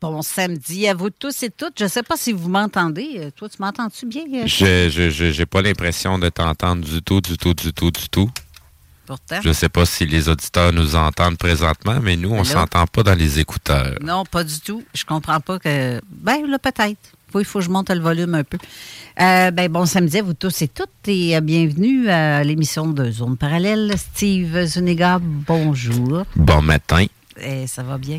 [0.00, 1.78] Bon samedi à vous tous et toutes.
[1.78, 3.14] Je ne sais pas si vous m'entendez.
[3.18, 4.22] Euh, Toi, tu m'entends-tu bien?
[4.34, 8.30] euh, Je j'ai pas l'impression de t'entendre du tout, du tout, du tout, du tout.
[9.06, 9.38] Pourtant.
[9.42, 12.44] Je sais pas si les auditeurs nous entendent présentement, mais nous, on Allô?
[12.44, 13.94] s'entend pas dans les écouteurs.
[14.02, 14.82] Non, pas du tout.
[14.94, 16.00] Je comprends pas que.
[16.10, 16.98] Ben, là, peut-être.
[17.34, 18.56] Oui, il faut que je monte le volume un peu.
[19.20, 23.36] Euh, ben, bon samedi à vous tous et toutes et bienvenue à l'émission de Zone
[23.36, 23.94] Parallèle.
[23.96, 26.24] Steve Zuniga, bonjour.
[26.34, 27.06] Bon matin.
[27.40, 28.18] Eh, ça va bien?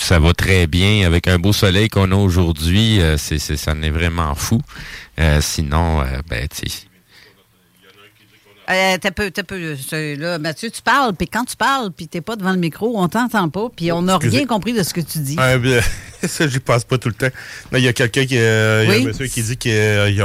[0.00, 1.06] Ça va très bien.
[1.06, 4.60] Avec un beau soleil qu'on a aujourd'hui, euh, c'est, ça en est vraiment fou.
[5.18, 6.68] Euh, sinon, euh, ben, tu
[8.70, 9.76] Euh, t'as peu, t'as peu.
[10.16, 13.08] Là, Mathieu, tu parles, puis quand tu parles, puis t'es pas devant le micro, on
[13.08, 15.36] t'entend pas, puis on n'a rien compris de ce que tu dis.
[15.38, 15.80] Ah, bien,
[16.22, 17.34] ça, j'y passe pas tout le temps.
[17.72, 18.38] Il y a quelqu'un qui.
[18.38, 19.68] euh, Il y a un monsieur qui dit qu'on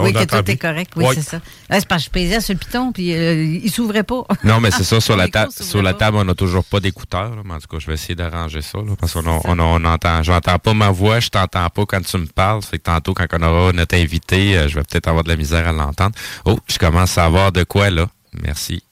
[0.04, 1.16] oui, que entend tout est correct, oui, Ouais.
[1.16, 1.42] c'est ça.
[1.70, 4.24] C'est parce que je pesais sur le piton, puis euh, il s'ouvrait pas.
[4.46, 7.34] Non, mais c'est ça, sur la, ta- sur la table, on n'a toujours pas d'écouteurs.
[7.44, 8.78] Mais en tout cas, je vais essayer d'arranger ça.
[8.78, 12.18] là, parce qu'on on, on entend, j'entends pas ma voix, je t'entends pas quand tu
[12.18, 12.62] me parles.
[12.64, 15.30] Ça fait que tantôt, quand on aura notre invité, euh, je vais peut-être avoir de
[15.30, 16.16] la misère à l'entendre.
[16.46, 18.08] Oh, je commence à avoir de quoi, là?
[18.34, 18.84] Merci.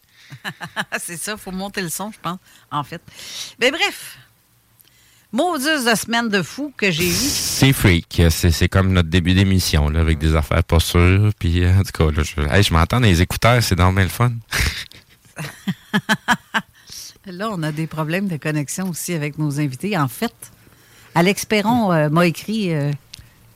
[1.00, 2.38] c'est ça, il faut monter le son, je pense,
[2.72, 3.02] en fait.
[3.60, 4.18] Mais bref,
[5.32, 7.14] mauduse de semaine de fou que j'ai eu.
[7.14, 8.22] C'est freak.
[8.30, 11.32] C'est, comme notre début d'émission, là, avec des affaires pas sûres.
[11.40, 13.92] Puis, euh, en tout cas, là, je, hey, je m'entends dans les écouteurs, c'est dans
[13.92, 14.34] le fun.
[17.26, 19.98] Là, on a des problèmes de connexion aussi avec nos invités.
[19.98, 20.34] En fait,
[21.14, 22.74] Alex Perron euh, m'a écrit.
[22.74, 22.92] euh,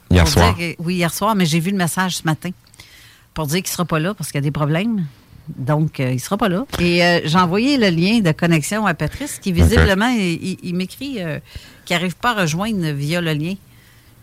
[0.09, 0.57] Hier soir.
[0.57, 2.49] que- oui, hier soir, mais j'ai vu le message ce matin
[3.33, 5.05] pour dire qu'il ne sera pas là parce qu'il y a des problèmes.
[5.57, 6.65] Donc, euh, il ne sera pas là.
[6.79, 10.75] Et euh, j'ai envoyé le lien de connexion à Patrice qui, visiblement, il, il- il
[10.75, 11.39] m'écrit euh,
[11.85, 13.55] qu'il n'arrive pas à rejoindre via le lien.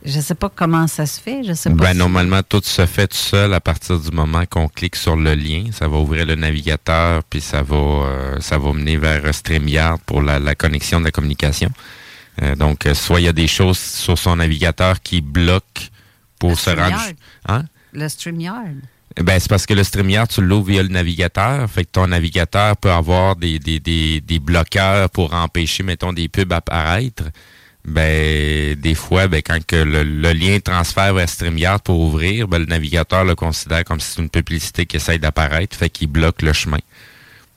[0.04, 1.42] Je ne sais pas comment ça se fait.
[1.42, 4.44] Je sais pas Ben, si- normalement, tout se fait tout seul à partir du moment
[4.48, 5.64] qu'on clique sur le lien.
[5.72, 10.22] Ça va ouvrir le navigateur, puis ça va, euh, ça va mener vers StreamYard pour
[10.22, 11.70] la, la connexion de la communication.
[12.56, 15.82] Donc, soit il y a des choses sur son navigateur qui bloquent
[16.38, 16.94] pour Le se rendre...
[17.48, 17.64] Hein?
[17.92, 18.76] Le StreamYard.
[19.20, 21.68] Ben, c'est parce que le StreamYard, tu l'ouvres via le navigateur.
[21.68, 26.28] Fait que ton navigateur peut avoir des, des, des, des bloqueurs pour empêcher, mettons, des
[26.28, 27.24] pubs apparaître.
[27.84, 32.66] Ben, des fois, ben, quand que le, lien transfère vers StreamYard pour ouvrir, ben, le
[32.66, 35.76] navigateur le considère comme si c'est une publicité qui essaye d'apparaître.
[35.76, 36.78] Fait qu'il bloque le chemin.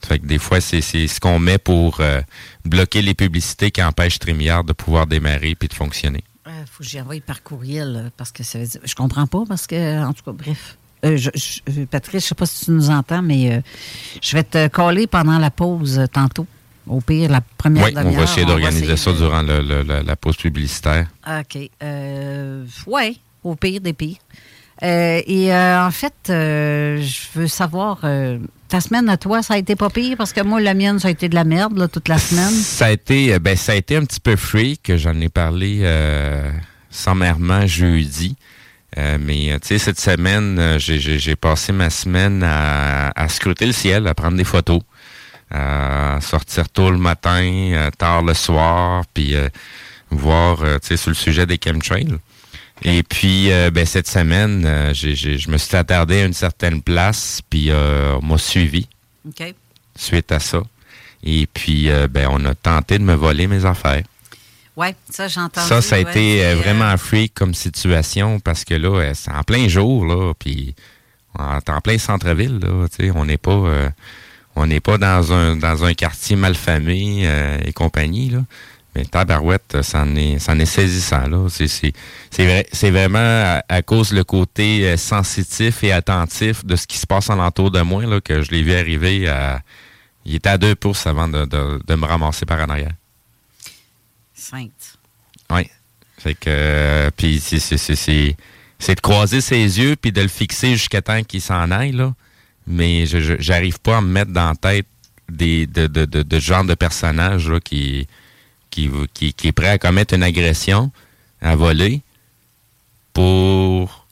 [0.04, 2.22] Fait que des fois, c'est ce qu'on met pour euh,
[2.64, 6.24] bloquer les publicités qui empêchent StreamYard de pouvoir démarrer puis de fonctionner.
[6.44, 8.80] Il faut que j'y envoie par courriel euh, parce que ça veut dire.
[8.82, 10.76] Je comprends pas parce que, en tout cas, bref.
[11.04, 13.60] Euh, je- je- euh, Patrice, je sais pas si tu nous entends, mais euh,
[14.22, 16.46] je vais te coller pendant la pause euh, tantôt.
[16.86, 20.16] Au pire, la première Oui, on va essayer d'organiser ça durant le- le- la, la
[20.16, 21.06] pause publicitaire.
[21.28, 21.70] OK.
[21.82, 24.16] Euh, ouais, au pire des pires.
[24.84, 28.00] Et en fait, je veux savoir,
[28.68, 30.16] ta semaine à toi, ça a été pas pire?
[30.16, 32.50] Parce que moi, la mienne, ça a été de la merde là, toute la semaine.
[32.50, 34.96] Ça a été, ben, ça a été un petit peu freak.
[34.96, 35.84] J'en ai parlé
[36.90, 38.34] sommairement jeudi.
[38.98, 44.06] Euh, mais tu sais, cette semaine, j'ai passé ma semaine à, à, scruter le ciel,
[44.06, 44.80] à prendre des photos,
[45.50, 49.34] à sortir tôt le matin, tard le soir, puis
[50.10, 52.18] voir, tu sais, sur le sujet des chemtrails.
[52.82, 58.20] Et puis, ben, cette semaine, je me suis attardé à une certaine place, puis on
[58.22, 58.88] m'a suivi.
[59.96, 60.62] Suite à ça.
[61.24, 64.02] Et puis, ben, on a tenté de me voler mes affaires.
[64.76, 65.60] Oui, ça, j'entends.
[65.60, 69.30] Ça, ça a été euh, vraiment un freak comme situation parce que là, euh, c'est
[69.30, 70.74] en plein jour, là, puis
[71.38, 73.90] en, plein centre-ville, là, tu sais, on n'est pas, euh,
[74.56, 77.28] on n'est pas dans un, dans un quartier malfamé
[77.64, 78.40] et compagnie, là.
[78.94, 81.48] Mais tabarouette, ça en est, ça en est saisissant, là.
[81.48, 81.94] C'est, c'est,
[82.30, 87.30] c'est, c'est vraiment à, cause le côté sensitif et attentif de ce qui se passe
[87.30, 89.62] alentour de moi, là, que je l'ai vu arriver à,
[90.26, 92.92] il était à deux pouces avant de, de, de me ramasser par en arrière.
[95.50, 95.68] Oui.
[96.18, 101.22] Fait que, euh, puis c'est de croiser ses yeux puis de le fixer jusqu'à temps
[101.22, 102.14] qu'il s'en aille, là.
[102.66, 104.86] Mais je j'arrive pas à me mettre dans la tête
[105.28, 108.06] des, de, de, de, de genre de personnage là, qui,
[108.70, 110.92] qui, qui, qui est prêt à commettre une agression,
[111.40, 112.02] à voler,
[113.12, 114.06] pour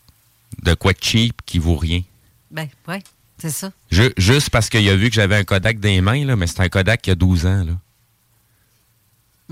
[0.63, 2.03] de quoi cheap qui vaut rien.
[2.51, 2.97] Ben, oui,
[3.39, 3.71] c'est ça.
[3.91, 6.69] juste parce qu'il a vu que j'avais un Kodak les mains, là, mais c'est un
[6.69, 7.65] Kodak qui a 12 ans.
[7.65, 7.73] Là.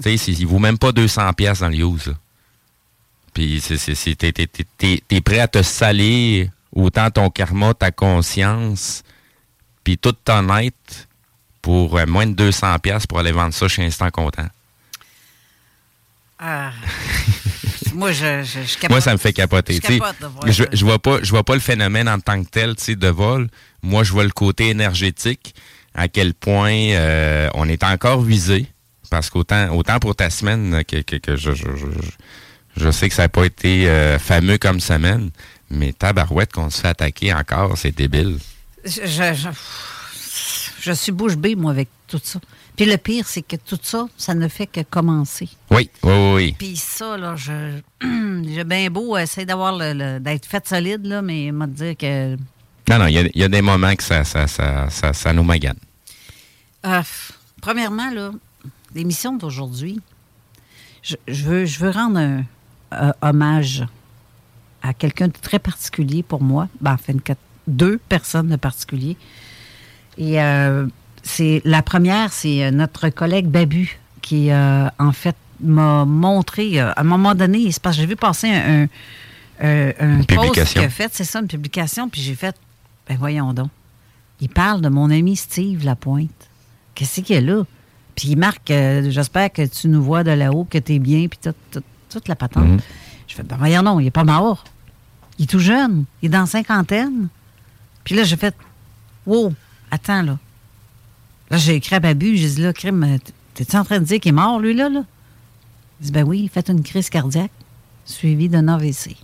[0.03, 2.15] Tu sais, il vaut même pas 200 pièces dans le use.
[3.35, 3.63] Puis
[4.19, 9.03] t'es es, prêt à te saler autant ton karma, ta conscience,
[9.85, 11.09] puis tout honnête
[11.63, 14.49] pour euh, moins de 200 pièces pour aller vendre ça chez Instant Content.
[16.39, 16.73] Ah.
[17.95, 19.79] moi, je, je, Moi, ça me fait capoter.
[20.47, 23.49] Je, je, vois pas, je vois pas le phénomène en tant que tel de vol.
[23.83, 25.55] Moi, je vois le côté énergétique,
[25.95, 28.67] à quel point euh, on est encore visé.
[29.11, 31.65] Parce qu'autant autant pour ta semaine que, que, je, je,
[32.77, 35.31] je, sais que ça n'a pas été euh, fameux comme semaine,
[35.71, 38.39] mais tabarouette qu'on se fait attaquer encore, c'est débile.
[38.85, 39.51] Je,
[40.81, 42.41] je, suis bouche bée, moi, avec tout ça.
[42.77, 45.49] Puis le pire, c'est que tout ça, ça ne fait que commencer.
[45.71, 46.55] Oui, oui, oui.
[46.57, 51.51] Puis ça, là, je, j'ai bien beau essayer d'avoir le, d'être fait solide, là, mais
[51.51, 52.37] m'a dire que.
[52.89, 55.77] Non, non, il y, a des moments que ça, ça, ça, ça, nous magane.
[56.87, 57.03] Euh,
[57.61, 58.31] premièrement, là,
[58.95, 60.01] l'émission d'aujourd'hui,
[61.03, 62.45] je, veux, je veux rendre un,
[63.23, 63.85] hommage
[64.83, 66.69] à quelqu'un de très particulier pour moi.
[66.81, 67.15] Ben, enfin,
[67.67, 69.17] deux personnes de particulier.
[70.17, 70.87] Et euh,
[71.23, 76.95] c'est la première, c'est euh, notre collègue Babu qui, euh, en fait, m'a montré, à
[76.97, 78.87] un moment donné, c'est parce que j'ai vu passer un,
[79.61, 82.55] un, post qu'il a fait, c'est ça, une publication, puis j'ai fait,
[83.09, 83.71] ben voyons donc.
[84.41, 86.49] Il parle de mon ami Steve Lapointe.
[86.95, 87.65] Qu'est-ce qu'il y a là?
[88.19, 91.29] Puis il marque, euh, j'espère que tu nous vois de là-haut, que tu es bien,
[91.29, 91.39] puis
[92.11, 92.67] toute la patente.
[92.67, 92.81] Mhm.
[93.29, 94.65] Je fais, ben voyons non, il n'est pas mort.
[95.39, 96.05] Il est tout jeune.
[96.21, 97.29] Il est dans cinquantaine.
[98.03, 98.57] Puis là, j'ai fait,
[99.25, 99.55] wow,
[99.93, 100.37] attends, là.
[101.49, 103.19] Là, j'ai écrit à Babu, j'ai dit, là, crime,
[103.55, 105.05] t'es-tu en train de dire qu'il est mort, lui, là, là?
[106.01, 107.53] Il dit, ben oui, il fait une crise cardiaque
[108.05, 109.15] suivie d'un AVC.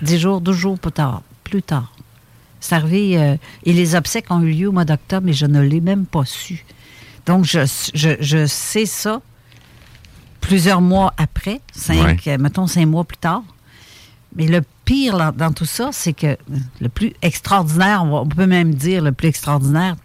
[0.00, 1.22] Dix jours, douze jours plus tard.
[1.44, 1.92] Plus tard.
[2.60, 5.60] C'est arrivé, euh, et les obsèques ont eu lieu au mois d'octobre, mais je ne
[5.60, 6.64] l'ai même pas su.
[7.26, 9.20] Donc, je, sais ça
[10.40, 13.42] plusieurs mois après, cinq, mettons cinq mois plus tard.
[14.36, 16.36] Mais le pire dans, tout ça, c'est que
[16.80, 19.96] le plus extraordinaire, on, peut même dire le plus extraordinaire,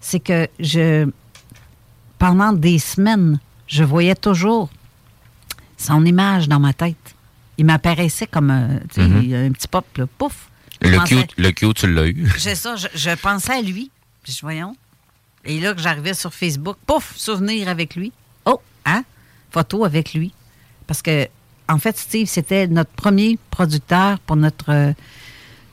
[0.00, 1.08] c'est que je,
[2.18, 4.68] pendant des semaines, je voyais toujours
[5.76, 7.14] son image dans ma tête.
[7.58, 9.48] Il m'apparaissait comme un, mm-hmm.
[9.48, 10.48] un petit pop, là, pouf.
[10.80, 12.32] Le cute, le cute, tu l'as eu.
[12.38, 13.90] J'ai ça, je, je, pensais à lui.
[14.22, 14.76] Puis je voyons,
[15.48, 18.12] et là, que j'arrivais sur Facebook, pouf, souvenir avec lui.
[18.44, 19.02] Oh, hein?
[19.50, 20.32] Photo avec lui.
[20.86, 21.26] Parce que,
[21.68, 24.92] en fait, Steve, c'était notre premier producteur pour notre euh,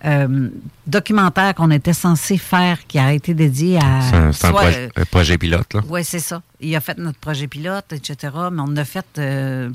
[0.05, 0.50] euh,
[0.88, 4.32] documentaire qu'on était censé faire, qui a été dédié à.
[4.32, 5.82] C'est un, euh, projet, pilote, là.
[5.89, 6.41] Oui, c'est ça.
[6.62, 8.34] Il a fait notre projet pilote, etc.
[8.53, 9.05] Mais on a fait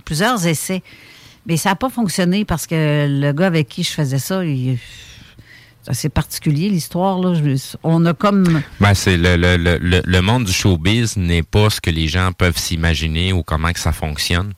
[0.07, 0.83] plusieurs essais.
[1.45, 4.79] Mais ça n'a pas fonctionné parce que le gars avec qui je faisais ça, il
[5.93, 7.19] c'est particulier l'histoire.
[7.19, 7.39] Là.
[7.83, 8.63] On a comme.
[8.81, 12.33] Ben, c'est le, le, le, le, monde du showbiz n'est pas ce que les gens
[12.33, 14.53] peuvent s'imaginer ou comment que ça fonctionne.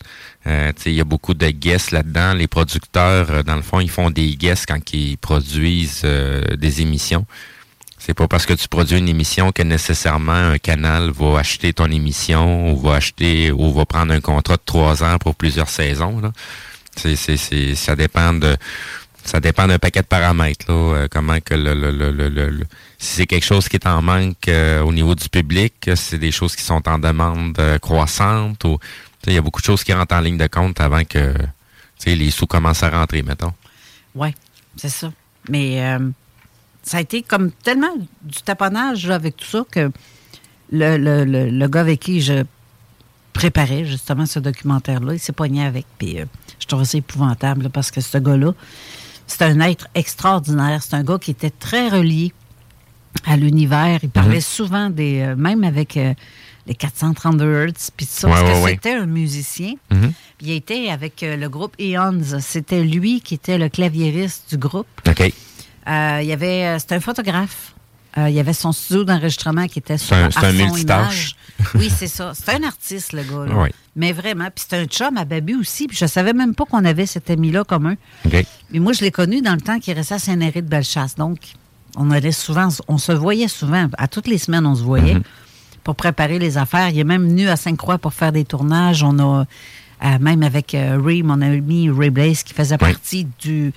[0.46, 2.34] Euh, il y a beaucoup de guests là-dedans.
[2.34, 6.80] Les producteurs, euh, dans le fond, ils font des guests quand ils produisent euh, des
[6.80, 7.24] émissions.
[7.98, 11.86] C'est pas parce que tu produis une émission que nécessairement un canal va acheter ton
[11.86, 16.18] émission ou va acheter ou va prendre un contrat de trois ans pour plusieurs saisons.
[16.18, 16.32] Là.
[16.96, 18.56] C'est, c'est, c'est, ça dépend de
[19.24, 20.66] ça dépend d'un paquet de paramètres.
[20.68, 22.66] Là, euh, comment que le, le, le, le
[22.98, 26.18] si c'est quelque chose qui est en manque euh, au niveau du public, si c'est
[26.18, 28.78] des choses qui sont en demande euh, croissante, ou
[29.26, 31.34] il y a beaucoup de choses qui rentrent en ligne de compte avant que
[32.06, 33.52] les sous commencent à rentrer, mettons.
[34.14, 34.34] Oui,
[34.76, 35.12] c'est ça.
[35.48, 36.10] Mais euh,
[36.82, 39.90] ça a été comme tellement du taponnage là, avec tout ça que
[40.70, 42.44] le, le, le, le, gars avec qui je
[43.32, 45.86] préparais justement ce documentaire-là, il s'est poigné avec.
[45.98, 46.24] Puis euh,
[46.58, 48.52] je trouvais ça épouvantable là, parce que ce gars-là,
[49.38, 50.82] c'est un être extraordinaire.
[50.82, 52.32] C'est un gars qui était très relié
[53.26, 53.98] à l'univers.
[54.02, 55.20] Il parlait souvent des.
[55.20, 56.14] euh, même avec euh,
[56.66, 58.70] les 432 Hertz, puis ça, Ouais, parce ouais, que ouais.
[58.74, 59.74] c'était un musicien.
[59.90, 60.12] Mhm.
[60.40, 62.38] Il était avec euh, le groupe Eons.
[62.40, 64.86] C'était lui qui était le claviériste du groupe.
[65.08, 65.20] OK.
[65.86, 67.71] Il y avait, c'était un photographe.
[68.18, 71.34] Euh, il y avait son studio d'enregistrement qui était sur un- c'est un multitâche.
[71.76, 72.32] Oui, c'est ça.
[72.34, 73.46] C'est un artiste, le gars.
[73.46, 73.62] là.
[73.62, 73.68] Oui.
[73.96, 74.48] Mais vraiment.
[74.54, 75.86] Puis c'est un chum à Babu aussi.
[75.86, 77.94] Puis je savais même pas qu'on avait cet ami-là commun.
[78.26, 78.44] OK.
[78.70, 81.14] Mais moi, je l'ai connu dans le temps qu'il restait à Saint-Héry de Bellechasse.
[81.14, 81.38] Donc,
[81.96, 83.86] on allait souvent, on se voyait souvent.
[83.96, 85.16] À toutes les semaines, on se voyait
[85.84, 86.90] pour préparer les affaires.
[86.90, 89.02] Il est même venu à Sainte-Croix pour faire des tournages.
[89.02, 89.44] On a,
[90.04, 92.92] euh, même avec euh, Ray, mon ami Ray Blaze, qui faisait Oui.
[92.92, 93.72] partie du,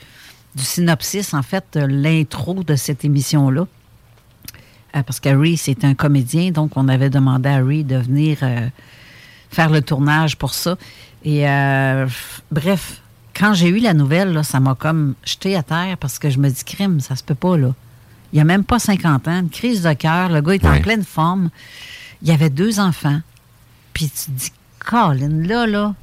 [0.55, 3.65] du synopsis, en fait, l'intro de cette émission-là.
[4.95, 8.37] Euh, parce que Ray, c'est un comédien, donc on avait demandé à Ray de venir
[8.41, 8.67] euh,
[9.49, 10.77] faire le tournage pour ça.
[11.23, 12.07] Et euh,
[12.51, 13.01] bref,
[13.35, 16.39] quand j'ai eu la nouvelle, là, ça m'a comme jeté à terre parce que je
[16.39, 17.73] me dis, crime, ça se peut pas, là.
[18.33, 21.03] Il a même pas 50 ans, une crise de cœur, le gars est en pleine
[21.03, 21.49] forme.
[22.21, 23.19] Il avait deux enfants.
[23.93, 25.93] Puis tu te dis, Colin, là, là.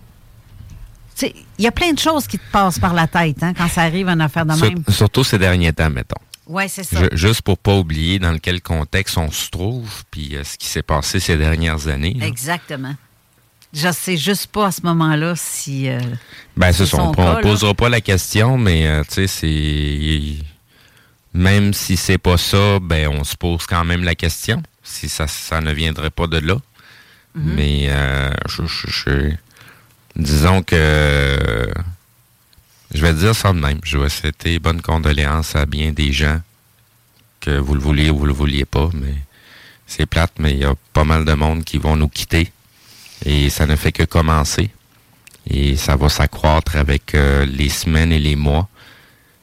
[1.15, 3.53] Tu sais, il y a plein de choses qui te passent par la tête hein,
[3.53, 4.83] quand ça arrive une affaire de même.
[4.89, 6.17] surtout ces derniers temps, mettons.
[6.47, 6.99] Oui, c'est ça.
[7.13, 10.67] Je- juste pour pas oublier dans quel contexte on se trouve, puis euh, ce qui
[10.67, 12.15] s'est passé ces dernières années.
[12.15, 12.27] là.
[12.27, 12.95] Exactement.
[13.73, 15.89] Je sais juste pas à ce moment-là si.
[15.89, 15.99] euh,
[16.57, 16.93] Ben, c'est.
[16.95, 17.37] On, là.
[17.41, 20.45] posera pas la question, mais euh, tu sais, c'est.
[21.33, 24.63] Même si c'est pas ça, ben, on se pose quand même la question.
[24.83, 26.57] Si ça, ça ne viendrait pas de là.
[27.35, 27.55] Mhm.
[27.55, 27.89] Mais,
[28.49, 29.35] je, je- je-
[30.17, 31.73] disons que.
[32.95, 33.81] Je vais dire ça de même.
[33.85, 36.41] Je vais souhaiter bonne condoléance à bien des gens,
[37.41, 39.15] que vous le vouliez ou vous le vouliez pas, mais
[39.87, 42.53] c'est plate, mais il y a pas mal de monde qui vont nous quitter.
[43.25, 44.71] Et ça ne fait que commencer.
[45.49, 48.69] Et ça va s'accroître avec euh, les semaines et les mois.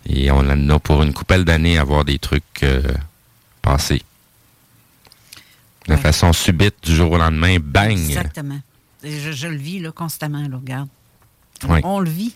[0.05, 2.81] Et on en a pour une coupelle d'années à voir des trucs euh,
[3.61, 4.01] passer.
[5.87, 5.99] De Ouais.
[5.99, 7.91] façon subite, du jour au lendemain, bang!
[7.97, 8.59] Exactement.
[9.03, 10.87] Je, je le vis là, constamment, là, regarde.
[11.83, 12.33] On le vit,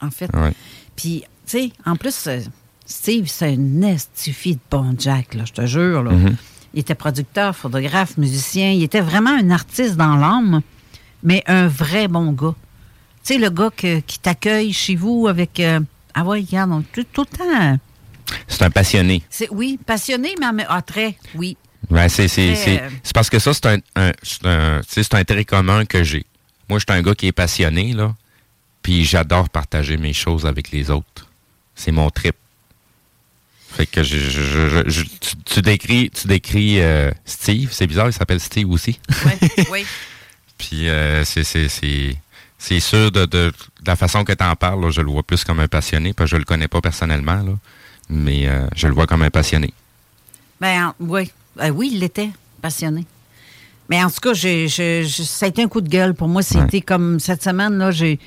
[0.00, 0.30] en fait.
[0.34, 0.52] Ouais.
[0.96, 2.40] Puis, tu sais, en plus, euh,
[2.86, 6.02] Steve, c'est un estifie de bon Jack, là, je te jure.
[6.02, 6.10] Là.
[6.12, 6.36] Mhm.
[6.74, 8.70] Il était producteur, photographe, musicien.
[8.70, 10.60] Il était vraiment un artiste dans l'âme,
[11.22, 12.54] mais un vrai bon gars.
[13.24, 15.58] Tu sais, le gars que- qui t'accueille chez vous avec...
[15.60, 15.80] euh,
[16.14, 17.78] ah ouais, regarde, on- tout, tout le temps...
[18.46, 19.22] C'est un passionné.
[19.28, 21.56] C'est, oui, passionné, mais ah, très, oui.
[21.90, 22.28] Ouais, c'est,
[23.12, 24.80] parce que ça, c'est un, un-
[25.12, 26.24] un trait commun que j'ai.
[26.68, 28.14] Moi, je suis un gars qui est passionné, là.
[28.82, 31.26] Puis j'adore partager mes choses avec les autres.
[31.74, 32.36] C'est mon trip.
[33.72, 37.70] Fait que je, je- je- tu, tu décris, tu décris euh, Steve.
[37.72, 38.98] C'est bizarre, il s'appelle Steve aussi.
[39.26, 39.86] Oui, oui.
[40.58, 42.16] Puis euh, c'est, c'est, c'est,
[42.58, 45.22] c'est sûr de, de, de la façon que tu en parles, là, je le vois
[45.22, 47.52] plus comme un passionné, parce que je le connais pas personnellement, là.
[48.08, 49.72] Mais euh, je le vois comme un passionné.
[50.60, 51.30] Ben, en- oui.
[51.60, 53.06] Euh, oui, il était passionné.
[53.88, 56.26] Mais en tout cas, j'ai, j'ai- j'ai- ça a été un coup de gueule pour
[56.28, 56.42] moi.
[56.42, 58.18] C'était comme cette semaine, là, j'ai,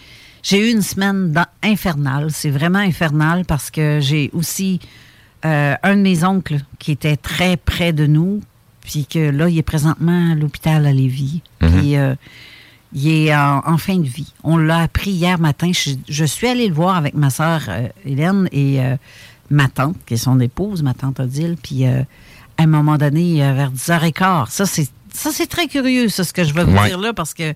[0.44, 1.34] j'ai eu une semaine
[1.64, 2.28] infernale.
[2.32, 4.80] C'est vraiment infernal parce que j'ai aussi
[5.46, 8.42] euh, un de mes oncles qui était très près de nous,
[8.82, 11.42] puis que là, il est présentement à l'hôpital à Lévis.
[11.60, 12.14] Puis euh,
[12.94, 14.34] il est en, en fin de vie.
[14.44, 15.72] On l'a appris hier matin.
[15.74, 18.80] Je, je suis allée le voir avec ma sœur euh, Hélène et
[19.50, 21.56] ma tante, qui est son épouse, ma tante Odile.
[21.62, 22.04] Puis à
[22.58, 26.54] un moment donné, vers 10h15, ça c'est, ça, c'est très curieux, ça, ce que je
[26.54, 26.88] vais vous Ouais.
[26.88, 27.54] dire là, parce que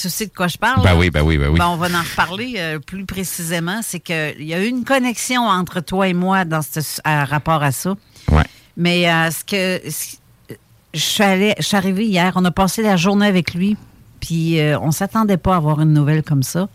[0.00, 0.82] tu sais de quoi je parle.
[0.84, 1.58] Ben oui, ben oui, ben oui.
[1.58, 3.80] Ben, on va en reparler euh, plus précisément.
[3.82, 7.62] C'est qu'il y a eu une connexion entre toi et moi dans ce à rapport
[7.62, 7.94] à ça.
[8.30, 8.44] Ouais.
[8.76, 10.16] Mais euh, ce que ce-
[10.94, 13.76] je suis allée- je suis arrivée hier, on a passé la journée avec lui,
[14.20, 16.68] puis euh, on s'attendait pas à avoir une nouvelle comme ça.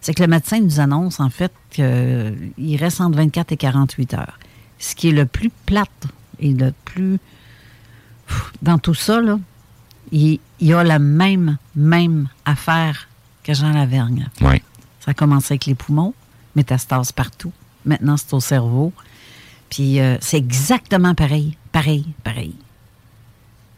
[0.00, 4.38] C'est que le médecin nous annonce en fait qu'il reste entre 24 et 48 heures.
[4.78, 5.88] Ce qui est le plus plate
[6.40, 7.18] et le plus
[8.26, 9.38] Pff, dans tout ça là,
[10.16, 13.08] il, il y a la même même affaire
[13.42, 14.28] que Jean Lavergne.
[14.40, 14.62] Ouais.
[15.00, 16.14] Ça a commencé avec les poumons,
[16.56, 17.52] métastase partout.
[17.84, 18.92] Maintenant, c'est au cerveau.
[19.70, 22.54] Puis euh, c'est exactement pareil, pareil, pareil.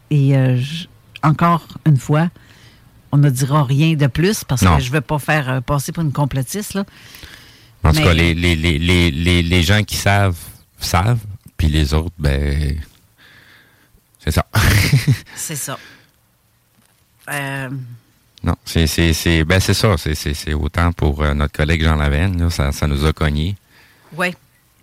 [0.09, 0.85] Et euh, je-
[1.23, 2.29] encore une fois,
[3.11, 4.77] on ne dira rien de plus parce Non.
[4.77, 6.75] que je ne veux pas faire euh, passer pour une complotiste.
[6.75, 6.85] Là.
[7.83, 10.37] En tout cas, les, les, les, les, les, les gens qui savent,
[10.79, 11.19] savent,
[11.57, 12.79] puis les autres, ben.
[14.19, 14.45] C'est ça.
[15.35, 15.77] C'est ça.
[17.29, 17.69] Euh,
[18.43, 19.95] non, c'est, ben c'est ça.
[19.97, 23.55] C'est, autant pour euh, notre collègue Jean Lavenne, là, ça, ça nous a cogné.
[24.15, 24.27] Oui.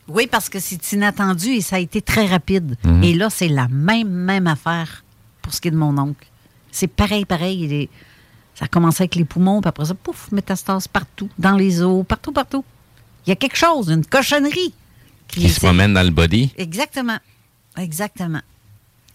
[0.07, 2.77] Oui, parce que c'est inattendu et ça a été très rapide.
[2.85, 3.03] Mhm.
[3.05, 5.03] Et là, c'est la même, même affaire
[5.41, 6.27] pour ce qui est de mon oncle.
[6.71, 7.63] C'est pareil, pareil.
[7.65, 7.89] Il est-
[8.57, 12.05] Ça a commencé avec les poumons, puis après ça, pouf, métastase partout, dans les os,
[12.07, 12.65] partout, partout.
[13.27, 14.73] Il y a quelque chose, une cochonnerie.
[15.27, 16.53] Qui se promène dans le body.
[16.57, 17.19] Exactement.
[17.77, 18.43] Exactement.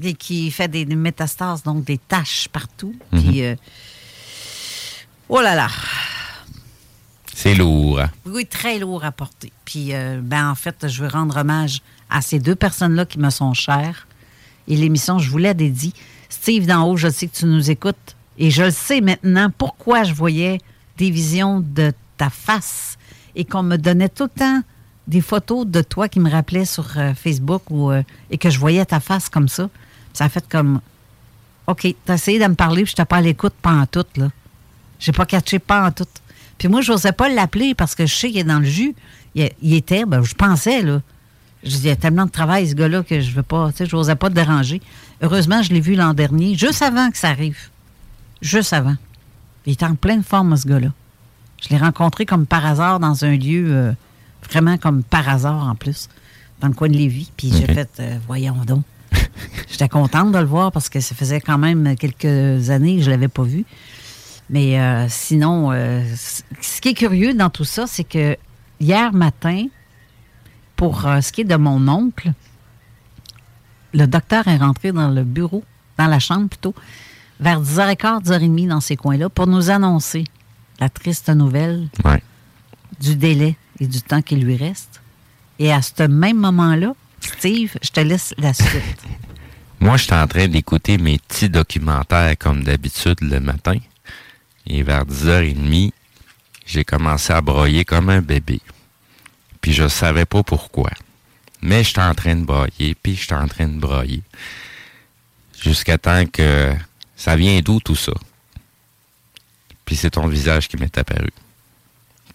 [0.02, 2.96] Et qui fait des, des métastases, donc des taches partout.
[3.12, 3.22] Mhm.
[3.22, 3.56] Puis, euh,
[5.28, 5.68] oh là là.
[7.34, 8.02] C'est lourd.
[8.26, 9.52] Oui, très lourd à porter.
[9.66, 13.30] Puis, euh, ben, en fait, je veux rendre hommage à ces deux personnes-là qui me
[13.30, 14.08] sont chères.
[14.68, 15.94] Et l'émission, je vous l'ai dédiée.
[16.30, 18.16] Steve d'en haut, je sais que tu nous écoutes.
[18.38, 20.60] Et je le sais maintenant pourquoi je voyais
[20.98, 22.98] des visions de ta face
[23.36, 24.62] et qu'on me donnait tout le temps
[25.08, 28.60] des photos de toi qui me rappelaient sur euh, Facebook ou, euh, et que je
[28.60, 29.70] voyais ta face comme ça.
[30.14, 30.82] Ça a fait comme
[31.68, 34.06] OK, t'as essayé de me parler, puis je t'ai pas à l'écoute, pas en tout,
[34.16, 34.30] là.
[35.00, 36.08] J'ai pas catché, pas en tout.
[36.58, 38.96] Puis moi, je n'osais pas l'appeler parce que je sais qu'il est dans le jus.
[39.36, 41.02] Il, il était, ben, je pensais, là.
[41.64, 43.78] Je dis, il y a tellement de travail, ce gars-là, que je veux pas, tu
[43.78, 44.82] sais, je n'osais pas te déranger.
[45.22, 47.70] Heureusement, je l'ai vu l'an dernier, juste avant que ça arrive.
[48.42, 48.96] Juste avant.
[49.68, 50.92] Il était en pleine forme, ce gars-là.
[51.62, 53.92] Je l'ai rencontré comme par hasard dans un lieu, euh,
[54.50, 56.08] vraiment comme par hasard en plus,
[56.62, 57.30] dans le coin de Lévis.
[57.38, 58.84] Puis j'ai fait, euh, voyons donc.
[59.70, 63.08] J'étais contente de le voir parce que ça faisait quand même quelques années que je
[63.08, 63.66] ne l'avais pas vu.
[64.50, 68.36] Mais euh, sinon, euh, ce qui est curieux dans tout ça, c'est que
[68.80, 69.68] hier matin,
[70.76, 72.32] pour euh, ce qui est de mon oncle,
[73.94, 75.64] le docteur est rentré dans le bureau,
[75.98, 76.74] dans la chambre plutôt,
[77.40, 80.24] vers 10h15, 10h30 dans ces coins-là, pour nous annoncer
[80.80, 82.22] la triste nouvelle Ouais.
[83.00, 85.02] du délai et du temps qui lui reste.
[85.60, 89.04] Et à ce même moment-là, Steve, je te laisse la suite.
[89.80, 93.78] Moi, j'étais en train d'écouter mes petits documentaires comme d'habitude le matin.
[94.68, 95.92] Et vers 10h30,
[96.66, 98.62] j'ai commencé à broyer comme un bébé.
[99.62, 100.92] Puis je savais pas pourquoi.
[101.62, 104.22] Mais j'étais en train de broyer, puis j'étais en train de broyer.
[105.62, 106.74] Jusqu'à temps que
[107.16, 108.14] ça vient d'où tout ça?
[109.84, 111.32] Puis c'est ton visage qui m'est apparu.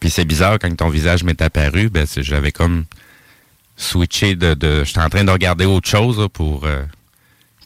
[0.00, 2.84] Puis c'est bizarre quand ton visage m'est apparu, ben j'avais comme
[3.76, 6.84] switché de, de j'étais en train de regarder autre chose pour euh,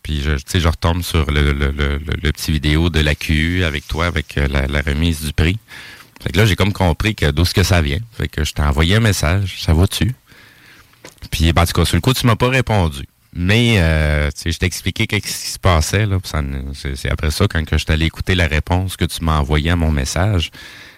[0.08, 3.64] puis je, tu sais, je retombe sur le, le, le, petit vidéo de la QU
[3.64, 5.58] avec toi, avec euh, la, remise du prix.
[6.22, 7.98] Fait que là, j'ai comme compris que d'où ce que ça vient.
[8.12, 10.14] Fait que je t'ai envoyé un message, ça va-tu?
[11.30, 13.04] Puis, ben, en tout cas, sur le coup, tu m'as pas répondu.
[13.34, 16.18] Mais, euh, tu sais, je t'ai expliqué qu'est-ce qui se passait, là.
[16.72, 19.76] c'est après ça, quand que je t'allais écouter la réponse que tu m'as envoyée à
[19.76, 20.50] mon message,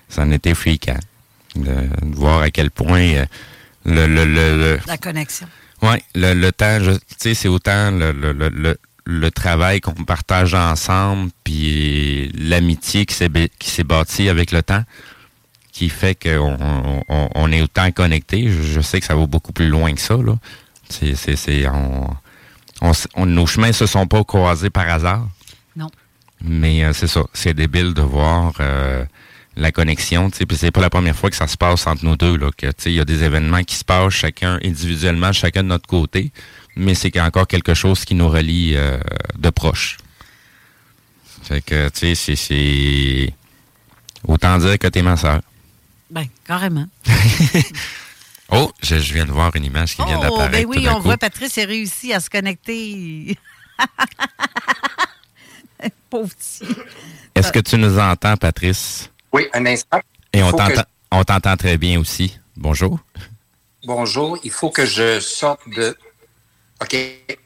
[0.08, 1.00] ça en était fréquent.
[1.56, 3.26] De, de voir à quel point euh,
[3.84, 5.46] le, le, le, le- La connexion.
[5.82, 9.92] oui, le, le temps, tu sais, c'est autant le, le, le, le, le travail qu'on
[10.04, 14.84] partage ensemble, puis l'amitié qui s'est ba- qui s'est bâtie avec le temps,
[15.72, 16.56] qui fait qu'on
[17.08, 18.48] on, on- est autant connecté.
[18.50, 20.36] Je, je sais que ça va beaucoup plus loin que ça, là.
[20.88, 22.10] C'est, c'est, c'est, on,
[22.82, 25.26] on- nos chemins se sont pas croisés par hasard.
[25.76, 25.88] Non.
[26.42, 29.04] Mais euh, c'est ça, c'est débile de voir euh,
[29.60, 32.04] la connexion, tu sais, puis c'est pas la première fois que ça se passe entre
[32.04, 35.62] nous deux, là, que, il y a des événements qui se passent chacun individuellement, chacun
[35.62, 36.32] de notre côté,
[36.76, 38.98] mais c'est qu'il y a encore quelque chose qui nous relie euh,
[39.38, 39.98] de proche.
[41.42, 43.34] Fait que, tu sais, c'est-.
[44.26, 45.40] Autant dire que t'es ma soeur.
[46.10, 46.86] Ben, carrément.
[48.52, 50.96] Oh, je, je viens de voir une image qui vient Oh, d'apparaître ben oui, on
[50.96, 51.02] coup.
[51.02, 53.38] voit Patrice a réussi à se connecter.
[56.10, 56.74] Pauvre petit.
[57.36, 59.09] Est-ce que tu nous entends, Patrice?
[59.32, 60.00] Oui, un instant.
[60.32, 62.38] Et on que t'entend, on t'entend très bien aussi.
[62.56, 62.98] Bonjour.
[63.84, 65.96] Bonjour, il faut que je sorte de.
[66.82, 66.96] OK,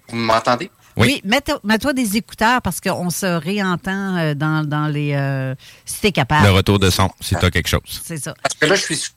[0.09, 0.71] vous m'entendez?
[0.97, 1.21] Oui.
[1.25, 5.13] mets-toi mets-toi des écouteurs parce qu'on se réentend euh, dans, dans les.
[5.15, 6.47] euh, si t'es capable.
[6.47, 8.01] Le retour de son, si tu as quelque chose.
[8.05, 8.35] C'est ça.
[8.43, 9.13] Parce que là, je suis sur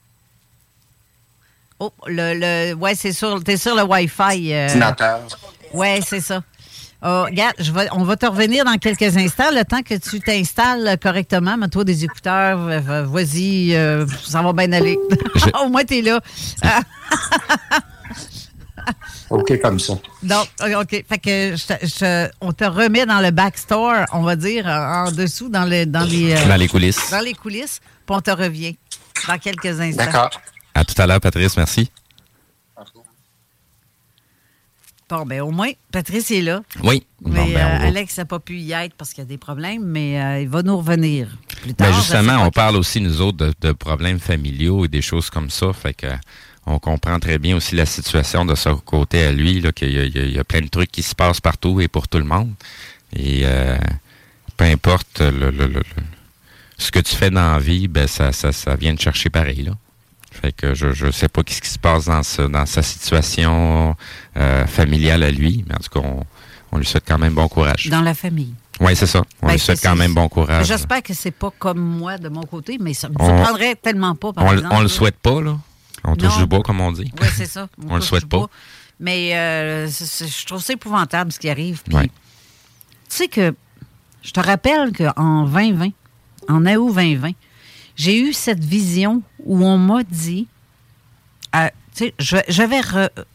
[1.80, 4.52] Oh, le, le, ouais, c'est sur, t'es sur le Wi-Fi.
[4.52, 4.90] euh,
[5.74, 6.42] ouais, c'est ça.
[7.04, 10.20] Oh, regarde, je vais, on va te revenir dans quelques instants, le temps que tu
[10.20, 11.56] t'installes correctement.
[11.56, 14.98] Mets-toi des écouteurs, v- v- vas-y, euh, ça va bien aller.
[15.64, 16.20] Au moins, t'es là.
[19.30, 19.94] OK, comme ça.
[20.24, 21.04] donc, OK.
[21.08, 25.50] Fait que je on te remet dans le backstore, on va dire, en en dessous,
[25.50, 27.12] dans, le, dans, les, euh, Dans les coulisses.
[27.12, 28.78] dans les coulisses, puis on te revient
[29.28, 30.06] dans quelques instants.
[30.06, 30.30] D'accord.
[30.74, 31.58] À tout à l'heure, Patrice.
[31.58, 31.92] Merci.
[35.10, 36.62] Bon, ben au moins, Patrice est là.
[36.84, 37.06] Oui.
[37.22, 39.38] Bon, Mais ben, euh, Alex n'a pas pu y être parce qu'il y a des
[39.38, 41.30] problèmes, mais euh, il va nous revenir
[41.62, 41.88] plus tard.
[41.88, 45.30] Ben, je justement, on parle aussi, nous autres, de, de problèmes familiaux et des choses
[45.30, 45.72] comme ça.
[45.72, 46.08] Fait que
[46.66, 50.04] on comprend très bien aussi la situation de son côté à lui, qu'il y a,
[50.04, 52.52] y y plein de trucs qui se passent partout et pour tout le monde.
[53.16, 53.78] Et euh,
[54.58, 55.84] peu importe le, le- le- le-
[56.78, 59.64] ce que tu fais dans la vie, ben ça, ça, ça vient te chercher pareil.
[59.64, 59.72] Là.
[60.42, 63.96] Fait que je ne sais pas ce qui se passe dans, ce, dans sa situation
[64.38, 66.24] euh, familiale à lui, mais en tout cas, on,
[66.72, 67.88] on, lui souhaite quand même bon courage.
[67.90, 68.54] Dans la famille.
[68.80, 69.24] Oui, c'est ça.
[69.42, 70.68] On Ben, lui souhaite quand même bon courage.
[70.68, 74.14] J'espère que c'est pas comme moi de mon côté, mais ça me On- surprendrait tellement
[74.16, 74.76] pas, par On, le- exemple.
[74.78, 75.58] on le souhaite pas, là.
[76.04, 76.42] On touche Non.
[76.42, 77.12] du bois, comme on dit.
[77.20, 77.68] Oui, c'est ça.
[77.90, 78.38] On le touche souhaite pas.
[78.38, 78.50] bois.
[79.00, 81.82] Mais euh, je trouve ça épouvantable ce qui arrive.
[81.84, 82.06] Puis, Ouais.
[83.10, 83.54] Tu sais que
[84.24, 85.90] je te rappelle qu'en 2020,
[86.50, 87.32] en août 2020,
[87.98, 90.48] j'ai eu cette vision où on m'a dit,
[91.56, 92.82] euh, tu sais, je, je vais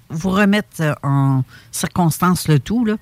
[0.09, 2.85] vous remettre euh, en circonstance le tout.
[2.87, 2.97] Là.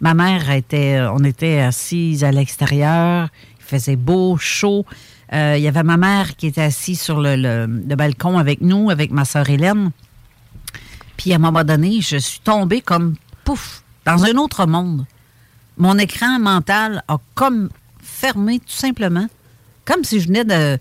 [0.00, 4.84] Ma mère était, euh, on était assises à l'extérieur, il faisait beau, chaud.
[5.32, 8.60] Euh, Il y avait ma mère qui était assise sur le, le- le balcon avec
[8.60, 9.90] nous, avec ma sœur Hélène.
[11.16, 15.06] Puis à un moment donné, je suis tombée comme pouf, dans un autre monde.
[15.76, 17.70] Mon écran mental a comme
[18.02, 19.26] fermé tout simplement,
[19.90, 20.78] comme si je venais de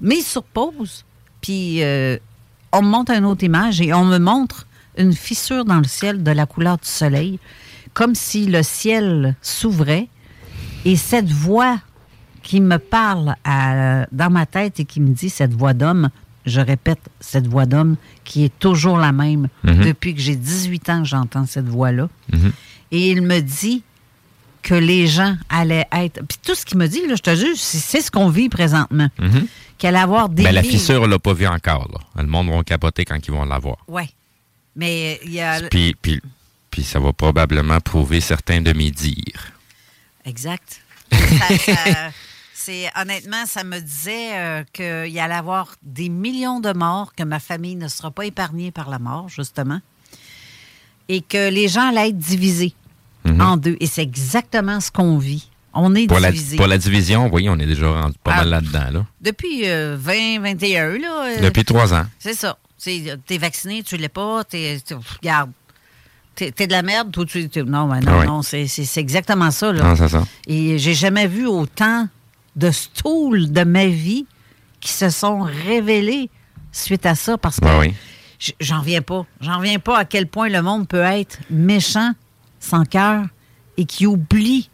[0.00, 1.04] mise sur pause.
[1.40, 2.16] Puis euh,
[2.72, 4.66] on me montre une autre image et on me montre
[4.98, 7.38] une fissure dans le ciel de la couleur du soleil,
[7.94, 10.08] comme si le ciel s'ouvrait
[10.84, 11.78] et cette voix
[12.42, 16.10] qui me parle à- dans ma tête et qui me dit cette voix d'homme,
[16.44, 19.84] je répète, cette voix d'homme qui est toujours la même Mhm.
[19.84, 22.08] depuis que j'ai 18 ans j'entends cette voix-là.
[22.32, 22.52] Mhm.
[22.90, 23.82] Et il me dit
[24.62, 26.20] que les gens allaient être...
[26.26, 29.08] Puis tout ce qu'il me dit, là, je te jure, c'est ce qu'on vit présentement.
[29.18, 29.46] Mhm.
[29.78, 31.88] Qu'elle allait avoir des Ben, la fissure, on l'a pas vue encore.
[31.92, 32.22] Là.
[32.22, 33.78] Le monde va capoter quand ils vont l'avoir.
[33.88, 34.04] Oui.
[34.76, 35.60] Mais il y a...
[35.68, 36.20] Puis, puis,
[36.70, 39.52] puis ça va probablement prouver certains de mes dires.
[40.24, 40.80] Exact.
[41.10, 42.10] Ça- ça-
[42.54, 47.24] c'est honnêtement, ça me disait euh, qu'il y allait avoir des millions de morts, que
[47.24, 49.80] ma famille ne sera pas épargnée par la mort, justement,
[51.08, 52.72] et que les gens allaient être divisés
[53.24, 53.76] en deux.
[53.80, 55.48] Et c'est exactement ce qu'on vit.
[55.74, 56.06] On est Mhm.
[56.08, 56.56] Pour la, divisés.
[56.56, 58.36] pour la division, oui, on est déjà rendu pas Ah.
[58.38, 58.90] mal là-dedans.
[58.92, 59.06] Là.
[59.22, 61.24] Depuis euh, 20, 21, là.
[61.26, 62.04] euh, Depuis trois ans.
[62.18, 62.58] C'est ça.
[62.76, 64.78] C'est- T'es vacciné, tu l'es pas, t'es.
[64.84, 65.50] t'es- Regarde.
[66.34, 68.26] T'es t'es de la merde, tu- non, mais non, Ah oui.
[68.26, 69.82] non, c'est exactement ça, là.
[69.84, 70.26] Non, c'est ça.
[70.46, 72.08] Et j'ai jamais vu autant
[72.56, 74.26] de stools de ma vie
[74.80, 76.28] qui se sont révélés
[76.72, 77.94] suite à ça parce que oui.
[78.60, 79.24] j'en viens pas.
[79.40, 82.12] J'en viens pas à quel point le monde peut être méchant,
[82.62, 83.26] sans cœur
[83.76, 84.70] et qui oublie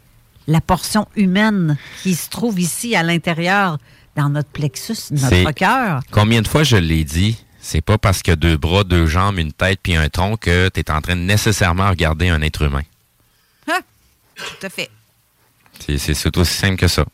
[0.47, 3.77] la portion humaine qui se trouve ici à l'intérieur
[4.15, 6.01] dans notre plexus, notre cœur.
[6.11, 9.53] Combien de fois je l'ai dit, c'est pas parce que deux bras, deux jambes, une
[9.53, 12.83] tête puis un tronc que tu es en train de nécessairement regarder un être humain.
[13.67, 13.79] Hein?
[14.35, 14.89] Tout à fait.
[15.79, 17.05] C'est- aussi simple que ça.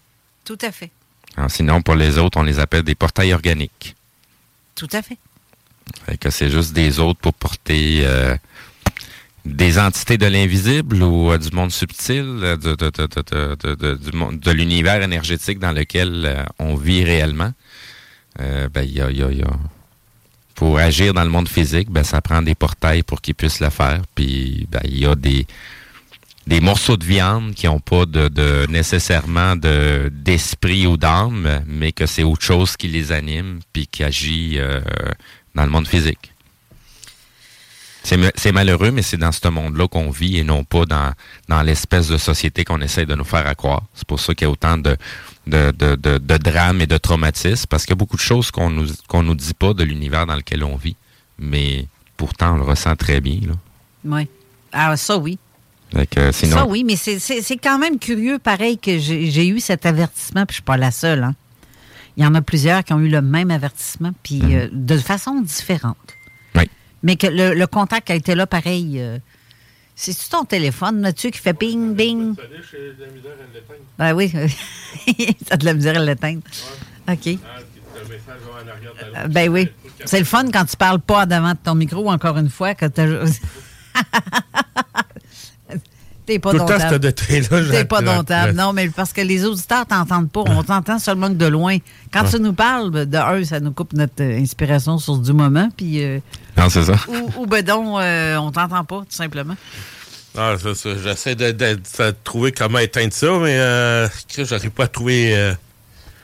[0.43, 0.91] Tout à fait.
[1.37, 3.95] Alors, sinon, pour les autres, on les appelle des portails organiques.
[4.75, 5.17] Tout à fait.
[6.05, 8.35] Fait que c'est juste des autres pour porter euh,
[9.45, 12.89] des entités de l'invisible ou euh, du monde subtil, euh, de, de,
[13.75, 17.51] de, de, l'univers énergétique dans lequel euh, on vit réellement.
[18.37, 19.59] Ben, y a, y a- y a-
[20.55, 23.69] Pour agir dans le monde physique, ben, ça prend des portails pour qu'ils puissent le
[23.69, 24.01] faire.
[24.13, 25.45] Puis ben, il y a des,
[26.45, 32.05] des morceaux de viande qui n'ont pas de, nécessairement de d'esprit ou d'âme, mais que
[32.07, 34.59] c'est autre chose qui les anime puis qui agit
[35.55, 36.33] dans le monde physique.
[38.05, 41.11] C'est ma- c'est malheureux, mais c'est dans ce monde-là qu'on vit et non pas dans,
[41.49, 43.81] dans l'espèce de société qu'on essaie de nous faire à croire.
[43.95, 44.95] C'est pour ça qu'il y a autant de,
[45.47, 48.51] de, de, de, de drames et de traumatismes, parce qu'il y a beaucoup de choses
[48.51, 50.95] qu'on nous, qu'on nous dit pas de l'univers dans lequel on vit.
[51.39, 53.39] Mais pourtant, on le ressent très bien.
[53.47, 53.53] Là.
[54.05, 54.27] Oui.
[54.71, 55.39] Ah, ça, oui.
[56.11, 60.45] Que, sinon, Ça, oui, mais c'est- quand même curieux, pareil, que j'ai eu cet avertissement,
[60.45, 61.23] puis je suis pas la seule.
[61.23, 61.35] Hein.
[62.17, 65.41] Il y en a plusieurs qui ont eu le même avertissement, puis euh, de façon
[65.41, 65.97] différente.
[67.05, 68.99] Mais que le, le contact a été là, pareil.
[68.99, 69.19] euh,
[69.95, 72.33] C'est-tu ton téléphone, là-dessus, qui fait bing, bing?
[73.97, 74.29] Ben oui.
[75.47, 76.41] ça a de la misère à l'éteindre.
[77.07, 77.27] OK.
[77.27, 77.35] Euh,
[79.27, 79.69] Ben oui.
[80.03, 82.87] C'est le fun quand tu parles pas devant de ton micro, encore une fois, que
[82.87, 83.05] t'as...
[86.25, 88.53] T'es pas Tout le temps, je- T'es pas domptable.
[88.53, 90.41] Non, mais parce que les auditeurs t'entendent pas.
[90.47, 91.77] On t'entend seulement que de loin.
[92.11, 95.69] Quand tu nous parles, de un, ça nous coupe notre euh, inspiration sur du moment.
[95.77, 96.19] Puis, euh,
[96.57, 96.95] non, c'est ça.
[97.07, 99.55] ou, ou ben donc, euh, on t'entend pas, tout simplement.
[100.37, 104.07] Ah, ça, ça, J'essaie de, de- de trouver comment éteindre ça, mais euh,
[104.37, 105.33] j'arrive pas à trouver.
[105.35, 105.53] euh,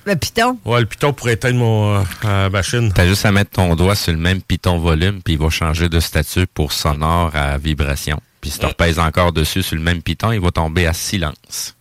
[0.06, 0.58] Le piton?
[0.66, 2.92] ouais, le piton pour éteindre mon euh, machine.
[2.94, 5.88] T'as juste à mettre ton doigt sur le même piton volume, puis il va changer
[5.90, 8.20] de statut pour sonore à vibration.
[8.42, 11.76] Puis si tu repèses encore dessus sur le même piton, il va tomber à silence.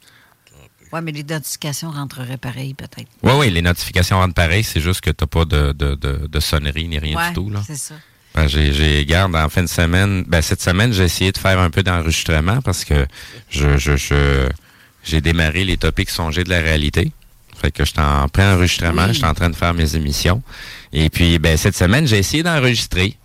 [0.92, 3.09] Oui, mais les notifications rentreraient pareil, peut-être.
[3.23, 6.40] Oui, oui, les notifications rentrent pareil, c'est juste que t'as pas de, de, de, de
[6.40, 7.49] sonnerie ni rien Ouais, du tout.
[7.51, 7.62] Là.
[7.64, 7.94] c'est ça.
[8.35, 11.59] Ben, j'ai, j'ai, garde, en fin de semaine, ben, cette semaine, j'ai essayé de faire
[11.59, 13.07] un peu d'enregistrement parce que
[13.49, 14.49] je, je, je,
[15.05, 17.12] j'ai démarré les topics songés de la réalité.
[17.61, 20.42] Fait que j'étais en pré-enregistrement, j'étais en train de faire mes émissions.
[20.92, 23.16] Et puis, ben, cette semaine, j'ai essayé d'enregistrer.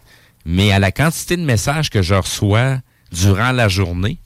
[0.45, 2.77] Mais à la quantité de messages que je reçois
[3.11, 4.17] durant la journée,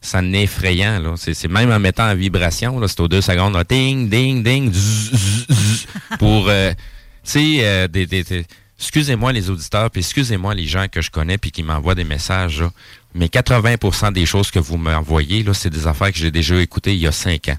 [0.00, 0.98] ça n'est effrayant.
[1.00, 1.14] Là.
[1.16, 4.42] C'est, c'est même en mettant en vibration, là, c'est aux deux secondes, là, ding, ding,
[4.42, 5.86] ding, zzz, zzz, zzz,
[6.18, 6.76] pour, euh, tu
[7.24, 8.46] sais, euh, des, des, des-
[8.78, 12.60] excusez-moi les auditeurs, puis excusez-moi les gens que je connais puis qui m'envoient des messages,
[12.60, 12.70] là,
[13.14, 16.94] mais 80% des choses que vous m'envoyez, là, c'est des affaires que j'ai déjà écoutées
[16.94, 17.58] il y a cinq ans.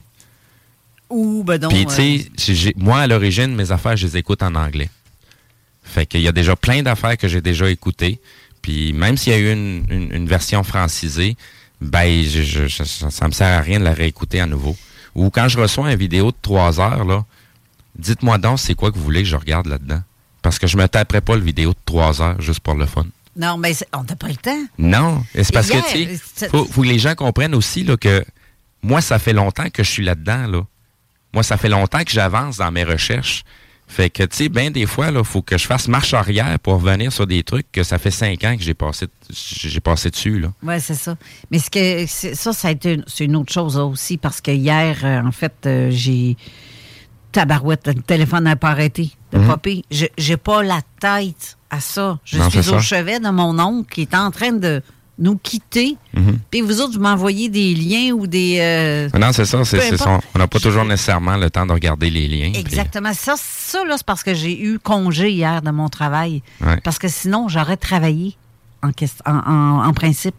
[1.09, 1.71] Ou, ben donc.
[1.71, 1.85] Puis, euh,
[2.37, 4.89] tu sais, j'ai- moi, à l'origine, mes affaires, je les écoute en anglais.
[5.83, 8.19] Fait qu'il y a déjà plein d'affaires que j'ai déjà écoutées.
[8.67, 11.37] Puis, même s'il y a eu une, une- une version francisée,
[11.79, 14.75] ben, je, je- je- ça, me sert à rien de la réécouter à nouveau.
[15.15, 17.23] Ou quand je reçois une vidéo de trois heures, là,
[17.97, 20.01] dites-moi donc c'est quoi que vous voulez que je regarde là-dedans.
[20.41, 23.05] Parce que je me taperai pas le vidéo de trois heures juste pour le fun.
[23.37, 24.65] Non, mais on n'a pas le temps.
[24.77, 27.95] Non, c'est parce Hier, que, tu sais, faut, faut que les gens comprennent aussi là,
[27.95, 28.25] que
[28.83, 30.45] moi, ça fait longtemps que je suis là-dedans.
[30.47, 30.61] Là.
[31.33, 33.45] Moi, ça fait longtemps que j'avance dans mes recherches.
[33.89, 36.73] Fait que, tu sais, bien des fois, il faut que je fasse marche arrière pour
[36.73, 40.39] revenir sur des trucs que ça fait cinq ans que j'ai passé, j'ai passé dessus.
[40.39, 40.51] Là.
[40.61, 41.15] Oui, c'est ça.
[41.51, 44.51] Mais ce que ça, ça a été une, c'est une autre chose aussi, parce que
[44.51, 46.35] hier, euh, en fait, euh, j'ai.
[47.31, 49.81] Tabarouette, le téléphone n'a pas arrêté de Mhm.
[50.17, 52.19] J'ai pas la tête à ça.
[52.23, 52.79] Je Non, suis au ça.
[52.79, 54.81] chevet de mon oncle qui est en train de
[55.19, 55.97] nous quitter.
[56.15, 56.39] Mhm.
[56.51, 58.57] Puis vous autres, vous m'envoyez des liens ou des.
[58.59, 59.63] euh, Non, c'est ça.
[59.65, 62.51] son- on n'a pas toujours nécessairement le temps de regarder les liens.
[62.51, 63.13] puis- Exactement.
[63.13, 66.43] Ça, ça là, c'est parce que j'ai eu congé hier de mon travail.
[66.61, 66.79] Ouais.
[66.83, 68.35] Parce que sinon, j'aurais travaillé
[68.83, 70.35] en, quest- en, en- en principe.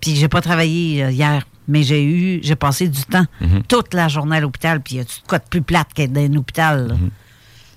[0.00, 3.62] Puis j'ai pas travaillé euh, hier, mais j'ai eu, j'ai passé du temps Mhm.
[3.68, 4.80] toute la journée à l'hôpital.
[4.80, 6.96] Puis il y a tout quoi de plus plate qu'être dans un hôpital.
[7.00, 7.10] Mhm.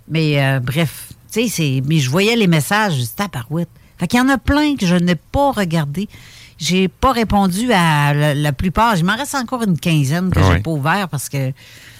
[0.10, 1.82] Mais euh, bref, tu sais, c'est.
[1.86, 3.70] Mais je voyais les messages, je disais, tabarouette.
[4.02, 6.10] Fait qu'il y en a plein que je n'ai pas regardé.
[6.58, 8.98] J'ai pas répondu à la, la plupart.
[8.98, 10.54] Il m'en reste encore une quinzaine que Ouais.
[10.56, 11.52] j'ai pas ouvert parce que.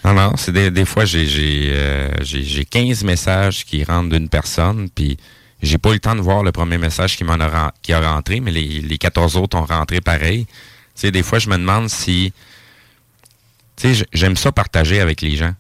[0.04, 4.10] Non, non, c'est des, des fois, j'ai j'ai euh, j'ai- j'ai 15 messages qui rentrent
[4.10, 5.16] d'une personne, puis
[5.62, 8.02] j'ai pas eu le temps de voir le premier message qui m'en a, qui a
[8.14, 10.46] rentré, mais les, les 14 autres ont rentré pareil.
[10.48, 10.52] Tu
[10.96, 12.34] sais, des fois, je me demande si...
[13.76, 15.54] Tu sais, j'aime ça partager avec les gens.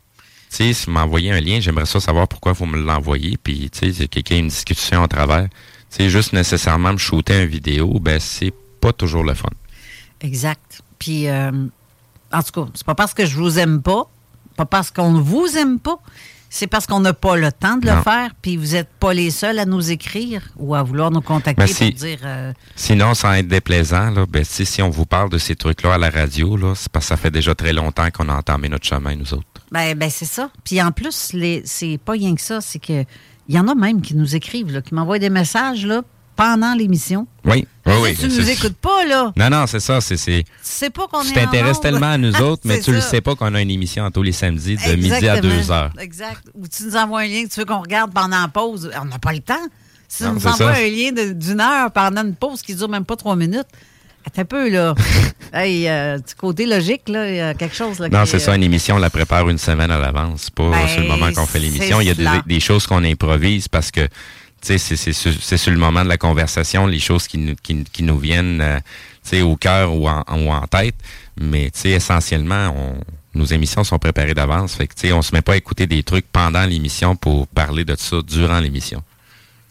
[0.49, 3.69] Tu sais, si vous m'envoyez un lien, j'aimerais ça savoir pourquoi vous me l'envoyez, puis
[3.69, 5.47] tu sais, quelqu'un a une discussion à travers.
[5.91, 9.49] Sais, juste nécessairement me shooter une vidéo, ben c'est pas toujours le fun.
[10.21, 10.81] Exact.
[10.97, 11.51] Puis, euh,
[12.31, 14.05] en tout cas, c'est pas parce que je vous aime pas,
[14.55, 15.97] pas parce qu'on ne vous aime pas,
[16.49, 19.31] c'est parce qu'on n'a pas le temps de le faire, puis vous n'êtes pas les
[19.31, 22.19] seuls à nous écrire ou à vouloir nous contacter Ben, pour dire...
[22.25, 25.97] euh, Sinon, sans être déplaisant, là, ben, si on vous parle de ces trucs-là à
[25.97, 28.85] la radio, là, c'est parce que ça fait déjà très longtemps qu'on a entamé notre
[28.85, 29.45] chemin, nous autres.
[29.71, 30.49] ben, ben c'est ça.
[30.63, 33.05] Puis en plus, les, c'est pas rien que ça, c'est que
[33.51, 36.01] il y en a même qui nous écrivent, là, qui m'envoient des messages là,
[36.37, 37.27] pendant l'émission.
[37.43, 38.15] Oui, oui, oui.
[38.17, 39.33] tu nous c'est- écoutes pas, là.
[39.35, 39.99] Non, non, c'est ça.
[39.99, 43.01] C'est, c'est, Tu sais pas qu'on tu t'intéresses tellement à nous autres, mais tu le
[43.01, 43.09] ça.
[43.09, 45.53] sais pas qu'on a une émission tous les samedis de midi à Exactement.
[45.55, 45.91] 2 heures.
[45.99, 46.43] Exact.
[46.53, 48.89] Ou tu nous envoies un lien que tu veux qu'on regarde pendant la pause.
[49.01, 49.53] On n'a pas le temps.
[50.07, 50.79] Si tu Non, nous envoies ça.
[50.79, 53.67] un lien d'une heure pendant une pause qui dure même pas trois minutes,
[54.25, 54.95] attends un peu, là.
[55.53, 57.99] hey, euh, du côté logique, là, il y a quelque chose.
[57.99, 60.43] Là, Non, c'est ça, euh, une émission, on la prépare une semaine à l'avance.
[60.45, 62.01] C'est pas Ben, sur le moment qu'on fait l'émission.
[62.01, 64.01] Il y a des, choses qu'on improvise parce que,
[64.61, 67.55] tu sais, c'est, sur- c'est sur le moment de la conversation, les choses qui, nous-
[67.61, 68.77] qui, qui nous viennent, euh,
[69.23, 70.95] tu sais, au cœur ou en, ou en tête.
[71.39, 74.75] Mais, tu sais, essentiellement, on, nos émissions sont préparées d'avance.
[74.75, 77.47] Fait que, tu sais, on se met pas à écouter des trucs pendant l'émission pour
[77.47, 79.01] parler de ça durant l'émission.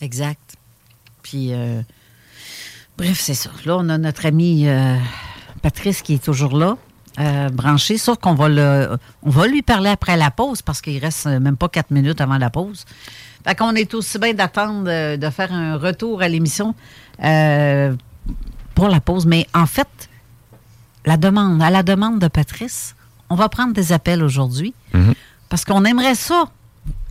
[0.01, 0.41] Exact.
[1.23, 1.83] Puis, euh,
[3.01, 3.51] bref, c'est ça.
[3.65, 4.97] Là, on a notre ami euh,
[5.63, 6.77] Patrice qui est toujours là,
[7.19, 10.99] euh, branché, sauf qu'on va le, on va lui parler après la pause parce qu'il
[10.99, 12.85] reste euh, même pas quatre minutes avant la pause.
[13.47, 16.75] Fait qu'on est aussi bien d'attendre de faire un retour à l'émission
[17.25, 17.95] euh,
[18.75, 19.25] pour la pause.
[19.25, 19.89] Mais en fait,
[21.07, 22.95] la demande, à la demande de Patrice,
[23.31, 24.75] on va prendre des appels aujourd'hui
[25.49, 26.51] parce qu'on aimerait ça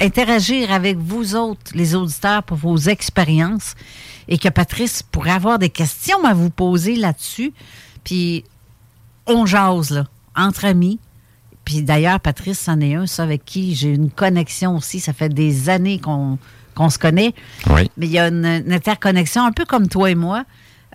[0.01, 3.75] interagir avec vous autres, les auditeurs, pour vos expériences
[4.27, 7.53] et que Patrice pourrait avoir des questions à vous poser là-dessus.
[8.03, 8.43] Puis
[9.25, 10.05] on jase, là,
[10.35, 10.99] entre amis.
[11.65, 14.99] Puis d'ailleurs, Patrice, c'en est un, ça, avec qui j'ai une connexion aussi.
[14.99, 17.33] Ça fait des années qu'on se connaît.
[17.69, 17.91] Oui.
[17.97, 20.45] Mais il y a une, une interconnexion, un peu comme toi et moi.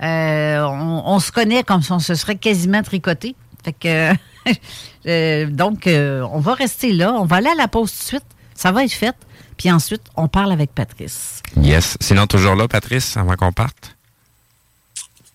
[0.02, 3.36] Euh, on, on se connaît comme si on se serait quasiment tricoté.
[3.64, 4.12] Fait que,
[5.06, 7.12] euh, donc, euh, on va rester là.
[7.14, 8.24] On va aller à la pause tout de suite.
[8.54, 9.14] Ça va être fait.
[9.56, 11.42] Puis ensuite, on parle avec Patrice.
[11.56, 11.96] Yes.
[12.00, 13.96] Sinon, toujours là, Patrice, avant qu'on parte?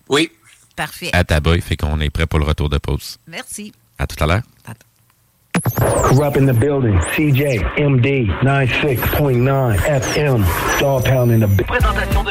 [0.08, 0.30] Oui.
[0.76, 1.10] Parfait.
[1.12, 3.18] À ta boy, fait qu'on est prêt pour le retour de pause.
[3.26, 3.72] Merci.
[3.98, 4.42] À tout à l'heure.
[6.02, 6.98] Corrupt in the building.
[7.14, 10.44] CJ, MD, 96.9 FM.
[10.80, 11.66] Dog Pound in the building.
[11.66, 12.30] Présentation de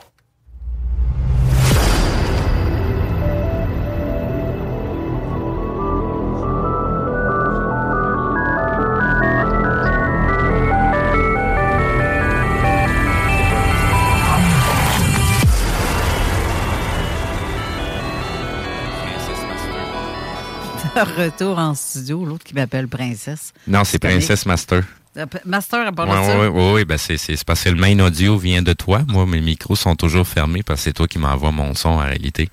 [21.03, 23.53] Retour en studio, l'autre qui m'appelle Princesse.
[23.67, 24.83] Non, c'est Princesse Master.
[25.17, 26.39] Euh, Master à part de ça?
[26.39, 29.01] oui, oui, oui, ben c'est c'est parce que le main audio vient de toi.
[29.07, 31.97] Moi, mes micros sont toujours fermés parce que c'est toi qui m'envoie mon son en
[31.97, 32.49] réalité.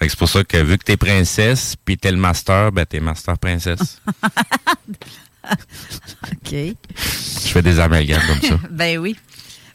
[0.00, 3.38] C'est pour ça que vu que t'es princesse, puis t'es le master, ben t'es master
[3.38, 4.02] princesse.
[5.50, 6.52] OK.
[6.52, 8.58] Je fais des amalgames comme ça.
[8.70, 9.16] ben oui.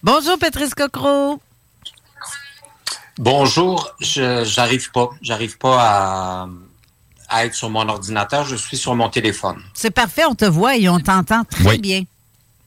[0.04, 1.42] Bonjour, Patrice Cocro.
[3.18, 6.50] Bonjour, je j'arrive pas, j'arrive pas à,
[7.30, 9.58] à être sur mon ordinateur, je suis sur mon téléphone.
[9.74, 11.78] C'est parfait, on te voit et on t'entend très Oui.
[11.80, 12.04] bien.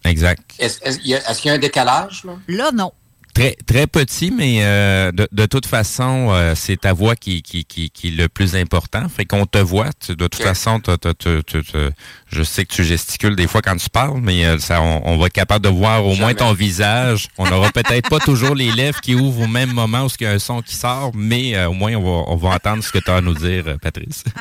[0.05, 0.43] Exact.
[0.59, 2.33] Est-ce est-ce qu'il y, a- est-ce qu'il y a un décalage là?
[2.49, 2.93] Là, non.
[3.35, 7.65] Très, très petit, mais euh, de, de toute façon, euh, c'est ta voix qui, qui,
[7.65, 9.09] qui, qui est le plus important.
[9.09, 9.89] Fait qu'on te voit.
[10.05, 11.91] Tu- de toute façon, t'as- t'as- t'as- t'as- t'as-
[12.31, 15.17] je sais que tu gesticules des fois quand tu parles, mais euh, ça, on, on
[15.17, 17.29] va être capable de voir au moins ton visage.
[17.39, 20.27] On n'aura peut-être pas toujours les lèvres qui ouvrent au même moment où il y
[20.27, 22.93] a un son qui sort, mais euh, au moins on va, on va entendre ce
[22.93, 24.25] que tu as à nous dire, euh, Patrice.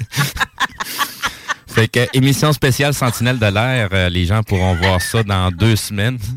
[1.68, 5.78] Fait que émission spéciale Sentinelle de l'air, euh, les gens pourront voir ça dans deux
[5.78, 6.18] semaines.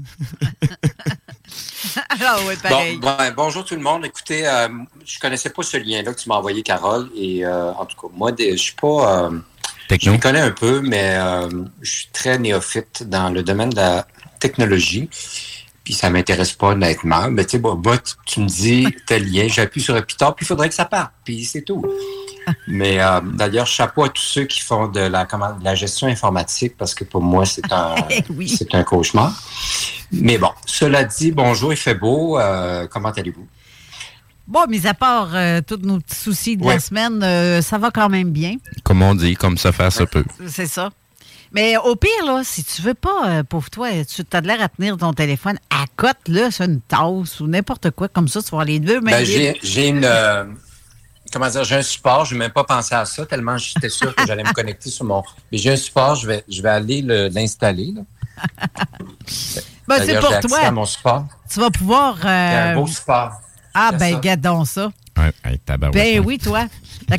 [2.10, 2.96] Ah pareil.
[2.98, 4.04] Bon, ben, bonjour tout le monde.
[4.04, 4.68] Écoutez, euh,
[5.04, 7.08] je connaissais pas ce lien-là que tu m'as envoyé, Carole.
[7.16, 9.24] Et euh, en tout cas, moi, je suis pas.
[9.26, 9.38] euh,
[10.00, 11.48] je me connais un peu, mais euh,
[11.82, 14.06] je suis très néophyte dans le domaine de la
[14.40, 15.08] technologie.
[15.84, 17.28] Puis ça m'intéresse pas honnêtement.
[17.30, 20.44] Mais tu sais, bon, tu- tu me dis tel lien, j'appuie sur un piton, puis
[20.44, 21.12] il faudrait que ça parte.
[21.24, 21.84] Puis c'est tout.
[22.66, 26.06] Mais euh, d'ailleurs, chapeau à tous ceux qui font de la, comment, de la gestion
[26.08, 27.94] informatique, parce que pour moi, c'est un,
[28.30, 28.48] Oui.
[28.48, 29.32] c'est un cauchemar.
[30.12, 32.38] Mais bon, cela dit, bonjour, il fait beau.
[32.38, 33.46] Euh, comment allez-vous?
[34.46, 37.90] Bon, mis à part euh, tous nos petits soucis de la semaine, euh, ça va
[37.90, 38.56] quand même bien.
[38.82, 40.24] Comme on dit, comme ça faire se peut.
[40.48, 40.90] C'est ça.
[41.52, 44.60] Mais au pire, là, si tu veux pas, euh, pauvre toi, tu as de l'air
[44.60, 48.42] à tenir ton téléphone à côte, là, sur une tasse ou n'importe quoi, comme ça,
[48.42, 50.04] tu vas les deux mains Ben, j'ai, une.
[50.04, 50.44] euh,
[51.32, 54.14] comment dire, j'ai un support, je n'ai même pas pensé à ça, tellement j'étais sûr
[54.14, 55.22] que j'allais me connecter sur mon.
[55.52, 57.94] Mais j'ai un support, je vais, je vais aller le- l'installer.
[59.88, 60.58] Ben, c'est pour toi.
[60.64, 61.26] à mon support.
[61.50, 62.16] Tu vas pouvoir.
[62.20, 63.32] C'est un euh, beau support.
[63.74, 64.90] ah, ben, donc ça.
[65.16, 66.22] Ouais, hey, tabarouette, Ben hein.
[66.26, 66.66] oui, toi.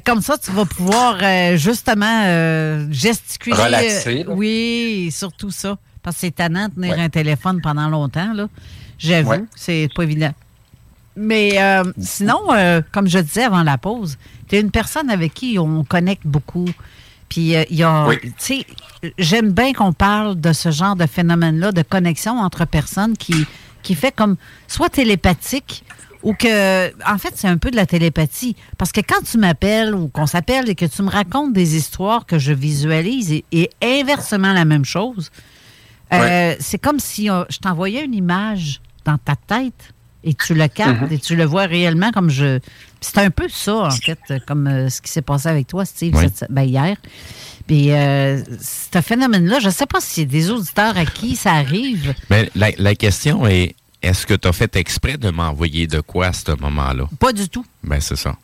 [0.05, 3.55] Comme ça, tu vas pouvoir euh, justement euh, gesticuler.
[3.55, 4.33] Relaxer, euh, là.
[4.35, 5.77] oui, surtout ça.
[6.03, 7.01] Parce que c'est tannant de tenir Ouais.
[7.03, 8.47] un téléphone pendant longtemps, là.
[8.97, 9.43] J'avoue, Ouais.
[9.55, 10.33] c'est pas évident.
[11.15, 14.17] Mais euh, sinon, euh, comme je disais avant la pause,
[14.49, 16.67] tu es une personne avec qui on connecte beaucoup.
[17.29, 18.17] Puis, euh, il y a, Oui.
[18.21, 18.65] tu sais,
[19.17, 23.45] j'aime bien qu'on parle de ce genre de phénomène-là, de connexion entre personnes qui,
[23.83, 24.35] qui fait comme
[24.67, 25.83] soit télépathique
[26.23, 28.55] ou que, en fait, c'est un peu de la télépathie.
[28.77, 32.25] Parce que quand tu m'appelles ou qu'on s'appelle et que tu me racontes des histoires
[32.25, 35.29] que je visualise et, et inversement la même chose,
[36.13, 39.93] euh, c'est comme si euh, je t'envoyais une image dans ta tête
[40.25, 42.59] et tu le captes et tu le vois réellement comme je.
[42.99, 46.15] C'est un peu ça, en fait, comme euh, ce qui s'est passé avec toi, Steve,
[46.15, 46.25] Oui.
[46.33, 46.97] cette- ben, hier.
[47.67, 51.53] Puis, euh, ce phénomène-là, je ne sais pas si c'est des auditeurs à qui ça
[51.53, 52.13] arrive.
[52.29, 56.27] Mais la, la question est, est-ce que tu as fait exprès de m'envoyer de quoi
[56.27, 57.05] à ce moment-là?
[57.19, 57.65] Pas du tout.
[57.83, 58.35] Ben, c'est ça.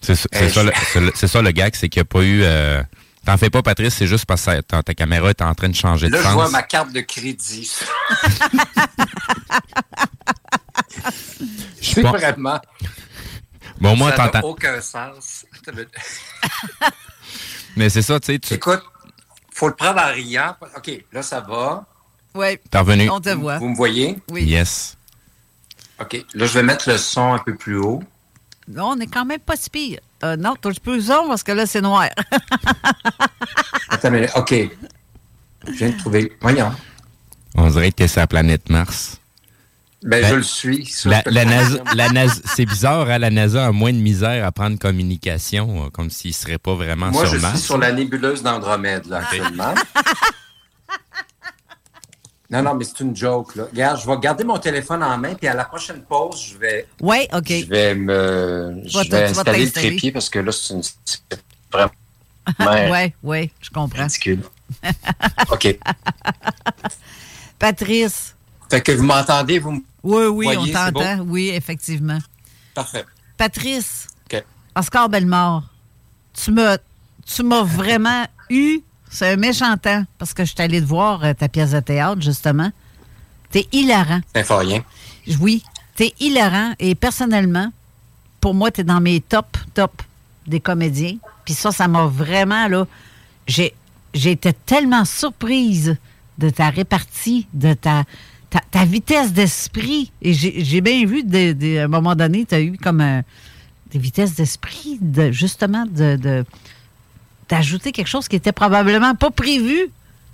[0.00, 0.62] C'est ça, c'est Euh, ça,
[0.94, 2.40] je- le- ça gag, c'est qu'il n'y a pas eu...
[2.42, 2.82] euh,
[3.26, 5.74] T'en fais pas, Patrice, c'est juste parce que ta, ta caméra est en train de
[5.74, 6.52] changer Là, de je vois sens.
[6.52, 7.70] ma carte de crédit.
[11.80, 12.60] Je pas- vraiment.
[13.80, 15.44] Bon, moi, ça n'a aucun sens.
[17.76, 18.82] Mais c'est ça, tu sais, tu Écoute,
[19.54, 20.56] faut le prendre en riant.
[20.76, 21.84] OK, là, ça va.
[22.34, 22.58] Oui.
[22.70, 23.08] t'es revenu.
[23.10, 23.58] On te voit.
[23.58, 24.18] Vous me voyez?
[24.30, 24.44] Oui.
[24.44, 24.96] Yes.
[26.00, 28.02] OK, là, je vais mettre le son un peu plus haut.
[28.68, 30.00] Non, on n'est quand même pas si pire.
[30.24, 32.08] Euh, non, touche plus le son parce que là, c'est noir.
[33.88, 34.54] Attends, mais OK.
[35.66, 36.36] Je viens de trouver.
[36.40, 36.72] Voyons.
[37.54, 39.17] On dirait que t'es sur la planète Mars.
[40.02, 40.94] Ben, Ben, je le suis.
[41.06, 41.90] La, je NASA, confirmer.
[41.96, 45.90] la NASA- c'est bizarre, hein, la NASA a moins de misère à prendre communication, euh,
[45.90, 47.54] comme s'il ne serait pas vraiment Moi, sur je Mars.
[47.56, 49.74] suis sur la nébuleuse d'Andromède, là, actuellement.
[52.50, 53.64] non, non, mais c'est une joke, là.
[53.70, 56.86] Regarde, je vais garder mon téléphone en main, puis à la prochaine pause, je vais,
[57.00, 57.48] Oui, OK.
[57.48, 60.82] je vais me, je vais installer le trépied parce que là, c'est une...
[61.72, 61.90] vraiment
[62.92, 64.04] oui, oui, je comprends.
[64.04, 64.42] ridicule.
[65.50, 65.76] OK.
[67.58, 68.34] Patrice.
[68.70, 71.20] Fait que vous m'entendez, vous me Oui, oui, voyez, on c'est t'entend.
[71.26, 72.18] Oui, effectivement.
[72.74, 73.04] Parfait.
[73.36, 74.08] Patrice.
[74.30, 74.44] OK.
[74.76, 75.64] Oscar Bellemare,
[76.34, 76.78] tu m'as,
[77.26, 78.80] tu m'as vraiment eu.
[79.10, 81.80] C'est un méchant temps parce que je suis allée te voir euh, ta pièce de
[81.80, 82.70] théâtre, justement.
[83.50, 84.20] T'es hilarant.
[84.34, 84.82] Symphorien.
[85.40, 85.62] Oui,
[85.96, 87.72] t'es hilarant et personnellement,
[88.40, 90.02] pour moi, t'es dans mes top, top
[90.46, 91.16] des comédiens.
[91.44, 92.86] Puis ça, ça m'a vraiment, là,
[93.46, 93.74] j'ai,
[94.12, 95.96] j'ai été tellement surprise
[96.36, 98.04] de ta répartie, de ta,
[98.50, 100.10] ta, vitesse d'esprit.
[100.22, 103.02] Et j'ai, bien vu, de, de- à un moment donné, tu as eu comme
[103.90, 106.44] des vitesses d'esprit, de, justement, de,
[107.48, 109.90] d'ajouter quelque chose qui était probablement pas prévu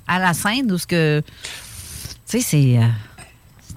[0.06, 1.22] à la scène, ou ce que,
[2.28, 2.86] tu sais, c'est euh,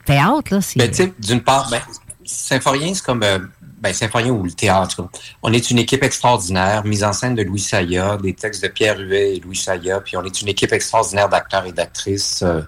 [0.05, 0.59] théâtre, là.
[0.75, 1.81] Ben, d'une part, ben,
[2.25, 3.23] Symphorien, c'est comme.
[3.23, 3.39] euh,
[3.79, 5.07] ben, Symphorien ou le théâtre.
[5.43, 8.97] On est une équipe extraordinaire, mise en scène de Louis Saya, des textes de Pierre
[8.99, 12.41] Huet et Louis Saya, puis on est une équipe extraordinaire d'acteurs et d'actrices.
[12.41, 12.61] euh,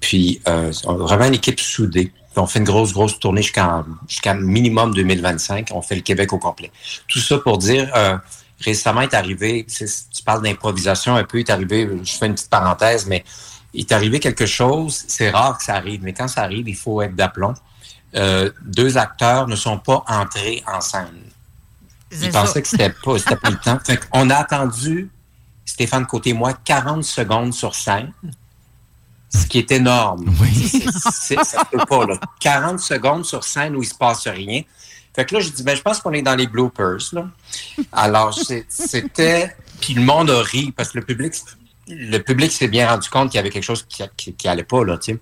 [0.00, 2.06] puis, euh, vraiment une équipe soudée.
[2.30, 5.68] Puis on fait une grosse, grosse tournée jusqu'en jusqu'à minimum 2025.
[5.72, 6.70] On fait le Québec au complet.
[7.08, 8.16] Tout ça pour dire, euh,
[8.60, 12.50] récemment est arrivé, c'est- tu parles d'improvisation un peu, est arrivé, je fais une petite
[12.50, 13.24] parenthèse, mais
[13.72, 16.76] il est arrivé quelque chose, c'est rare que ça arrive, mais quand ça arrive, il
[16.76, 17.54] faut être d'aplomb.
[18.16, 21.06] Euh, deux acteurs ne sont pas entrés en scène.
[22.10, 22.40] Ils ça.
[22.40, 23.78] pensaient que c'était pas, c'était pas le temps.
[23.84, 25.10] Fait on a attendu,
[25.64, 28.12] Stéphane Côté et moi, 40 secondes sur scène,
[29.30, 30.34] ce qui est énorme.
[30.72, 32.18] Ça se peut pas, là.
[32.40, 34.62] 40 secondes sur scène où il se passe rien.
[35.14, 37.28] Fait que là, je dis, ben, je pense qu'on est dans les bloopers, là.
[37.92, 38.36] Alors,
[38.68, 41.34] c'était, puis le monde a ri parce que le public,
[41.88, 44.64] le public s'est bien rendu compte qu'il y avait quelque chose qui, qui, qui allait
[44.64, 45.20] pas, là, tu sais.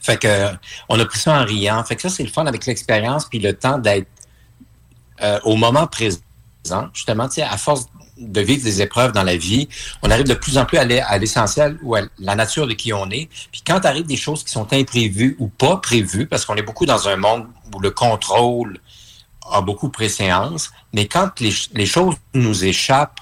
[0.00, 0.48] Fait que,
[0.88, 1.82] on a pris ça en riant.
[1.84, 4.08] Fait que ça, c'est le fun avec l'expérience puis le temps d'être
[5.20, 6.20] euh, au moment présent.
[6.92, 7.86] Justement, tu sais, à force
[8.20, 9.68] de vivre des épreuves dans la vie,
[10.02, 12.72] on arrive de plus en plus à l'e- à l'essentiel ou à la nature de
[12.74, 13.28] qui on est.
[13.52, 16.86] Puis quand arrivent des choses qui sont imprévues ou pas prévues, parce qu'on est beaucoup
[16.86, 18.78] dans un monde où le contrôle
[19.50, 23.20] a beaucoup préséance, mais quand les, les choses nous échappent,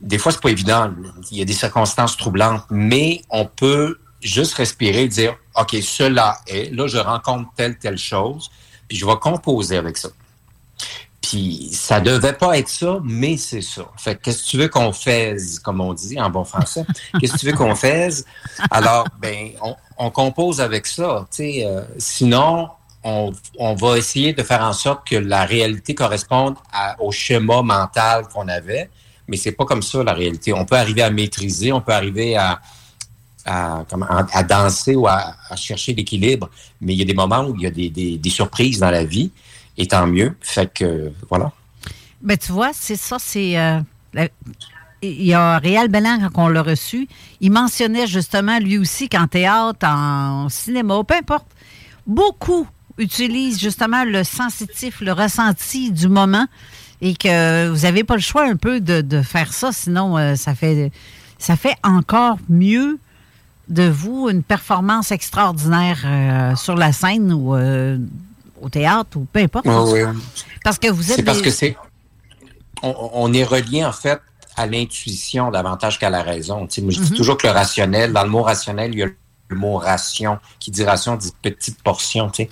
[0.00, 0.92] des fois, c'est pas évident.
[1.30, 6.38] Il y a des circonstances troublantes, mais on peut juste respirer et dire, OK, cela
[6.46, 8.50] est, là, je rencontre telle, telle chose,
[8.88, 10.08] puis je vais composer avec ça.
[11.22, 13.82] Puis ça devait pas être ça, mais c'est ça.
[13.98, 16.84] Fait que qu'est-ce que tu veux qu'on fasse, comme on dit en bon français?
[17.20, 18.24] Qu'est-ce que tu veux qu'on fasse?
[18.70, 21.26] Alors, ben, on, on compose avec ça.
[21.30, 21.64] tu sais.
[21.66, 22.70] euh, sinon,
[23.04, 27.60] on, on va essayer de faire en sorte que la réalité corresponde à- au schéma
[27.62, 28.88] mental qu'on avait,
[29.28, 30.54] mais c'est pas comme ça la réalité.
[30.54, 32.60] On peut arriver à maîtriser, on peut arriver à,
[33.44, 36.48] à, comment- à- à danser ou à, à chercher l'équilibre,
[36.80, 38.90] mais il y a des moments où il y a des, des- des surprises dans
[38.90, 39.30] la vie,
[39.80, 40.34] et tant mieux.
[40.40, 41.52] Fait que voilà.
[42.20, 43.58] Ben, tu vois, c'est ça, c'est.
[43.58, 43.80] euh,
[45.02, 47.08] il y a Réal Bellan, quand on l'a reçu,
[47.40, 51.46] il mentionnait justement, lui aussi, qu'en théâtre, en cinéma, peu importe,
[52.06, 52.66] beaucoup
[52.98, 56.44] utilisent justement le sensitif, le ressenti du moment
[57.00, 60.54] et que vous n'avez pas le choix un peu de, faire ça, sinon euh, ça,
[60.54, 60.92] fait,
[61.38, 62.98] ça fait encore mieux
[63.70, 67.54] de vous une performance extraordinaire euh, sur la scène ou
[68.60, 69.66] au théâtre ou peu importe.
[69.66, 70.20] Oui, oui.
[70.64, 71.76] Parce que vous êtes C'est parce des- que c'est.
[72.82, 74.20] On, on est relié, en fait,
[74.56, 76.66] à l'intuition davantage qu'à la raison.
[76.66, 77.16] Tu sais, moi, je dis Mhm.
[77.16, 80.38] toujours que le rationnel, dans le mot rationnel, il y a le mot ration.
[80.60, 82.30] Qui dit ration dit petite portion.
[82.30, 82.50] Tu sais.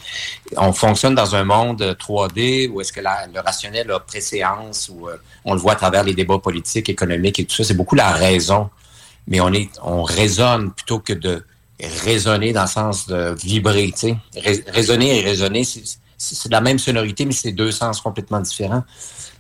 [0.57, 4.91] On fonctionne dans un monde euh, 3D où est-ce que la- le rationnel a préséance,
[4.93, 7.65] ou euh, on le voit à travers les débats politiques, économiques et tout ça.
[7.65, 8.69] C'est beaucoup la raison.
[9.29, 11.45] Mais on est, on raisonne plutôt que de
[11.81, 13.93] raisonner dans le sens de vibrer.
[13.97, 14.63] Tu sais.
[14.69, 18.85] Raisonner et raisonner, c'est la même sonorité, mais c'est deux sens complètement différents.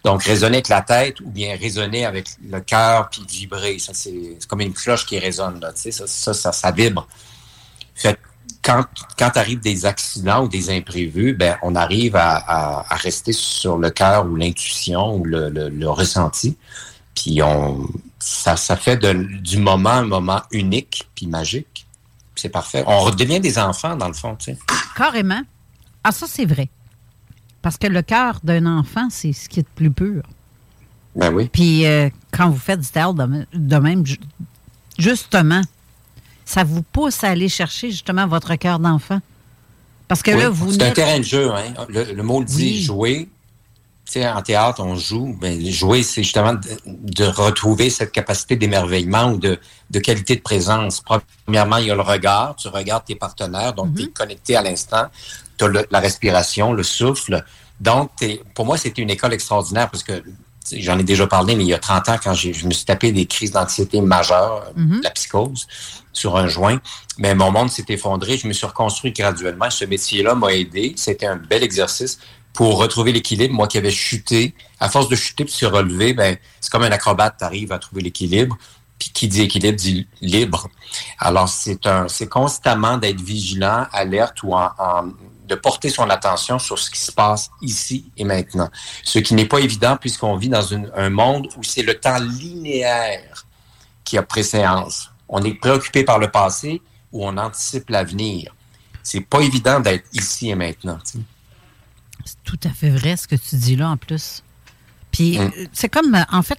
[0.05, 3.79] Donc, raisonner avec la tête ou bien raisonner avec le cœur puis vibrer.
[3.81, 5.73] Ça, c'est comme une cloche qui résonne, là.
[5.73, 7.09] Tu sais, ça, ça, ça, vibre.
[8.63, 8.85] Quand,
[9.19, 13.79] quand arrivent des accidents ou des imprévus, ben, on arrive à, à, à rester sur
[13.79, 16.57] le cœur ou l'intuition ou le, le, le ressenti.
[17.15, 21.78] Puis on, ça, ça fait de- du moment un moment unique puis magique.
[22.39, 22.85] C'est parfait.
[22.87, 24.59] On redevient des enfants, dans le fond, tu sais.
[24.97, 25.41] Carrément.
[26.05, 26.69] Ah, ça, c'est vrai.
[27.63, 30.23] Parce que le cœur d'un enfant, c'est ce qui est de plus pur.
[31.17, 31.49] Ben oui.
[31.53, 33.15] Puis euh, quand vous faites du théâtre
[33.53, 34.05] de, même-
[34.99, 35.63] justement,
[36.45, 39.19] ça vous pousse à aller chercher justement votre cœur d'enfant.
[40.07, 41.51] Parce que Oui, là, vous C'est un terrain de jeu.
[41.53, 41.75] Hein?
[41.89, 42.83] Le, le mot le dit, Oui.
[42.83, 43.29] jouer.
[44.11, 45.37] Sais, en théâtre, on joue.
[45.39, 49.59] Ben, jouer, c'est justement de, de retrouver cette capacité d'émerveillement ou de,
[49.91, 51.03] de qualité de présence.
[51.47, 52.57] Premièrement, il y a le regard.
[52.57, 55.09] Tu regardes tes partenaires, donc tu es connecté à l'instant.
[55.59, 57.45] Tu as la respiration, le souffle.
[57.81, 58.11] Donc,
[58.55, 60.23] pour moi, c'était une école extraordinaire parce que
[60.73, 63.13] j'en ai déjà parlé, mais il y a 30 ans, quand je me suis tapé
[63.13, 65.01] des crises d'anxiété majeures, Mhm.
[65.03, 65.67] la psychose,
[66.15, 66.81] sur un joint,
[67.19, 68.39] mais mon monde s'est effondré.
[68.39, 69.69] Je me suis reconstruit graduellement.
[69.71, 70.95] Ce métier-là m'a aidé.
[70.97, 72.19] C'était un bel exercice
[72.59, 73.55] pour retrouver l'équilibre.
[73.55, 76.91] Moi qui avais chuté, à force de chuter puis se relever, ben, c'est comme un
[76.91, 78.59] acrobate, tu arrives à trouver l'équilibre.
[78.99, 80.69] Puis qui dit équilibre dit libre.
[81.21, 84.57] Alors, c'est un, c'est constamment d'être vigilant, alerte ou
[85.47, 88.69] de porter son attention sur ce qui se passe ici et maintenant.
[89.05, 93.47] Ce qui n'est pas évident puisqu'on vit dans un monde où c'est le temps linéaire
[94.03, 95.13] qui a préséance.
[95.29, 96.83] On est préoccupé par le passé
[97.13, 98.53] ou on anticipe l'avenir.
[99.05, 100.99] C'est pas évident d'être ici et maintenant.
[102.29, 104.43] C'est tout à fait vrai ce que tu dis là en plus.
[105.13, 105.41] Puis Mm.
[105.43, 106.59] euh, c'est comme, euh, en fait,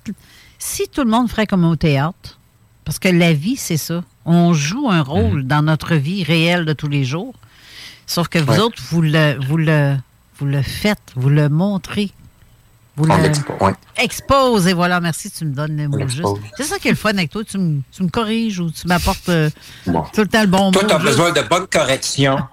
[0.58, 2.40] si tout le monde ferait comme au théâtre,
[2.86, 4.04] parce que la vie, c'est ça.
[4.26, 7.36] On joue un rôle dans notre vie réelle de tous les jours.
[8.08, 8.60] Sauf que vous Ouais.
[8.60, 9.96] autres, vous le, vous, le,
[10.40, 12.12] vous le faites, vous le montrez.
[12.96, 13.74] Vous On le l'expo- ouais.
[13.98, 16.24] expose, et voilà, merci, tu me donnes le mot juste.
[16.58, 18.88] C'est ça qui est le fun avec toi, tu me, tu me corriges ou tu
[18.88, 19.50] m'apportes euh,
[19.86, 20.04] Bon.
[20.14, 20.90] tout le temps le bon Toi, mot.
[20.90, 21.10] tu as juste.
[21.12, 22.40] besoin de bonnes corrections.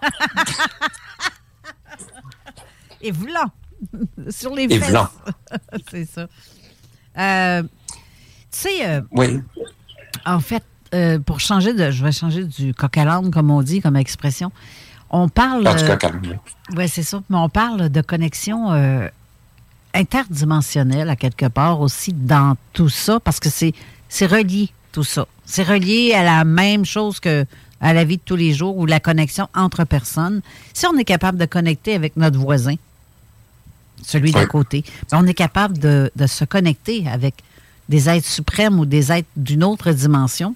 [3.03, 3.51] Et voulant.
[4.31, 4.95] Sur les Et fesses.
[5.91, 6.27] c'est ça.
[7.19, 7.69] Euh, tu
[8.51, 9.41] sais, euh, Oui.
[10.25, 10.63] en fait,
[10.95, 11.91] euh, pour changer de.
[11.91, 14.51] Je vais changer du coq à l'âne, comme on dit, comme expression.
[15.11, 15.67] On parle.
[15.67, 16.23] Euh, calme.
[16.77, 17.23] oui, c'est ça.
[17.31, 18.71] Mais on parle de connexion
[19.95, 23.73] interdimensionnelle, à quelque part, aussi, dans tout ça, parce que c'est
[24.09, 25.27] c'est relié, tout ça.
[25.45, 27.45] C'est relié à la même chose que
[27.81, 30.41] à la vie de tous les jours ou la connexion entre personnes.
[30.73, 32.77] Si on est capable de connecter avec notre voisin,
[34.03, 37.35] celui d'à côté, ben, on est capable de, de se connecter avec
[37.89, 40.55] des êtres suprêmes ou des êtres d'une autre dimension,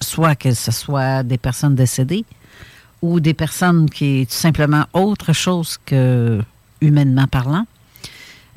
[0.00, 2.24] soit que ce soit des personnes décédées,
[3.00, 6.42] ou des personnes qui est tout simplement autre chose que
[6.80, 7.66] humainement parlant.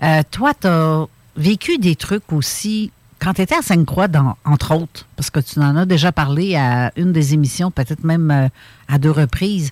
[0.04, 1.06] Euh, toi, tu as
[1.36, 2.92] vécu des trucs aussi
[3.26, 6.55] quand tu étais à Sainte-Croix, dans- entre autres, parce que tu en as déjà parlé
[6.55, 8.47] à une des émissions, peut-être même euh,
[8.88, 9.71] à deux reprises.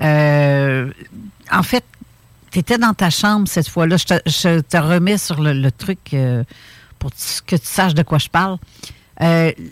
[0.00, 0.90] Euh,
[1.52, 1.84] en fait,
[2.50, 3.96] tu étais dans ta chambre cette fois-là.
[3.98, 6.42] Je te, je te remets sur le, le truc euh,
[6.98, 7.10] pour
[7.46, 8.56] que tu saches de quoi je parle.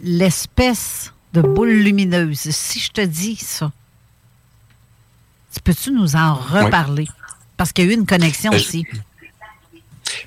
[0.04, 2.38] L'espèce de boule lumineuse.
[2.38, 3.72] Si je te dis ça,
[5.54, 7.08] tu peux-tu nous en reparler?
[7.56, 8.86] Parce qu'il y a eu une connexion aussi.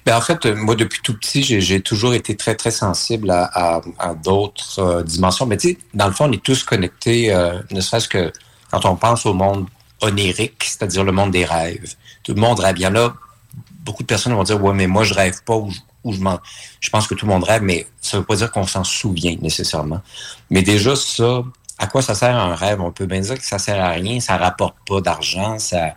[0.06, 3.82] Ben, en fait, euh, moi, depuis tout petit, j'ai- toujours été très, très sensible à,
[4.24, 5.46] d'autres euh, dimensions.
[5.46, 8.32] Mais tu sais, dans le fond, on est tous connectés, euh, ne serait-ce que
[8.72, 9.68] quand on pense au monde
[10.02, 11.96] onirique, c'est-à-dire le monde des rêves.
[12.24, 12.76] Tout le monde rêve.
[12.78, 13.14] Il y en a,
[13.84, 15.80] beaucoup de personnes vont dire, ouais, mais moi, je rêve pas ou je,
[16.12, 16.40] je, m'en-
[16.80, 19.36] je pense que tout le monde rêve, mais ça veut pas dire qu'on s'en souvient
[19.42, 20.02] nécessairement.
[20.50, 21.44] Mais déjà, ça,
[21.78, 22.82] à quoi ça sert un rêve?
[22.82, 25.96] On peut bien dire que ça sert à rien, ça rapporte pas d'argent, ça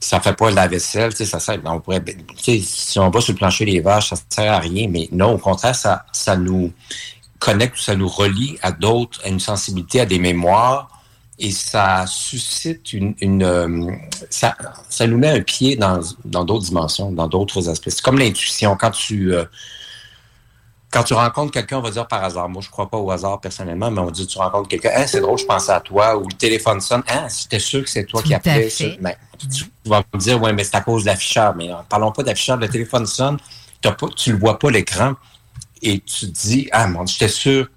[0.00, 2.02] ça fait pas la vaisselle, ça sert, on pourrait,
[2.36, 5.34] sais, si on va sur le plancher des vaches, ça sert à rien, mais non,
[5.34, 6.72] au contraire, ça, ça nous
[7.38, 10.88] connecte, ça nous relie à d'autres, à une sensibilité, à des mémoires,
[11.38, 13.92] et ça suscite une, une euh,
[14.28, 14.56] ça,
[14.88, 17.88] ça nous met un pied dans, dans d'autres dimensions, dans d'autres aspects.
[17.88, 19.44] C'est comme l'intuition, quand tu, euh,
[20.90, 22.48] quand tu rencontres quelqu'un, on va dire par hasard.
[22.48, 25.20] Moi, je crois pas au hasard personnellement, mais on dit tu rencontres quelqu'un, ah, c'est
[25.20, 28.20] drôle, je pensais à toi, ou le téléphone sonne, ah, c'était sûr que c'est toi
[28.20, 28.68] Tout qui appelais.
[28.68, 28.84] ça.
[29.00, 31.54] Ben, tu vas me dire, ouais, mais c'est à cause de l'afficheur.
[31.54, 33.38] Mais euh, parlons pas d'afficheur, le téléphone sonne,
[33.82, 35.14] pas, tu le vois pas l'écran,
[35.80, 37.68] et tu te dis, ah, mon, Dieu, j'étais sûr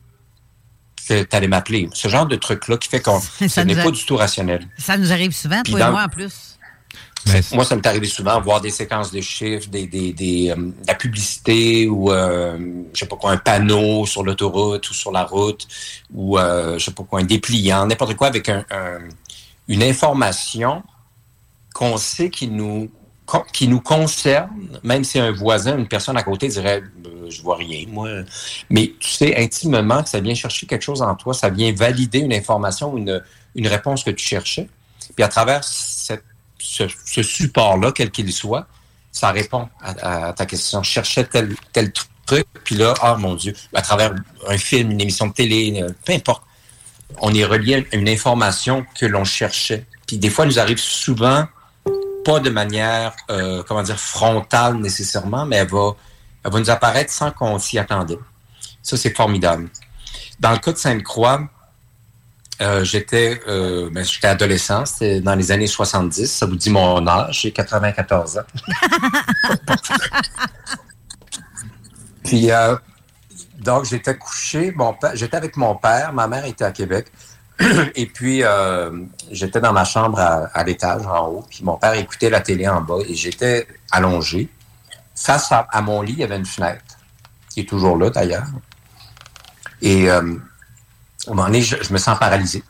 [1.07, 1.89] que tu allais m'appeler.
[1.93, 4.68] Ce genre de truc-là qui fait qu'on Ça ce n'est pas du tout rationnel.
[4.78, 6.52] Ça nous arrive souvent, Puis toi et moi en plus.
[7.55, 10.74] Moi, ça m'est arrivé souvent, voir des séquences de chiffres, des, des, des, euh, de
[10.88, 12.57] la publicité ou, euh,
[12.93, 15.67] je sais pas quoi, un panneau sur l'autoroute ou sur la route
[16.13, 18.99] ou, euh, je sais pas quoi, un dépliant, n'importe quoi avec un, un-
[19.67, 20.84] une information
[21.74, 22.91] qu'on sait qui nous,
[23.53, 24.49] qui nous concerne,
[24.84, 28.09] même si un voisin, une personne à côté dirait, Euh, je vois rien, moi.
[28.69, 32.19] Mais tu sais intimement que ça vient chercher quelque chose en toi, ça vient valider
[32.19, 33.24] une information ou une,
[33.55, 34.67] une réponse que tu cherchais.
[35.15, 36.24] Puis à travers cette
[36.64, 38.68] ce, ce support-là, quel qu'il soit,
[39.11, 40.82] ça répond à, à ta question.
[40.82, 41.91] Je cherchais tel, tel
[42.26, 44.14] truc, puis là, oh mon Dieu, à travers
[44.47, 46.43] un film, une émission de télé, peu importe,
[47.20, 49.86] on est relié à une information que l'on cherchait.
[50.07, 51.47] Puis des fois, nous arrive souvent,
[52.26, 55.95] pas de manière, euh, comment dire, frontale nécessairement, mais elle va,
[56.43, 58.20] elle va nous apparaître sans qu'on s'y attendait.
[58.82, 59.70] Ça, c'est formidable.
[60.39, 61.41] Dans le cas de Sainte-Croix,
[62.61, 67.05] euh, j'étais euh, ben, j'étais adolescent, c'était dans les années 70, ça vous dit mon
[67.07, 68.41] âge, j'ai 94 ans.
[72.23, 72.75] Puis euh,
[73.59, 77.11] donc j'étais couché, mon père, j'étais avec mon père, ma mère était à Québec.
[77.95, 81.93] Et puis euh, j'étais dans ma chambre à, à l'étage en haut, puis mon père
[81.93, 84.49] écoutait la télé en bas et j'étais allongé.
[85.15, 86.97] face à, à mon lit, il y avait une fenêtre,
[87.49, 88.47] qui est toujours là d'ailleurs.
[89.81, 90.35] Et euh,
[91.28, 92.63] à un moment donné, je, je me sens paralysé.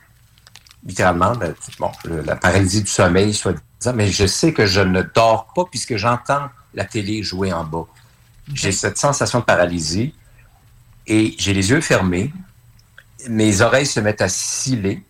[0.85, 4.81] Littéralement, ben, bon, le- la paralysie du sommeil, soit disant, mais je sais que je
[4.81, 7.85] ne dors pas puisque j'entends la télé jouer en bas.
[8.53, 10.13] J'ai cette sensation de paralysie
[11.07, 12.33] et j'ai les yeux fermés.
[13.29, 15.03] Mes oreilles se mettent à sciller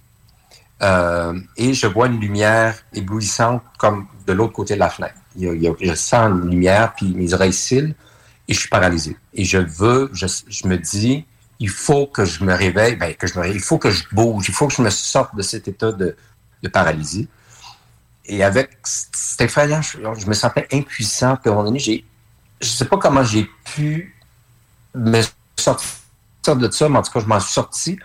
[0.81, 5.15] euh, et je vois une lumière éblouissante comme de l'autre côté de la fenêtre.
[5.35, 7.95] Il y a- il y a- je sens une lumière, puis mes oreilles scillent
[8.47, 9.17] et je suis paralysé.
[9.33, 11.25] Et je veux, je, je me dis,
[11.63, 14.03] il faut que je me réveille, ben, que je me réveille, il faut que je
[14.11, 16.15] bouge, il faut que je me sorte de cet état de,
[16.63, 17.29] de paralysie.
[18.25, 18.69] Et avec,
[19.39, 22.03] effrayant, je, je me sentais impuissant, puis à un moment donné, j'ai,
[22.61, 24.13] je sais pas comment j'ai pu
[24.93, 25.21] me
[25.57, 27.97] sortir de ça, mais en tout cas, je m'en suis sorti.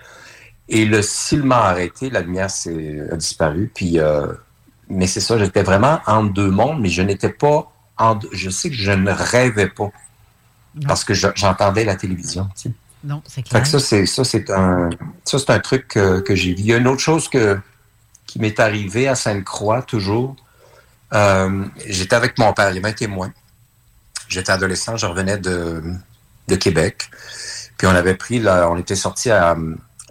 [0.69, 3.73] Et le cil m'a arrêté, la lumière s'est, a disparu.
[3.75, 4.33] Puis, euh,
[4.89, 8.51] mais c'est ça, j'étais vraiment entre deux mondes, mais je n'étais pas en deux- Je
[8.51, 9.91] sais que je ne rêvais pas
[10.87, 12.49] parce que je- j'entendais la télévision.
[12.55, 12.73] tu sais.
[13.05, 13.67] Non, c'est clair.
[13.67, 14.91] ça, c'est ça, c'est un,
[15.25, 16.61] ça, c'est un truc que, que j'ai vu.
[16.61, 17.59] Il y a une autre chose que,
[18.27, 20.37] qui m'est arrivée à Sainte-Croix, toujours.
[21.15, 23.33] Euh, j'étais avec mon père, il y avait un témoin.
[24.29, 25.83] J'étais adolescent, je revenais de,
[26.49, 27.11] de Québec.
[27.77, 29.57] Puis on avait pris, on était sorti à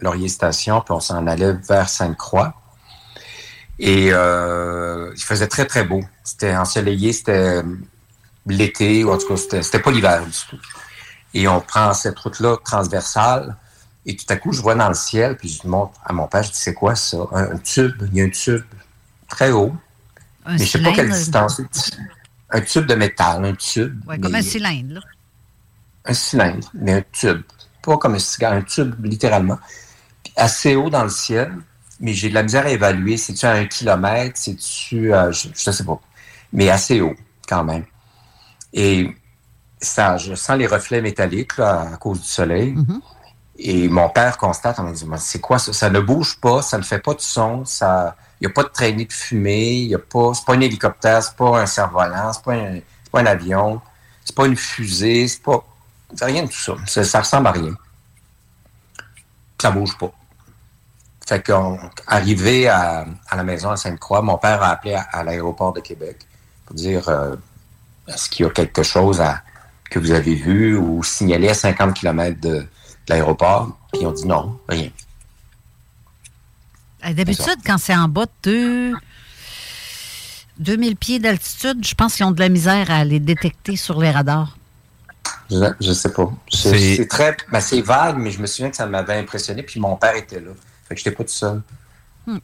[0.02, 2.54] Laurier Station, puis on s'en allait vers Sainte-Croix.
[3.80, 6.02] Et euh, il faisait très, très beau.
[6.24, 7.62] C'était ensoleillé, c'était
[8.48, 10.58] l'été, ou en tout cas, c'était c'était pas l'hiver du tout.
[11.40, 13.56] Et on prend cette route-là transversale.
[14.08, 16.42] Et tout à coup, je vois dans le ciel, puis je montre à mon père,
[16.42, 17.18] je dis, c'est quoi ça?
[17.32, 18.02] Un, un tube.
[18.12, 18.64] Il y a un tube
[19.28, 19.72] très haut.
[20.46, 21.62] Un mais je sais pas quelle distance.
[22.50, 24.04] Un tube de métal, un tube.
[24.08, 25.02] Ouais, comme un cylindre, là.
[26.06, 27.42] un cylindre, mais un tube.
[27.84, 29.60] Pas comme un cigare, un tube, littéralement.
[30.24, 31.54] Puis assez haut dans le ciel,
[32.00, 33.18] mais j'ai de la misère à évaluer.
[33.18, 34.40] C'est-tu à un kilomètre?
[34.40, 36.00] C'est-tu, à- je, je sais pas.
[36.52, 37.16] Mais assez haut,
[37.48, 37.86] quand même.
[38.74, 39.16] Et
[39.80, 42.76] ça, je sens les reflets métalliques, là, à cause du soleil.
[43.60, 45.74] Et mon père constate, on me dit, Mais c'est quoi ça?
[45.74, 48.64] Ça ne bouge pas, ça ne fait pas de son, ça, il n'y a pas
[48.64, 51.66] de traînée de fumée, il y a pas, c'est pas un hélicoptère, c'est pas un
[51.66, 53.82] cerf-volant, c'est pas un, c'est pas un avion,
[54.24, 55.64] c'est pas une fusée, c'est pas,
[56.16, 56.76] c'est rien de tout ça.
[56.86, 57.74] Ça, ça ressemble à rien.
[59.60, 60.12] Ça bouge pas.
[61.28, 65.24] Fait qu'on, arrivé à, à la maison à Sainte-Croix, mon père a appelé à, à
[65.24, 66.20] l'aéroport de Québec
[66.66, 67.36] pour dire, euh,
[68.08, 69.42] est-ce qu'il y a quelque chose à,
[69.90, 72.68] que vous avez vu ou signalé à 50 km de, de
[73.10, 73.78] l'aéroport?
[73.92, 74.90] Puis ils ont dit non, rien.
[77.06, 78.94] Euh, D'habitude, quand c'est en bas de deux-
[80.60, 84.10] 2000 pieds d'altitude, je pense qu'ils ont de la misère à les détecter sur les
[84.10, 84.58] radars.
[85.52, 86.32] Je, je sais pas.
[86.52, 89.62] C'est très, ben, c'est vague, mais je me souviens que ça m'avait impressionné.
[89.64, 90.52] Puis mon père était là.
[90.88, 91.62] Fait que j'étais pas tout seul.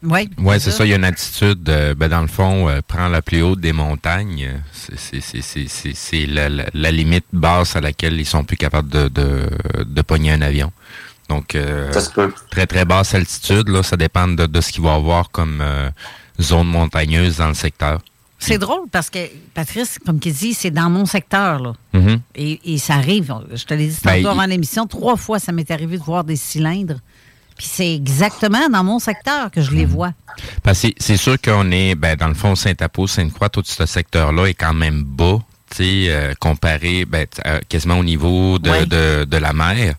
[0.04, 0.30] Oui.
[0.38, 0.86] Oui, c'est ça.
[0.86, 3.60] Il y a une attitude, euh, ben, dans le fond, euh, prends la plus haute
[3.60, 4.50] des montagnes.
[4.72, 8.44] c'est- c'est- c'est- c'est- C'est c'est la, la- la limite basse à laquelle ils sont
[8.44, 9.50] plus capables de, de,
[9.84, 10.72] de pogner un avion.
[11.30, 11.92] Donc, euh,
[12.52, 15.60] très, très basse altitude, là, ça dépend de, de ce qu'il va y avoir comme
[15.62, 15.90] euh,
[16.42, 18.02] zone montagneuse dans le secteur.
[18.40, 19.20] C'est drôle parce que,
[19.54, 21.74] Patrice, comme qu'il dit, c'est dans mon secteur, là.
[21.94, 22.20] Mhm.
[22.36, 25.40] Et, et ça arrive, je te l'ai dit Ben, tantôt avant il- l'émission, trois fois,
[25.40, 27.00] ça m'est arrivé de voir des cylindres.
[27.64, 30.11] Puis c'est exactement dans mon secteur que je les vois.
[30.64, 34.47] Parce que c'est- sûr qu'on est, ben, dans le fond, Saint-Apo, Sainte-Croix, tout ce secteur-là
[34.47, 35.39] est quand même bas,
[35.70, 38.86] tu sais, euh, comparé ben, euh, quasiment au niveau de, Ouais.
[38.86, 39.95] de, de la mer.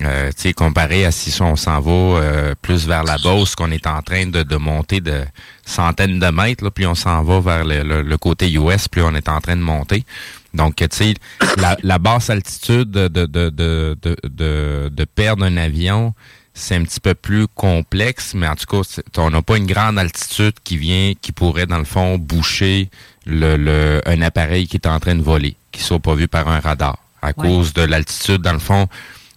[0.00, 3.72] Euh, tu sais, comparé à si on s'en va euh, plus vers la Beauce, qu'on
[3.72, 5.20] est en train de, de monter de
[5.66, 9.02] centaines de mètres, là, puis on s'en va vers le, le- le côté US, puis
[9.02, 10.06] on est en train de monter.
[10.54, 11.14] Donc, tu sais,
[11.58, 16.14] la, la basse altitude de, de, de, de, de, de- de perdre un avion,
[16.54, 19.98] c'est un petit peu plus complexe, mais en tout cas, on n'a pas une grande
[19.98, 22.90] altitude qui vient, qui pourrait, dans le fond, boucher
[23.26, 26.48] le, le, un appareil qui est en train de voler, qui soit pas vu par
[26.48, 26.98] un radar.
[27.22, 28.88] À cause de l'altitude, dans le fond,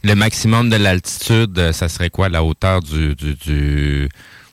[0.04, 4.10] le maximum de l'altitude, euh, ça serait quoi, la hauteur du, du, du,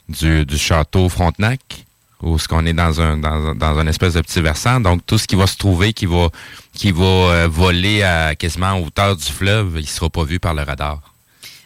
[0.09, 1.85] du, du château Frontenac?
[2.23, 4.79] Ou est-ce qu'on est dans un, dans, un- dans un espèce de petit versant?
[4.81, 6.29] Donc, tout ce qui va se trouver, qui va,
[6.73, 10.55] qui va euh, voler à quasiment à hauteur du fleuve, il sera pas vu par
[10.55, 11.01] le radar.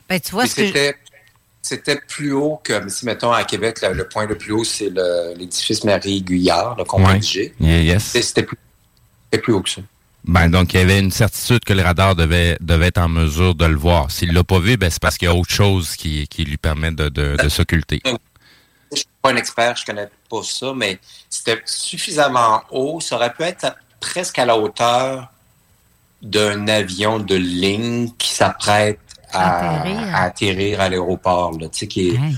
[0.09, 0.67] Ben, tu vois Puis ce que.
[0.67, 0.97] C'était
[1.63, 4.89] c'était plus haut que, si mettons à Québec, le, le point le plus haut, c'est
[4.89, 6.87] le- l'édifice Marie-Guyard, le Ouais.
[6.87, 8.05] Comté Yeah, yes.
[8.05, 8.57] C'était plus,
[9.25, 9.81] c'était plus haut que ça.
[10.23, 13.57] Ben, donc, il y avait une certitude que le radar devait, devait être en mesure
[13.57, 14.13] de le voir.
[14.13, 16.57] S'il l'a pas vu, ben, c'est parce qu'il y a autre chose qui, qui lui
[16.57, 18.01] permet de, de, de s'occulter.
[18.93, 23.01] Je suis pas un expert, je connais pas ça, mais c'était suffisamment haut.
[23.01, 25.33] Ça aurait pu être à- presque à la hauteur
[26.23, 29.01] d'un avion de ligne qui s'apprête
[29.33, 30.15] à, Atterrir.
[30.15, 31.53] à atterrir à l'aéroport.
[31.59, 31.69] là.
[31.69, 32.37] Tu sais, qui est, Hey.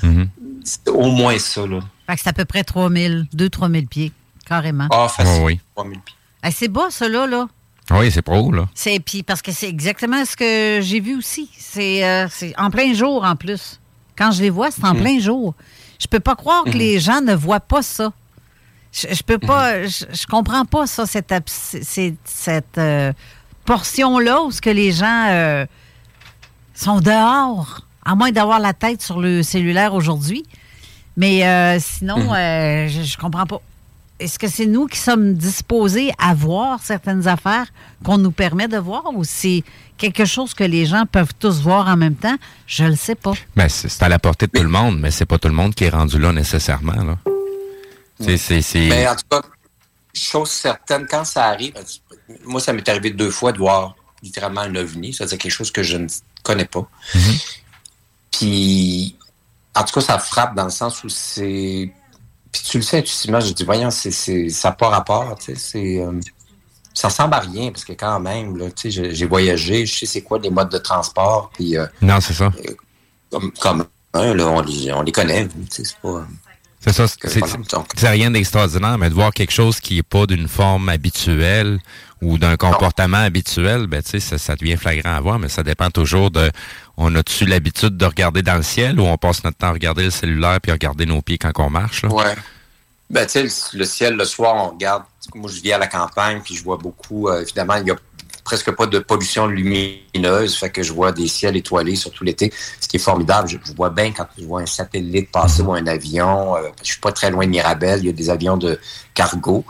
[0.64, 1.66] C'est au moins ça.
[1.66, 1.80] Là.
[2.06, 4.12] Fait que c'est à peu près 3000, 2-3000 pieds,
[4.46, 4.86] carrément.
[4.90, 5.42] Ah, facile.
[5.42, 5.60] Ouais, oui.
[5.74, 6.14] 3000 pieds.
[6.42, 7.48] Hey, c'est bas, ça, là, là.
[7.90, 8.68] Oui, c'est pro, là.
[8.74, 11.48] C'est puis parce que c'est exactement ce que j'ai vu aussi.
[11.56, 13.80] C'est euh, c'est en plein jour en plus.
[14.16, 15.54] Quand je les vois, c'est en plein jour.
[15.98, 16.76] Je peux pas croire que Mhm.
[16.78, 18.12] les gens ne voient pas ça.
[18.92, 19.88] Je, je peux pas, Mhm.
[19.88, 21.32] je, je comprends pas ça, cette,
[22.24, 23.12] cette euh,
[23.64, 25.66] portion-là où ce que les gens euh,
[26.80, 30.44] sont dehors, à moins d'avoir la tête sur le cellulaire aujourd'hui.
[31.16, 32.30] Mais euh, sinon, Mhm.
[32.30, 33.60] euh, je, je comprends pas.
[34.20, 37.66] Est-ce que c'est nous qui sommes disposés à voir certaines affaires
[38.04, 39.62] qu'on nous permet de voir ou c'est
[39.96, 42.36] quelque chose que les gens peuvent tous voir en même temps?
[42.66, 43.32] Je le sais pas.
[43.54, 45.54] Ben, c'est c'est à la portée de tout le monde, mais c'est pas tout le
[45.54, 46.94] monde qui est rendu là nécessairement.
[47.04, 47.16] Là.
[48.20, 49.42] C'est- C'est c'est- Mais en tout cas,
[50.12, 51.74] chose certaine, quand ça arrive,
[52.44, 55.84] moi, ça m'est arrivé deux fois de voir littéralement un ovni, c'est-à-dire quelque chose que
[55.84, 56.08] je ne
[56.48, 56.88] connais pas.
[58.30, 59.16] Puis,
[59.74, 61.92] en tout cas, ça frappe dans le sens où c'est.
[62.50, 65.54] Puis tu le sais intuitivement, je dis, voyons, c'est, c'est, ça n'a pas rapport, tu
[65.54, 65.98] sais, c'est.
[66.00, 66.18] euh,
[66.94, 70.06] ça ressemble à rien, parce que quand même, là, tu sais, j'ai, voyagé, je sais
[70.06, 72.50] c'est quoi les modes de transport, puis euh, Non, c'est ça.
[73.30, 76.26] comme, comme un, là, on les, on les connaît, tu sais, c'est pas.
[76.80, 77.06] C'est ça.
[77.96, 81.80] C'est rien d'extraordinaire, mais de voir quelque chose qui est pas d'une forme habituelle
[82.22, 85.62] ou d'un comportement habituel, ben tu sais, ça, ça devient flagrant à voir, mais ça
[85.62, 86.50] dépend toujours de
[86.96, 90.04] on a-tu l'habitude de regarder dans le ciel ou on passe notre temps à regarder
[90.04, 92.02] le cellulaire puis à regarder nos pieds quand on marche.
[92.02, 92.08] Là?
[92.10, 92.34] Ouais.
[93.10, 95.04] Ben, tu sais, le, le ciel, le soir, on regarde.
[95.34, 97.28] Moi, je vis à la campagne, puis je vois beaucoup.
[97.28, 97.96] euh, évidemment, il y a
[98.44, 102.88] presque pas de pollution lumineuse, fait que je vois des ciels étoilés, surtout l'été, ce
[102.88, 103.48] qui est formidable.
[103.48, 106.56] Je, je vois bien quand je vois un satellite passer ou un avion.
[106.56, 108.78] euh, je suis pas très loin de Mirabel, il y a des avions de
[109.14, 109.64] cargo.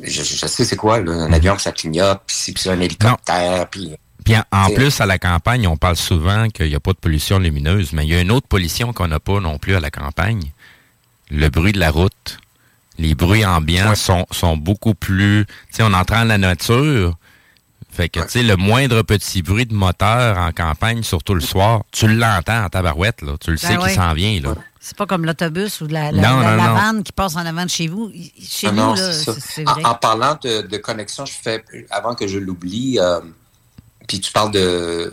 [0.00, 3.68] Je, je sais c'est quoi, là, un avion que ça clignote, puis c'est- un hélicoptère,
[3.68, 3.92] puis...
[4.24, 7.40] Puis en, plus, à la campagne, on parle souvent qu'il n'y a pas de pollution
[7.40, 9.90] lumineuse, mais il y a une autre pollution qu'on n'a pas non plus à la
[9.90, 10.52] campagne.
[11.28, 12.38] Le bruit de la route.
[12.98, 15.44] Les bruits ambiants sont, sont beaucoup plus...
[15.46, 17.16] Tu sais, on entre dans la nature.
[17.90, 21.82] Fait que, tu sais, le moindre petit bruit de moteur en campagne, surtout le soir,
[21.90, 23.32] tu l'entends en tabarouette, là.
[23.40, 23.94] Tu le sais Ben qu'il ouais.
[23.94, 24.54] s'en vient, là.
[24.84, 26.74] C'est pas comme l'autobus ou la, la, Non, la- non, la non.
[26.74, 28.10] vanne qui passe en avant de chez vous.
[28.40, 32.38] Chez Ah nous, là, c'est En, parlant de, de connexion, je fais, avant que je
[32.38, 33.20] l'oublie, euh,
[34.08, 35.10] puis tu parles de, euh,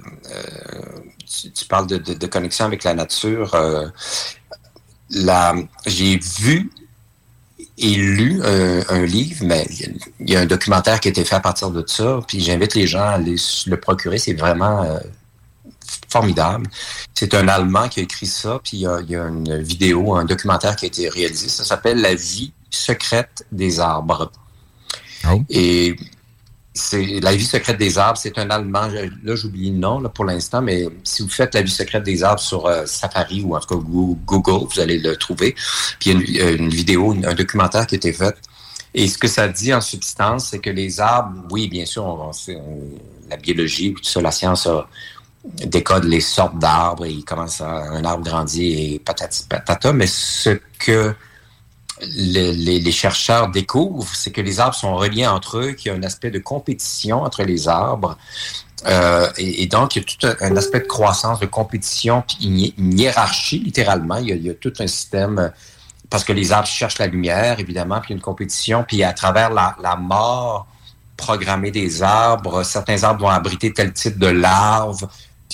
[1.23, 3.53] tu, tu parles de, de- de connexion avec la nature.
[3.53, 3.87] euh,
[5.11, 5.53] la,
[5.85, 6.71] j'ai vu
[7.77, 11.23] et lu un, un livre, mais il y y a un documentaire qui a été
[11.23, 13.35] fait à partir de ça, puis j'invite les gens à aller
[13.67, 14.17] le procurer.
[14.17, 14.97] C'est vraiment euh,
[16.09, 16.67] formidable.
[17.13, 19.61] C'est un Allemand qui a écrit ça, puis il y, a, il y a une
[19.61, 21.49] vidéo, un documentaire qui a été réalisé.
[21.49, 24.31] Ça s'appelle La vie secrète des arbres.
[25.29, 25.41] Oh.
[25.49, 25.95] Et
[26.73, 28.87] c'est La vie secrète des arbres, c'est un Allemand.
[29.23, 32.23] Là, j'oublie le nom là, pour l'instant, mais si vous faites La vie secrète des
[32.23, 35.55] arbres sur euh, Safari ou en tout cas Goo- Google, vous allez le trouver.
[35.99, 38.35] Puis il y a une, une vidéo, une- un documentaire qui a été fait.
[38.93, 42.29] Et ce que ça dit en substance, c'est que les arbres, oui, bien sûr, on,
[42.29, 42.79] on sait, on-
[43.29, 44.87] la biologie, tout ça, la science a,
[45.45, 50.07] décode les sortes d'arbres et il commence à un arbre grandit et patati patata, mais
[50.07, 51.15] ce que
[52.01, 55.97] le- les, chercheurs découvrent, c'est que les arbres sont reliés entre eux, qu'il y a
[55.97, 58.17] un aspect de compétition entre les arbres.
[58.85, 62.59] Euh, et, donc, il y a tout un, aspect de croissance, de compétition, puis une,
[62.59, 64.17] hi- une hiérarchie, littéralement.
[64.17, 65.51] Il y, a, tout un système,
[66.09, 69.95] parce que les arbres cherchent la lumière, évidemment, puis une compétition, puis à travers la,
[69.97, 70.67] mort
[71.17, 75.05] programmée des arbres, certains arbres vont abriter tel type de larves,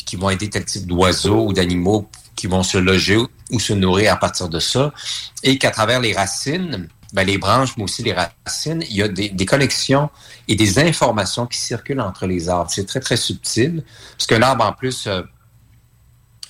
[0.03, 3.17] qui vont aider tel type d'oiseaux ou d'animaux qui vont se loger
[3.51, 4.91] ou se nourrir à partir de ça,
[5.43, 9.07] et qu'à travers les racines, ben les branches, mais aussi les racines, il y a
[9.07, 10.09] des, des connexions
[10.47, 12.69] et des informations qui circulent entre les arbres.
[12.69, 13.83] C'est très, très subtil,
[14.17, 15.21] parce qu'un arbre, en plus, euh,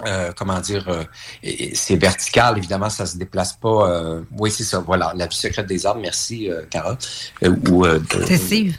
[0.06, 1.04] euh, comment dire, euh,
[1.74, 3.90] c'est vertical, évidemment, ça se déplace pas.
[3.90, 6.98] euh, oui, c'est ça, voilà, la vie secrète des arbres, merci, Cara.
[7.44, 7.86] Ou,
[8.36, 8.76] Steve.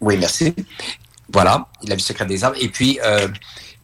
[0.00, 0.54] oui, merci.
[1.32, 2.56] Voilà, la vie secrète des arbres.
[2.60, 3.28] Et puis, euh,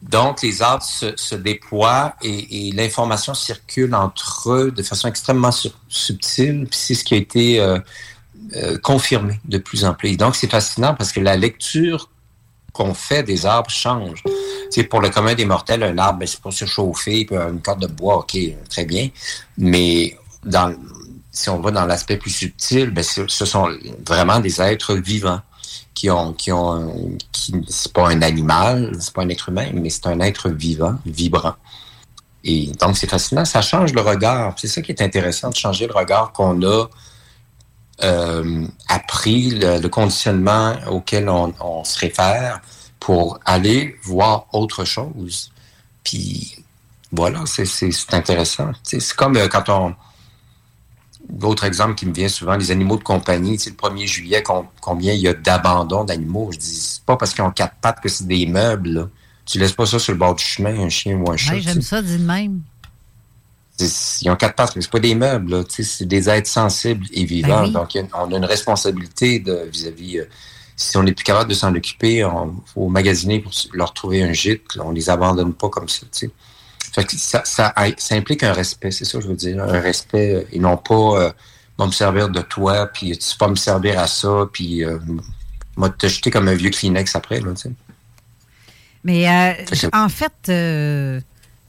[0.01, 5.69] donc, les arbres se, se déploient et, l'information circule entre eux de façon extrêmement su-
[5.87, 6.67] subtile.
[6.69, 7.79] Puis c'est ce qui a été euh,
[8.55, 10.09] euh, confirmé de plus en plus.
[10.09, 12.09] Et donc, c'est fascinant parce que la lecture
[12.73, 14.21] qu'on fait des arbres change.
[14.69, 17.61] Sais, pour le commun des mortels, un arbre, ben, c'est pour se chauffer, puis une
[17.61, 18.37] corde de bois, OK,
[18.69, 19.09] très bien.
[19.57, 20.75] Mais dans,
[21.31, 23.69] si on va dans l'aspect plus subtil, ben, c'est- ce sont
[24.05, 25.39] vraiment des êtres vivants
[25.95, 29.89] qui ont, qui ont, qui, c'est pas un animal, c'est pas un être humain, mais
[29.89, 31.55] c'est un être vivant, vibrant.
[32.43, 33.43] Et donc, c'est fascinant.
[33.45, 34.53] Ça change le regard.
[34.57, 36.85] C'est ça qui est intéressant, de changer le regard qu'on a
[38.03, 42.61] euh, appris, le, conditionnement auquel on, on se réfère
[42.99, 45.51] pour aller voir autre chose.
[46.03, 46.63] Puis,
[47.11, 48.71] voilà, c'est, c'est, c'est intéressant.
[48.83, 49.95] Sais, C'est comme euh, quand on...
[51.41, 53.57] Autre exemple qui me vient souvent, les animaux de compagnie.
[53.57, 54.43] Tu sais, le 1er juillet,
[54.81, 56.49] combien il y a d'abandon d'animaux?
[56.51, 58.89] Je dis, c'est pas parce qu'ils ont quatre pattes que c'est des meubles.
[58.89, 59.09] Là.
[59.45, 61.59] Tu laisses pas ça sur le bord du chemin, un chien ou un chat.
[61.59, 62.61] J'aime ça, dis de même.
[63.79, 65.51] Ils ont quatre pattes, mais c'est pas des meubles.
[65.51, 65.63] Là.
[65.63, 67.61] Tu sais, c'est des êtres sensibles et vivants.
[67.61, 67.71] Ben oui.
[67.71, 70.19] Donc, on a une responsabilité vis-à-vis...
[70.19, 70.25] euh,
[70.77, 72.29] si on n'est plus capable de s'en occuper, il
[72.73, 74.75] faut magasiner pour leur trouver un gîte.
[74.75, 76.01] Là, on les abandonne pas comme ça.
[76.11, 76.31] Tu sais.
[76.95, 79.61] Fait que ça, ça, ça implique un respect, c'est ça que je veux dire.
[79.61, 81.31] Un respect, et non pas euh,
[81.85, 84.97] me servir de toi, puis tu pas me servir à ça, puis euh,
[85.75, 87.41] m'a te jeter comme un vieux Kleenex après.
[87.41, 87.71] Là, tu sais.
[89.03, 89.53] Mais euh,
[89.93, 91.19] en fait, euh,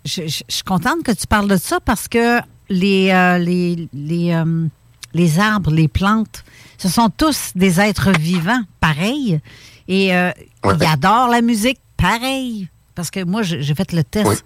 [0.05, 3.89] je, je- je suis contente que tu parles de ça parce que les, euh, les,
[3.93, 4.67] les, euh,
[5.13, 6.45] les arbres, les plantes,
[6.79, 9.41] ce sont tous des êtres vivants, pareil.
[9.89, 10.31] Et euh,
[10.65, 12.69] ils adorent la musique, pareil.
[12.95, 14.27] Parce que moi, j'ai fait le test.
[14.27, 14.37] Oui.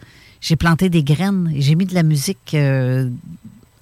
[0.41, 3.09] J'ai planté des graines et j'ai mis de la musique euh,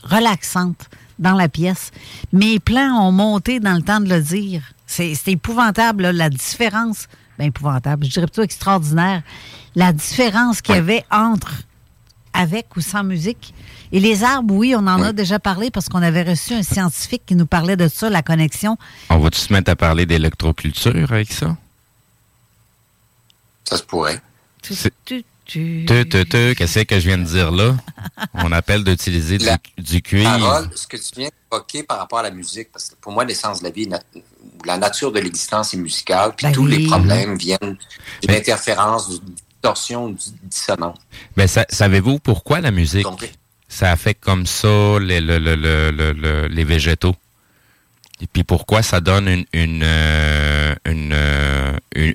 [0.03, 0.89] relaxante
[1.19, 1.91] dans la pièce.
[2.33, 4.63] Mes plans ont monté dans le temps de le dire.
[4.87, 7.09] C'est épouvantable, là, la différence.
[7.39, 9.23] Ben, épouvantable, je dirais plutôt extraordinaire.
[9.75, 11.63] La différence qu'il y avait entre
[12.33, 13.55] avec ou sans musique.
[13.91, 17.23] Et les arbres, oui, on en a déjà parlé parce qu'on avait reçu un scientifique
[17.27, 18.77] qui nous parlait de ça, la connexion.
[19.11, 21.57] On va-tu se mettre à parler d'électroculture avec ça?
[23.65, 24.21] Ça se pourrait.
[25.49, 27.75] Tu- Tu, tu, tu, qu'est-ce que je viens de dire là?
[28.35, 30.31] On appelle d'utiliser du, du cuivre.
[30.39, 33.25] Parole, ce que tu viens d'évoquer par rapport à la musique, parce que pour moi,
[33.25, 33.89] l'essence de la vie,
[34.65, 36.77] la nature de l'existence est musicale, puis Ben tous oui.
[36.79, 37.77] les problèmes viennent
[38.23, 40.99] d'une interférence, d'une distorsion, d'une dissonance.
[41.47, 43.29] Sa- savez-vous pourquoi la musique, Donc,
[43.69, 47.17] ça affecte comme ça les, le- le- le- le- le- les végétaux?
[48.21, 52.15] Et puis pourquoi ça donne une, une, euh, une, euh, une-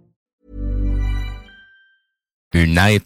[2.53, 3.03] Une aide,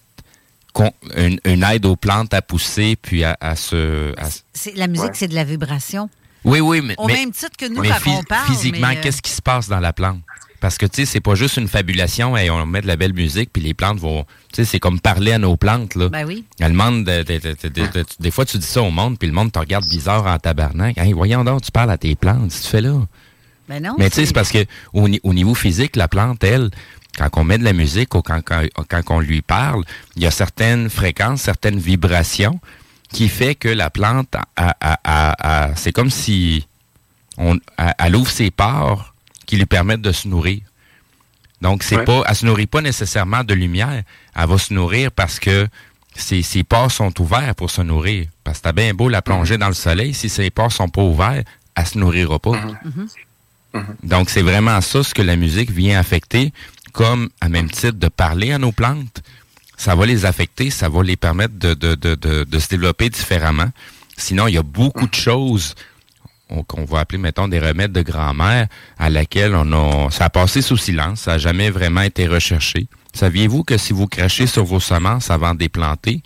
[1.15, 4.13] une, une aide aux plantes à pousser puis à, à se.
[4.19, 6.09] à- C'est- la musique, c'est de la vibration.
[6.43, 6.95] Oui, oui, mais.
[6.97, 9.21] Au mais- même titre que nous, mais quand phys- on parle, Physiquement, mais, euh, qu'est-ce
[9.21, 10.19] qui se passe dans la plante?
[10.61, 13.13] Parce que, tu sais, c'est pas juste une fabulation et on met de la belle
[13.13, 14.23] musique, puis les plantes vont.
[14.51, 16.09] Tu sais, c'est comme parler à nos plantes, là.
[16.09, 16.45] Ben oui.
[16.59, 17.03] Elles demandent.
[17.03, 19.33] de- de- de- de- de- de- des fois, tu dis ça au monde, puis le
[19.33, 20.97] monde te regarde bizarre en tabarnak.
[20.97, 22.99] Hey, voyons donc, tu parles à tes plantes, si tu fais là.
[23.67, 23.95] Ben non.
[23.97, 26.69] Mais tu sais, c'est parce que au niveau physique, la plante, elle,
[27.17, 29.83] quand on met de la musique ou quand, quand, quand on lui parle,
[30.15, 32.59] il y a certaines fréquences, certaines vibrations
[33.11, 36.67] qui fait que la plante, a- a- a- a- c'est comme si
[37.37, 39.13] on, a- elle ouvre ses pores
[39.45, 40.61] qui lui permettent de se nourrir.
[41.61, 42.03] Donc, c'est Ouais.
[42.03, 44.03] pas, elle se nourrit pas nécessairement de lumière.
[44.35, 45.67] Elle va se nourrir parce que
[46.15, 48.27] ses, ses pores sont ouverts pour se nourrir.
[48.43, 51.01] Parce que t'as bien beau la plonger dans le soleil, si ses pores sont pas
[51.01, 51.43] ouverts,
[51.75, 52.53] elle se nourrira pas.
[54.03, 56.53] Donc, c'est vraiment ça ce que la musique vient affecter,
[56.95, 59.21] comme à même titre de parler à nos plantes.
[59.77, 62.15] Ça va les affecter, ça va les permettre de, de, de,
[62.45, 63.69] de, se développer différemment.
[64.15, 65.75] Sinon, il y a beaucoup de choses
[66.49, 68.67] on- qu'on va appeler, mettons, des remèdes de grand-mère
[68.97, 72.87] à laquelle on a, ça a passé sous silence, ça n'a jamais vraiment été recherché.
[73.13, 76.21] Saviez-vous que si vous crachez sur vos semences avant de les planter,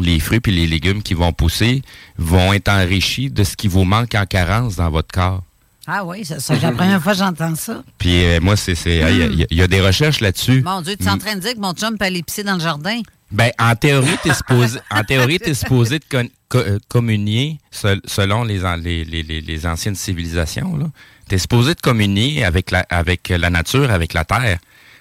[0.00, 1.82] les fruits et les légumes qui vont pousser
[2.18, 5.42] vont être enrichis de ce qui vous manque en carence dans votre corps?
[5.86, 7.82] Ah oui, c'est la première fois que j'entends ça.
[7.98, 10.62] Puis euh, moi, c'est, c'est, il y a- il y, a- des recherches là-dessus.
[10.62, 12.54] Mon Dieu, tu es en train de dire que mon chum peut aller pisser dans
[12.54, 13.00] le jardin?
[13.30, 18.00] Ben, en théorie, t'es supposé, en théorie, t'es supposé de con- co- euh, communier sel-
[18.06, 20.76] selon les, les, les, les, anciennes civilisations.
[20.76, 20.86] Là.
[21.28, 24.58] T'es supposé de communier avec la, avec la nature, avec la terre.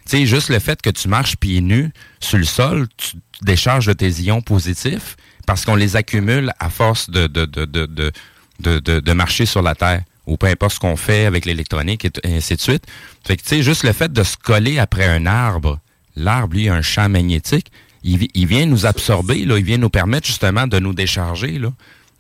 [0.10, 3.46] Tu sais, juste le fait que tu marches pieds nus sur le sol, tu, tu
[3.46, 5.16] décharges de tes ions positifs
[5.46, 8.12] parce qu'on les accumule à force de, de, de, de, de,
[8.60, 12.06] de, de- de marcher sur la terre ou peu importe ce qu'on fait avec l'électronique
[12.06, 12.86] et, ainsi de suite.
[13.26, 15.80] Fait que, tu sais, juste le fait de se coller après un arbre,
[16.16, 17.68] l'arbre, lui, a un champ magnétique,
[18.04, 21.60] il, vi- il vient nous absorber, là, il vient nous permettre justement de nous décharger.
[21.60, 21.72] Là.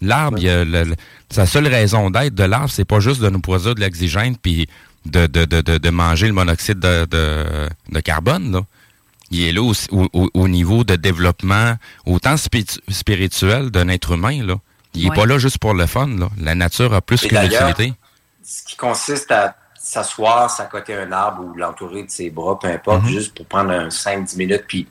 [0.01, 0.37] L'arbre,
[1.29, 4.67] sa seule raison d'être de l'arbre, c'est pas juste de nous produire de l'oxygène puis
[5.05, 7.69] de, de, de, de, manger le monoxyde de,
[8.03, 8.51] carbone.
[8.51, 8.61] Là.
[9.31, 11.75] Il est là au, au- au niveau de développement
[12.05, 14.45] autant spiritu- spirituel d'un être humain.
[14.45, 14.55] Là.
[14.93, 15.15] Il est Ouais.
[15.15, 16.07] pas là juste pour le fun.
[16.07, 16.29] Là.
[16.39, 17.93] La nature a plus Et qu'une d'ailleurs, utilité.
[18.43, 23.03] Ce qui consiste à s'asseoir, s'accoter un arbre ou l'entourer de ses bras, peu importe,
[23.03, 23.09] Mhm.
[23.09, 24.87] juste pour prendre un 5-10 minutes, puis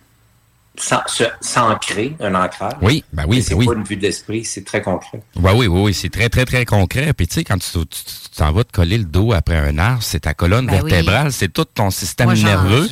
[0.76, 2.72] se- s'ancrer, un ancrage.
[2.80, 3.66] Oui, ben oui, c'est oui.
[3.66, 5.22] pas une vue d'esprit, c'est très concret.
[5.36, 7.12] Ouais, oui, oui, oui, c'est très, très, très concret.
[7.12, 9.78] Puis tu sais, quand tu tu- tu t'en vas te coller le dos après un
[9.78, 10.90] arbre, c'est ta colonne Ben oui.
[10.90, 12.88] vertébrale, c'est tout ton système Moi, nerveux.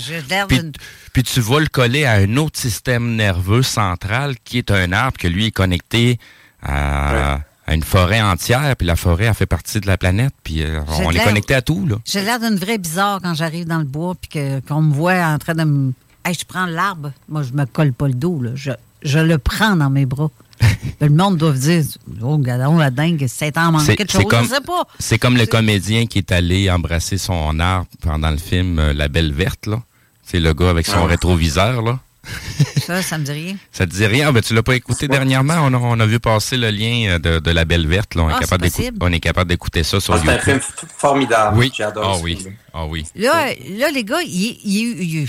[0.49, 0.61] Puis,
[1.15, 5.17] puis tu vas le coller à un autre système nerveux central qui est un arbre
[5.19, 6.19] que lui est connecté
[6.63, 8.75] à, à une forêt entière.
[8.77, 10.35] Puis la forêt, elle fait partie de la planète.
[10.43, 11.89] Puis euh, on est connecté à tout.
[12.05, 15.39] J'ai l'air d'une vraie bizarre quand j'arrive dans le bois puis qu'on me voit en
[15.39, 15.93] train de me.
[16.25, 17.13] Hey, je prends l'arbre.
[17.29, 18.41] Moi, je me colle pas le dos.
[18.43, 18.51] Là.
[18.55, 20.31] Je, je le prends dans mes bras.
[21.01, 21.83] le monde doit dire
[22.21, 24.27] Oh, gadon, la dingue, c'est en manque quelque chose?
[24.29, 24.83] comme, je sais pas.
[24.99, 29.09] c'est comme le comédien qui est allé embrasser son arbre pendant le film euh, La
[29.09, 29.81] Belle Verte, là.
[30.23, 31.07] C'est le gars avec son Ah.
[31.07, 31.99] rétroviseur, là.
[32.87, 33.57] Ça, ça me dit rien.
[33.71, 34.29] Ça te dit rien?
[34.29, 35.55] Ah, ben, tu l'as pas écouté dernièrement?
[35.63, 38.15] On a, on a vu passer le lien euh, de, de La Belle Verte.
[38.15, 38.23] Là.
[38.23, 38.99] On, Ah, est c'est capable d'écouter- possible.
[39.01, 40.61] on est capable d'écouter ça sur Ah, c'est un YouTube.
[40.61, 41.59] film formidable.
[41.59, 41.73] Oui.
[41.75, 42.37] J'adore Ah ce oui.
[42.37, 42.55] film.
[42.75, 43.07] Ah oui.
[43.15, 43.47] Là,
[43.79, 45.29] là, les gars, il, est- il est- il est-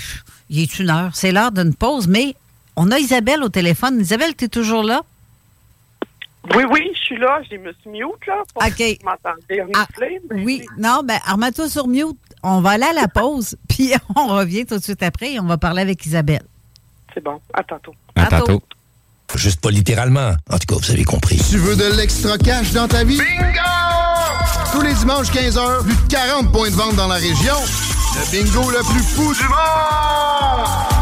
[0.50, 1.10] il est une heure.
[1.14, 2.34] C'est l'heure d'une pause, mais
[2.76, 4.00] on a Isabelle au téléphone.
[4.00, 5.02] Isabelle, tu es toujours là?
[6.56, 7.40] Oui, oui, je suis là.
[7.48, 8.42] Je me suis mute, là.
[8.52, 8.76] Pour OK.
[8.76, 8.82] que
[10.34, 12.16] mais- Oui, non, ben, remets-toi sur mute.
[12.42, 15.44] On va aller à la pause, puis on revient tout de suite après et on
[15.44, 16.42] va parler avec Isabelle.
[17.14, 17.40] C'est bon.
[17.54, 17.94] À tantôt.
[18.16, 18.62] À tantôt.
[19.34, 20.32] Juste pas littéralement.
[20.50, 21.40] En tout cas, vous avez compris.
[21.50, 23.18] Tu veux de l'extra cash dans ta vie?
[23.18, 23.58] Bingo!
[24.72, 27.54] Tous les dimanches 15h, plus de 40 points de vente dans la région.
[28.14, 31.01] Le bingo le plus fou du monde!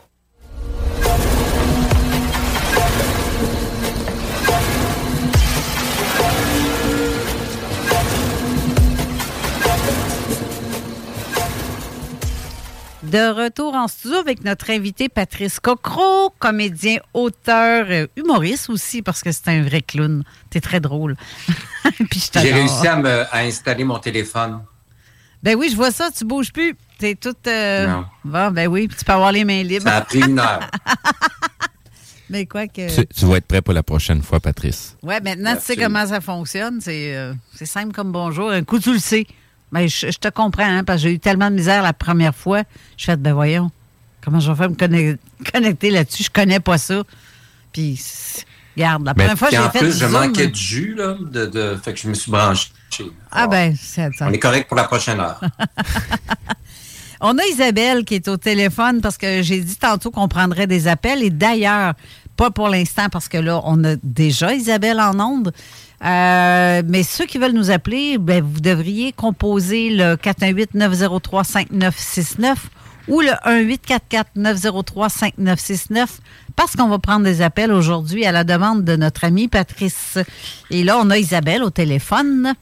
[13.11, 19.21] De retour en studio avec notre invité Patrice Cocro, comédien, auteur, euh, humoriste aussi, parce
[19.21, 20.23] que c'est un vrai clown.
[20.49, 21.17] T'es très drôle.
[22.09, 24.61] Puis je J'ai réussi à, me, à installer mon téléphone.
[25.43, 26.73] Ben oui, je vois ça, tu bouges plus.
[26.99, 27.47] T'es toute.
[27.47, 28.05] euh, Non.
[28.23, 29.83] Bon, ben oui, tu peux avoir les mains libres.
[29.89, 30.61] Ça a pris une heure.
[32.29, 32.95] Mais quoi que.
[32.95, 34.95] Tu, tu vas être prêt pour la prochaine fois, Patrice.
[35.03, 36.79] Ouais, maintenant, tu sais comment ça fonctionne.
[36.79, 38.51] C'est euh, c'est simple comme bonjour.
[38.51, 39.27] Un coup, tu le sais.
[39.71, 42.35] Mais je, je te comprends, hein, parce que j'ai eu tellement de misère la première
[42.35, 42.63] fois.
[42.97, 43.71] Je fais, ben voyons,
[44.23, 45.19] comment je vais faire me connect-
[45.53, 46.23] connecter là-dessus?
[46.23, 47.03] Je connais pas ça.
[47.71, 47.99] Puis,
[48.75, 50.11] regarde, la première fois, Puis j'ai en fait plus, du je Zoom.
[50.11, 52.67] manquais de jus, là, de, de- fait que je me suis branché.
[53.31, 54.27] Ah ben, c'est ça.
[54.27, 55.39] On est correct pour la prochaine heure.
[57.23, 60.87] On a Isabelle qui est au téléphone parce que j'ai dit tantôt qu'on prendrait des
[60.87, 61.21] appels.
[61.23, 61.93] Et d'ailleurs,
[62.35, 65.53] pas pour l'instant parce que là, on a déjà Isabelle en onde.
[66.03, 72.55] Euh, mais ceux qui veulent nous appeler, ben, vous devriez composer le 418-903-5969
[73.07, 73.31] ou le
[74.35, 76.07] 1844-903-5969
[76.55, 80.17] parce qu'on va prendre des appels aujourd'hui à la demande de notre amie Patrice.
[80.69, 82.53] Et là, on a Isabelle au téléphone.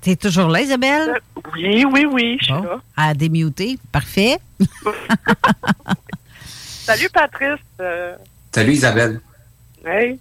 [0.00, 1.20] T'es toujours là, Isabelle?
[1.54, 2.62] Oui, oui, oui, je suis Bon.
[2.62, 2.80] là.
[2.96, 3.78] À démuter.
[3.90, 4.38] Parfait.
[6.46, 7.58] Salut, Patrice.
[7.80, 8.14] Euh,
[8.54, 9.20] Salut Isabelle.
[9.86, 10.18] hey.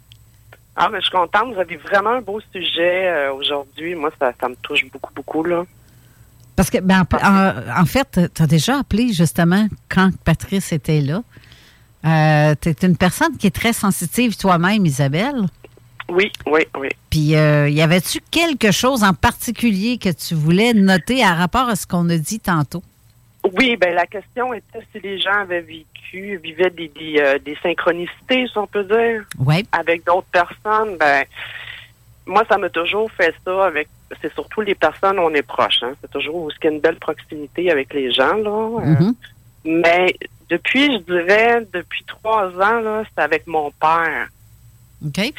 [0.78, 1.54] Ah, mais je suis contente.
[1.54, 3.96] Vous avez vraiment un beau sujet euh, aujourd'hui.
[3.96, 5.64] Moi, ça, ça me touche beaucoup, beaucoup, là.
[6.56, 11.02] Parce que, ben, en, en- en fait, tu as déjà appelé justement quand Patrice était
[11.02, 11.22] là.
[12.06, 15.46] Euh, tu es une personne qui est très sensitive toi-même, Isabelle.
[16.10, 16.90] Oui, oui, oui.
[17.10, 21.76] Puis, euh, y avait-tu quelque chose en particulier que tu voulais noter à rapport à
[21.76, 22.84] ce qu'on a dit tantôt?
[23.58, 27.56] Oui, ben la question était si les gens avaient vécu, vivaient des, des, euh, des
[27.62, 29.68] synchronicités, si on peut dire, Oui.
[29.72, 30.98] avec d'autres personnes.
[30.98, 31.26] Ben,
[32.26, 33.88] moi, ça m'a toujours fait ça avec.
[34.22, 35.84] C'est surtout les personnes où on est proche.
[35.84, 35.94] Hein.
[36.02, 38.36] C'est toujours où il y a une belle proximité avec les gens.
[38.36, 38.80] Là.
[38.82, 39.16] Euh, Mhm.
[39.66, 40.16] Mais
[40.50, 44.28] depuis, je dirais, depuis trois ans, là, c'est avec mon père.
[45.06, 45.34] OK.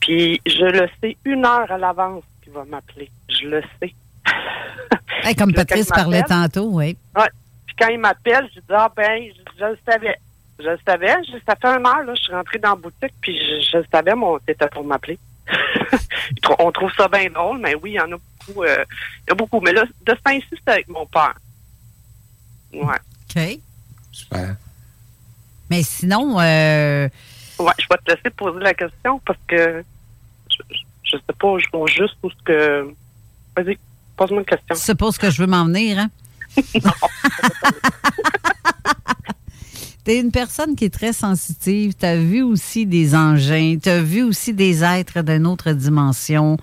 [0.00, 3.10] Puis je le sais une heure à l'avance qu'il va m'appeler.
[3.28, 3.92] Je le sais.
[5.24, 6.96] Hey, comme Patrice parlait tantôt, oui.
[7.16, 7.28] Ouais.
[7.66, 9.22] Puis quand il m'appelle, je dis ah ben,
[9.58, 10.16] je, je le savais.
[10.58, 11.14] Je le savais.
[11.24, 13.76] Je- ça fait une heure, là, je suis rentrée dans la boutique, puis je, je
[13.78, 15.18] le savais, mon c'était pour m'appeler.
[16.58, 18.62] On trouve ça bien drôle, mais oui, il y en a beaucoup.
[18.64, 18.84] euh,
[19.26, 19.60] il y en a beaucoup.
[19.60, 21.34] Mais là, de ce temps-ci, c'est avec mon père.
[22.72, 22.96] Ouais.
[23.36, 23.58] OK.
[24.12, 24.56] Super.
[25.70, 27.08] Mais sinon, euh,
[27.58, 29.82] Ouais, je vais te laisser poser la question parce que
[30.50, 32.94] je, je- je sais pas, je vois juste où ce que.
[33.56, 33.78] Vas-y,
[34.16, 34.74] pose-moi une question.
[34.74, 36.10] tu sais pas ce que je veux m'en venir, hein?
[40.08, 41.92] Tu es une personne qui est très sensitive.
[41.94, 43.76] Tu as vu aussi des engins.
[43.82, 46.56] Tu as vu aussi des êtres d'une autre dimension.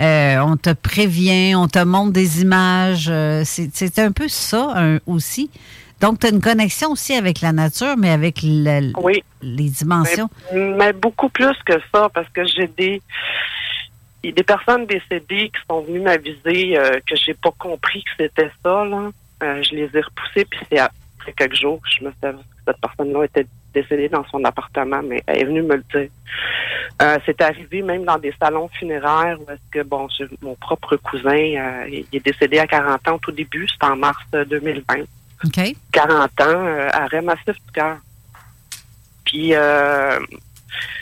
[0.00, 3.06] Euh, on te prévient, on te montre des images.
[3.08, 5.50] euh, c'est un peu ça un- aussi.
[6.00, 8.90] Donc, tu as une connexion aussi avec la nature, mais avec le-
[9.40, 10.28] les dimensions.
[10.52, 13.00] Mais, mais beaucoup plus que ça, parce que j'ai des
[14.24, 18.84] des personnes décédées qui sont venues m'aviser euh, que j'ai pas compris que c'était ça.
[18.84, 19.10] Là.
[19.44, 20.80] Euh, je les ai repoussées, puis c'est
[21.20, 25.00] après quelques jours je me suis aperçue que cette personne-là était décédée dans son appartement,
[25.02, 26.10] mais elle est venue me le dire.
[27.02, 30.08] Euh, c'est arrivé même dans des salons funéraires où est-ce que bon,
[30.42, 33.96] mon propre cousin, euh, il est décédé à 40 ans au tout début, c'était en
[33.96, 35.02] mars euh, 2020.
[35.44, 35.74] OK.
[35.92, 37.98] 40 ans, euh, arrêt massif du cœur.
[39.24, 40.18] Puis euh,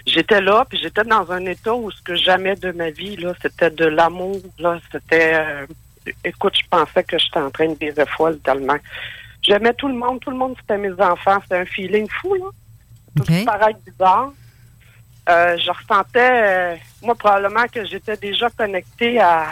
[0.06, 3.32] j'étais là, puis j'étais dans un état où ce que jamais de ma vie, là,
[3.40, 5.66] c'était de l'amour, là, c'était
[6.24, 8.78] écoute, je pensais que j'étais en train de vivre folle tellement.
[9.48, 12.44] J'aimais tout le monde, tout le monde c'était mes enfants, c'était un feeling fou, là.
[13.16, 14.30] Ça peut paraître bizarre.
[15.28, 19.48] Euh, je ressentais, euh, moi, probablement que j'étais déjà connectée à,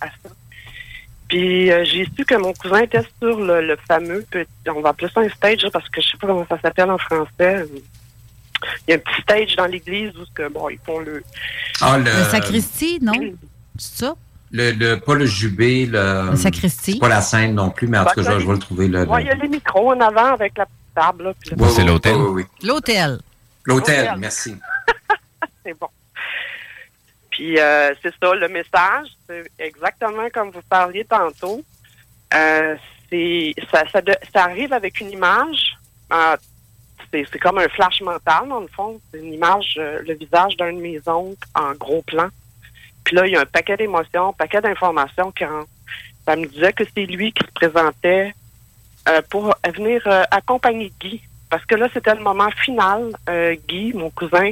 [0.00, 0.30] à ça.
[1.28, 4.90] Puis euh, j'ai su que mon cousin était sur le, le fameux petit, on va
[4.90, 7.66] appeler ça un stage parce que je sais pas comment ça s'appelle en français.
[8.86, 11.22] Il y a un petit stage dans l'église où que, bon, ils font le.
[11.80, 13.14] Ah, le, Le sacristie, non?
[13.78, 14.14] C'est ça?
[14.56, 16.30] Le, le- pas le jubé, le.
[16.30, 16.92] Le sacristie.
[16.92, 18.58] C'est pas la scène non plus, mais en tout cas, je, vais- je vais le
[18.58, 18.88] trouver.
[18.88, 21.24] Le, Ouais, il y a les micros en avant avec la petite table.
[21.24, 21.86] Là, puis ouais, ouais, ouais.
[21.86, 22.16] L'hôtel?
[22.62, 23.18] L'hôtel,
[23.64, 24.14] L'hôtel.
[24.18, 24.54] merci.
[25.64, 25.88] c'est bon.
[27.30, 31.62] Puis euh, c'est ça, le message, c'est exactement comme vous parliez tantôt.
[32.32, 32.76] Euh,
[33.10, 35.76] c'est ça, ça, de- ça arrive avec une image.
[36.12, 36.36] euh,
[37.12, 39.00] c'est c'est comme un flash mental, dans le fond.
[39.12, 42.28] C'est une image, euh, le visage d'un de mes oncles en gros plan.
[43.04, 45.68] Puis là, il y a un paquet d'émotions, un paquet d'informations rentrent.
[46.26, 48.34] Ça me disait que c'est lui qui se présentait
[49.08, 51.20] euh, pour venir euh, accompagner Guy.
[51.50, 53.10] Parce que là, c'était le moment final.
[53.28, 54.50] Euh, Guy, mon cousin,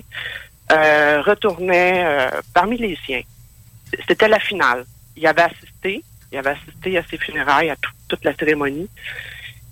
[0.70, 3.22] euh, retournait euh, parmi les siens.
[4.06, 4.84] C'était la finale.
[5.16, 8.88] Il avait assisté, il avait assisté à ses funérailles, à tout- toute la cérémonie.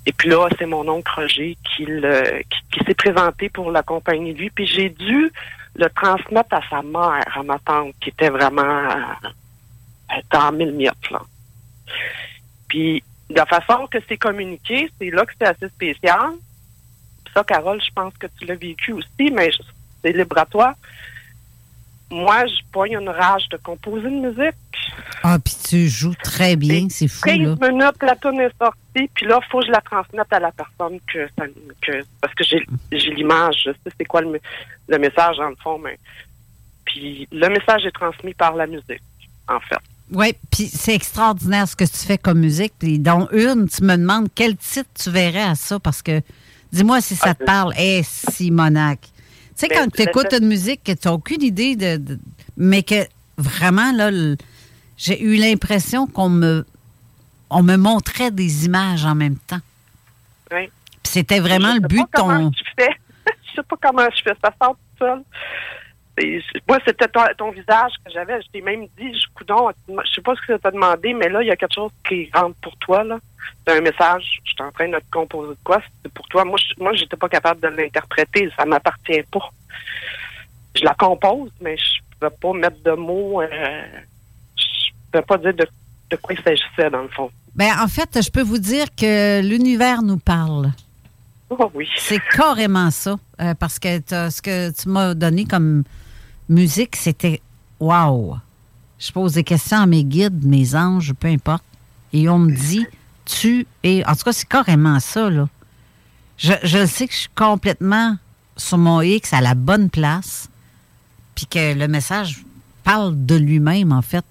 [0.07, 4.49] Et puis là, c'est mon oncle Roger qui, qui s'est présenté pour l'accompagner lui.
[4.51, 5.31] Puis j'ai dû
[5.77, 9.29] le transmettre à sa mère, à ma tante, qui était vraiment euh,
[10.19, 11.21] était en mille miettes, là.
[12.69, 16.31] Puis de la façon que c'est communiqué, c'est là que c'est assez spécial.
[17.25, 19.51] Puis ça, Carole, je pense que tu l'as vécu aussi, mais
[20.03, 20.75] c'est libre à toi.
[22.11, 24.55] Moi, je pogne une rage de composer une musique.
[25.23, 27.69] Ah, puis tu joues très bien, c'est fou, 15 là.
[27.71, 30.51] minutes, la tune est sortie, puis là, il faut que je la transmette à la
[30.51, 31.29] personne que,
[32.21, 34.41] parce que j'ai l'image, je sais c'est quoi le,
[34.89, 35.99] le message dans le fond, mais
[36.85, 39.03] puis le message est transmis par la musique,
[39.49, 39.79] en fait.
[40.13, 42.73] Oui, puis c'est extraordinaire ce que tu fais comme musique.
[42.79, 46.21] Puis dans une, tu me demandes quel titre tu verrais à ça parce que
[46.73, 47.73] dis-moi si ça te parle.
[47.79, 48.99] Eh, Simonac.
[49.61, 52.19] Tu sais, Ben, quand tu écoutes une musique que tu n'as aucune idée de, de-
[52.57, 53.07] Mais que
[53.37, 54.11] vraiment, là,
[54.97, 56.65] j'ai eu l'impression qu'on me,
[57.51, 59.61] on me montrait des images en même temps.
[60.53, 60.67] Oui.
[61.03, 62.51] Puis c'était vraiment le but de ton.
[62.79, 62.85] je
[63.55, 64.37] sais pas comment je fais.
[64.43, 65.23] Ça sort tout seul.
[66.69, 68.41] Moi, c'était ton, ton visage que j'avais.
[68.43, 71.29] Je t'ai même dit, je, coudon, je sais pas ce que ça t'a demandé, mais
[71.29, 73.05] là, il y a quelque chose qui rentre pour toi.
[73.05, 73.19] là.
[73.67, 74.41] C'est un message.
[74.45, 75.81] Je suis en train de te composer de quoi.
[76.03, 76.45] C'est pour toi.
[76.45, 78.51] Moi, je, moi, j'étais pas capable de l'interpréter.
[78.57, 79.51] Ça m'appartient pas.
[80.77, 83.41] Je la compose, mais je peux pas mettre de mots.
[83.43, 83.83] Euh,
[84.57, 85.67] je peux pas dire de,
[86.11, 87.31] de quoi il s'agissait, dans le fond.
[87.55, 90.71] Ben, en fait, je peux vous dire que l'univers nous parle.
[91.51, 91.89] Oh oui.
[91.97, 93.17] C'est carrément ça.
[93.41, 95.83] euh, parce que ce que tu m'as donné comme
[96.51, 97.41] musique, c'était
[97.79, 98.37] wow.
[98.99, 101.65] Je pose des questions à mes guides, mes anges, peu importe.
[102.13, 102.87] Et on me dit,
[103.25, 104.05] tu es.
[104.07, 105.49] En tout cas, c'est carrément ça, là.
[106.37, 108.17] Je, je sais que je suis complètement
[108.57, 110.49] sur mon X à la bonne place.
[111.35, 112.43] Puis que le message
[112.85, 114.25] parle de lui-même, en fait.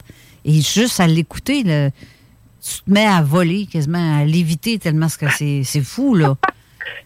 [0.46, 1.90] Et juste à l'écouter, le-
[2.62, 6.36] tu te mets à voler, quasiment à léviter tellement ce que c'est c'est fou, là.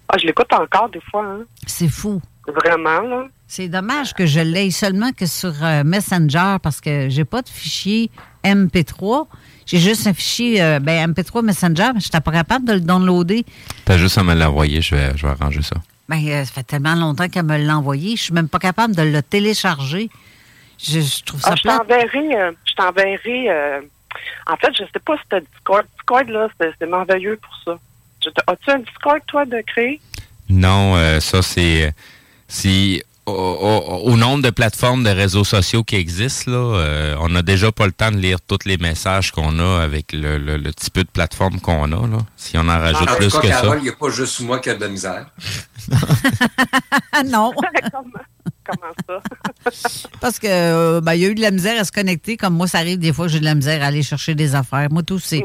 [0.10, 1.23] Ah, je l'écoute encore des fois.
[1.26, 1.40] Hein.
[1.68, 2.22] C'est fou.
[2.48, 3.27] Vraiment, là.
[3.55, 7.49] C'est dommage que je l'aie seulement que sur euh, Messenger parce que j'ai pas de
[7.49, 8.09] fichier
[8.43, 9.27] MP3.
[9.67, 12.80] J'ai juste un fichier euh, ben, MP3 Messenger, mais je n'étais pas capable de le
[12.80, 13.45] downloader.
[13.85, 15.75] T'as juste à me l'envoyer, je vais, je vais arranger ça.
[16.09, 18.15] Ben, euh, ça fait tellement longtemps qu'elle me l'a envoyé.
[18.15, 20.09] Je suis même pas capable de le télécharger.
[20.84, 23.81] Je, je trouve ça Ah, je t'enverrai, euh, je t'enverrai, euh,
[24.47, 25.85] en fait, je sais pas si t'as Discord.
[25.97, 27.80] Discord, là, c'est merveilleux pour ça.
[28.47, 30.01] As-tu un Discord, toi, de créer?
[30.49, 31.93] Non, euh, ça c'est
[32.47, 37.30] si au, au- au nombre de plateformes de réseaux sociaux qui existent là, euh, on
[37.30, 40.58] n'a déjà pas le temps de lire tous les messages qu'on a avec le, le-
[40.58, 42.18] le petit peu de plateforme qu'on a là.
[42.36, 43.54] Si on en rajoute En plus cas, que ça.
[43.62, 45.26] Carole, il n'y a pas juste moi qui a de la misère.
[47.12, 47.52] Ah non.
[48.66, 49.22] Comment ça?
[50.22, 52.38] Parce que euh, ben, il y a eu de la misère à se connecter.
[52.38, 54.88] Comme moi, ça arrive des fois, j'ai de la misère à aller chercher des affaires.
[54.90, 55.44] Moi, tout, c'est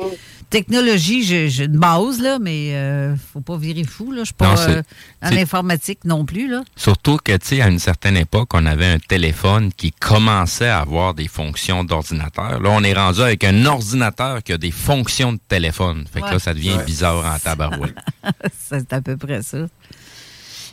[0.50, 4.10] technologie, j'ai une base, là, mais euh, faut pas virer fou.
[4.12, 4.20] Là.
[4.20, 4.82] Je suis pas Non, euh,
[5.22, 6.48] dans c'est- l'informatique non plus.
[6.48, 6.62] Là.
[6.76, 10.80] Surtout que, tu sais, à une certaine époque, on avait un téléphone qui commençait à
[10.80, 12.60] avoir des fonctions d'ordinateur.
[12.60, 16.04] Là, on est rendu avec un ordinateur qui a des fonctions de téléphone.
[16.12, 16.32] Fait que Ouais.
[16.32, 16.84] là, ça devient Ouais.
[16.84, 17.94] bizarre en tabarouette.
[18.58, 19.66] c'est à peu près ça.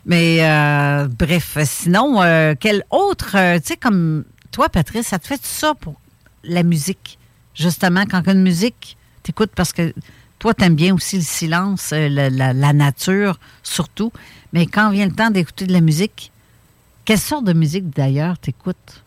[0.05, 5.25] Mais euh, bref, sinon, euh, quel autre, euh, tu sais, comme toi, Patrice, ça te
[5.27, 5.95] fait ça pour
[6.43, 7.17] la musique?
[7.55, 9.93] Justement, quand une musique, t'écoutes parce que
[10.39, 14.11] toi, t'aimes bien aussi le silence, euh, la, nature, surtout.
[14.53, 16.31] Mais quand vient le temps d'écouter de la musique,
[17.03, 19.03] quelle sorte de musique d'ailleurs t'écoutes?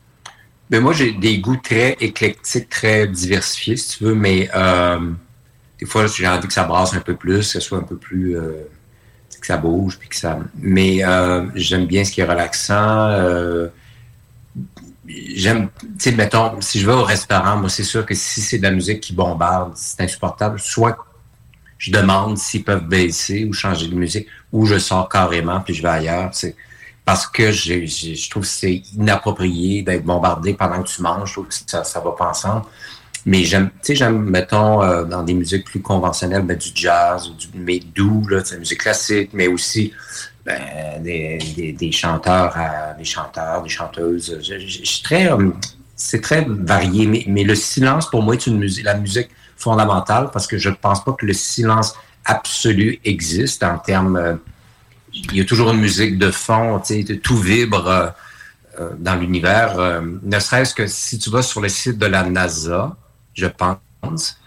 [0.70, 4.98] Ben moi, j'ai des goûts très éclectiques, très diversifiés, si tu veux, mais euh,
[5.78, 7.96] des fois, j'ai envie que ça brasse un peu plus, que ce soit un peu
[7.96, 8.36] plus...
[8.36, 8.68] euh,
[9.40, 10.36] que ça bouge, puis que ça...
[10.58, 11.00] Mais
[11.54, 13.08] j'aime bien ce qui est relaxant.
[15.08, 18.58] J'aime, tu sais, mettons, si je vais au restaurant, moi, c'est sûr que si c'est
[18.58, 20.58] de la musique qui bombarde, c'est insupportable.
[20.60, 20.96] Soit
[21.78, 25.82] je demande s'ils peuvent baisser ou changer de musique, ou je sors carrément, puis je
[25.82, 26.30] vais ailleurs,
[27.04, 31.28] parce que j'ai- j'ai- je trouve que c'est inapproprié d'être bombardé pendant que tu manges.
[31.28, 32.66] Je trouve que ça ça va pas ensemble.
[33.28, 37.28] Mais j'aime, tu sais, j'aime, mettons, euh, dans des musiques plus conventionnelles, ben, du jazz,
[37.28, 39.92] ou du, mais doux, là, tu sais, musique classique, mais aussi
[40.46, 42.56] ben, des, des, chanteurs,
[42.96, 44.38] des chanteurs, des chanteuses.
[44.40, 45.50] Je, suis très, euh,
[45.94, 49.28] c'est très varié, mais, mais le silence, pour moi, est une musique, la musique
[49.58, 54.16] fondamentale, parce que je ne pense pas que le silence absolu existe en termes...
[54.16, 54.36] euh,
[55.12, 58.14] il y a toujours une musique de fond, tu sais, tout vibre
[58.98, 60.02] dans l'univers.
[60.22, 62.94] ne serait-ce que si tu vas sur le site de la NASA,
[63.38, 64.38] je pense,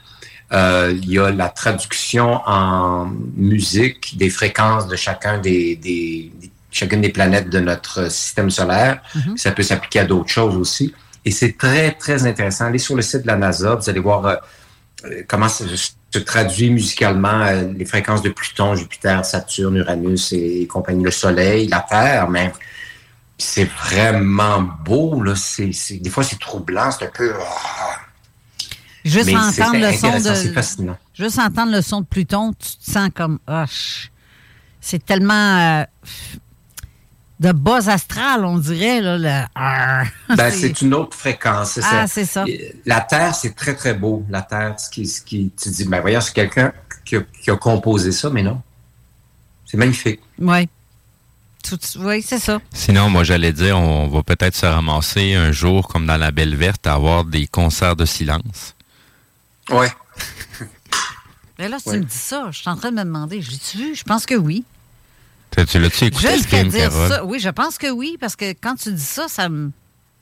[0.51, 6.51] euh, il y a la traduction en musique des fréquences de chacun des, des- des-
[6.72, 9.01] chacune des planètes de notre système solaire.
[9.38, 10.93] Ça peut s'appliquer à d'autres choses aussi.
[11.23, 12.65] Et c'est très, très intéressant.
[12.65, 14.35] Allez sur le site de la NASA, vous allez voir euh,
[15.27, 15.63] comment ça
[16.13, 21.68] se traduit musicalement euh, les fréquences de Pluton, Jupiter, Saturne, Uranus et, compagnie, le Soleil,
[21.68, 22.51] la Terre, mais
[23.38, 25.22] c'est vraiment beau.
[25.23, 25.34] Là.
[25.59, 27.34] Des fois, c'est troublant, c'est un peu...
[27.39, 28.01] ah.
[29.03, 30.53] Juste Mais entendre le son de.
[30.53, 30.98] fascinant.
[31.14, 33.40] Juste entendre le son de Pluton, tu te sens comme.
[33.48, 34.11] Ah, ch-
[34.80, 35.34] c'est tellement.
[35.82, 35.84] euh,
[37.40, 39.02] de bas astral, on dirait.
[39.02, 40.03] Là, le- Ah,
[40.36, 41.80] Ben, c'est une autre fréquence.
[41.84, 42.45] Ah, c'est ça.
[42.86, 44.23] La Terre, c'est très, très beau.
[44.30, 46.72] La Terre, ce qui, ce qui, tu dis, ben voyons, c'est quelqu'un
[47.03, 48.61] qui a, qui a composé ça, mais non.
[49.65, 50.19] C'est magnifique.
[50.38, 50.69] Oui.
[51.64, 52.60] Tout- Oui, c'est ça.
[52.73, 56.56] Sinon, moi, j'allais dire, on va peut-être se ramasser un jour, comme dans la Belle
[56.56, 58.76] Verte, à avoir des concerts de silence.
[59.72, 59.91] Ouais.
[61.60, 61.95] Mais là, si Ouais.
[61.95, 63.95] tu me dis ça, je suis en train de me demander, j'ai-tu vu?
[63.95, 64.64] Je pense que oui.
[65.56, 67.10] Tu, tu l'as-tu écouté le Jusqu'à film, dire Carole?
[67.10, 69.72] ça, oui, je pense que oui, parce que quand tu dis ça, ça me.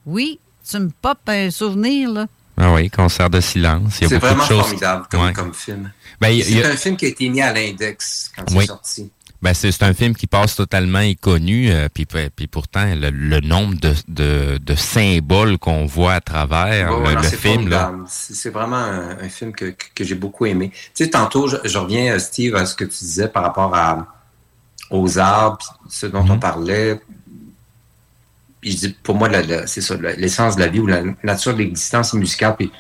[0.05, 0.39] Oui,
[0.69, 2.25] tu me popes un souvenir, là.
[2.57, 3.99] Ah oui, concert de silence.
[3.99, 4.61] Il y a C'est beaucoup vraiment de choses.
[4.63, 5.33] formidable comme, Ouais.
[5.33, 5.91] comme film.
[6.19, 8.61] Ben, c'est a- un film qui a été mis à l'index quand Oui.
[8.61, 9.11] c'est sorti.
[9.41, 13.75] Ben, c'est un film qui passe totalement inconnu, euh, puis, puis pourtant, le, le nombre
[13.79, 18.05] de, de, de symboles qu'on voit à travers Ouais, le, non, film.
[18.07, 20.71] C'est vraiment un, un film que, que- j'ai beaucoup aimé.
[20.93, 23.73] Tu sais, tantôt, je, je reviens, euh, Steve, à ce que tu disais par rapport
[23.73, 24.07] à,
[24.91, 26.31] aux arbres, ce dont Mhm.
[26.31, 26.99] on parlait.
[28.59, 29.29] Puis je dis, pour moi,
[29.67, 32.71] c'est ça, l'essence de la vie ou la nature de l'existence musicale, puis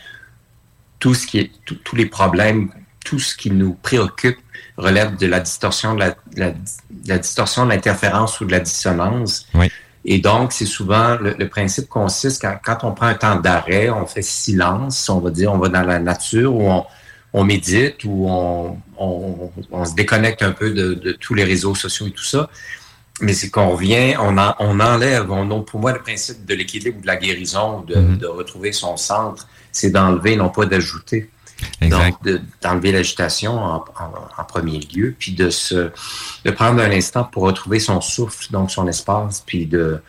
[0.99, 2.69] tout ce qui est, tout- tous les problèmes,
[3.05, 4.37] tout ce qui nous préoccupe
[4.79, 8.51] relève de la distorsion, de la, de la- de la distorsion, de l'interférence ou de
[8.51, 9.45] la dissonance.
[9.53, 9.69] Oui.
[10.05, 13.89] Et donc, c'est souvent le, le principe consiste quand, quand on prend un temps d'arrêt,
[13.89, 16.85] on fait silence, on va dire, on va dans la nature ou on,
[17.33, 21.75] on médite ou on, on- on se déconnecte un peu de, de tous les réseaux
[21.75, 22.49] sociaux et tout ça.
[23.21, 26.53] Mais c'est qu'on revient, on, en- on enlève, on, donc, pour moi, le principe de
[26.55, 28.17] l'équilibre ou de la guérison, de, Mhm.
[28.17, 31.29] de retrouver son centre, c'est d'enlever, non pas d'ajouter.
[31.81, 32.09] Exact.
[32.11, 33.83] Donc, de- d'enlever l'agitation en, en-
[34.37, 35.91] en premier lieu, puis de se
[36.45, 40.01] de prendre un instant pour retrouver son souffle, donc son espace, puis de,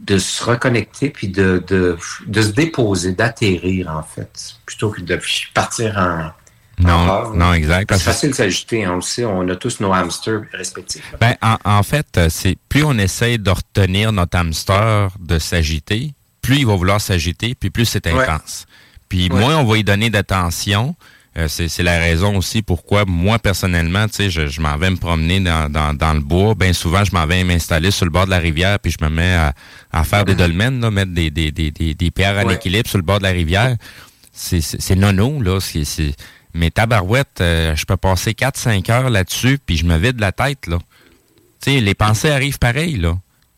[0.00, 1.96] de se reconnecter, puis de, de,
[2.26, 5.18] de se déposer, d'atterrir, en fait, plutôt que de
[5.54, 6.30] partir en.
[6.76, 7.92] Non, non, exact.
[7.94, 11.14] C'est facile de s'agiter, hein, on le sait, on a tous nos hamsters respectifs.
[11.20, 16.14] Ben, en, en fait, euh, c'est plus on essaye de retenir notre hamster de s'agiter,
[16.42, 18.66] plus il va vouloir s'agiter, puis plus c'est intense.
[19.14, 20.96] Puis moins on va y donner d'attention.
[21.36, 24.96] Euh, c'est la raison aussi pourquoi moi personnellement, tu sais, je, je m'en vais me
[24.96, 26.56] promener dans, dans, dans le bois.
[26.56, 29.08] Bien souvent, je m'en vais m'installer sur le bord de la rivière, puis je me
[29.08, 29.52] mets à,
[29.92, 32.98] à faire des dolmens, là, mettre des, des, des, des, des pierres en équilibre sur
[32.98, 33.76] le bord de la rivière.
[34.32, 35.60] C'est nono, là.
[35.60, 36.14] C'est
[36.54, 40.66] mais tabarouette, euh, je peux passer 4-5 heures là-dessus, puis je me vide la tête,
[40.66, 40.78] là.
[41.62, 43.16] Tu sais, les pensées arrivent pareil, là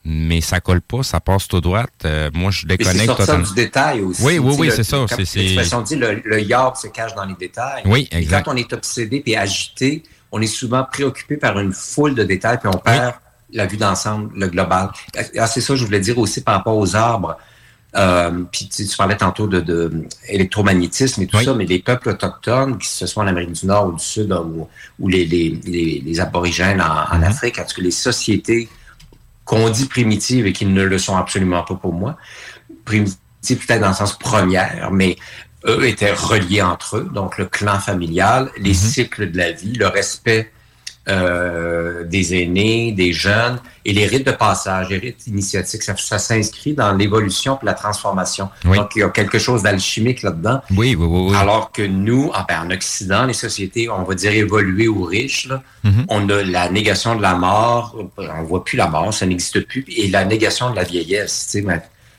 [0.09, 1.85] mais ça colle pas, ça passe tout droit.
[2.05, 4.23] Euh, moi, je déconnecte C'est ça du détail aussi.
[4.23, 5.05] Oui, oui, oui, c'est ça.
[5.19, 7.83] L'expression dit, le, le yard se cache dans les détails.
[7.87, 8.41] Oui, exact.
[8.41, 12.23] Et quand on est obsédé et agité, on est souvent préoccupé par une foule de
[12.23, 13.15] détails, puis on perd
[13.53, 14.91] la vue d'ensemble, le global.
[15.39, 17.37] Ah, c'est ça, je voulais dire aussi par rapport aux arbres.
[17.97, 22.79] Euh, puis tu, parlais tantôt de, de électromagnétisme et tout ça, mais les peuples autochtones,
[22.79, 24.69] que ce soit en Amérique du Nord ou du Sud ou,
[25.01, 27.25] ou les, les, les, aborigènes en, en mm-hmm.
[27.25, 28.69] Afrique, parce que les sociétés
[29.47, 32.19] qu'on dit primitives et qui ne le sont absolument pas pour moi.
[32.85, 33.17] Primitives
[33.67, 35.17] peut-être dans le sens première, mais
[35.65, 38.93] eux étaient reliés entre eux, donc le clan familial, les mm-hmm.
[38.93, 40.53] cycles de la vie, le respect
[41.09, 46.75] euh, des aînés, des jeunes, et les rites de passage, les rites initiatiques, ça, s'inscrit
[46.75, 48.49] dans l'évolution et la transformation.
[48.65, 50.61] Donc, il y a quelque chose d'alchimique là-dedans.
[50.71, 54.33] Oui, oui, oui, Alors que nous, en, ben, en, Occident, les sociétés, on va dire
[54.33, 55.49] évoluées ou riches,
[55.85, 56.05] mm-hmm.
[56.09, 59.85] on a la négation de la mort, on voit plus la mort, ça n'existe plus,
[59.89, 61.47] et la négation de la vieillesse.
[61.51, 61.65] Tu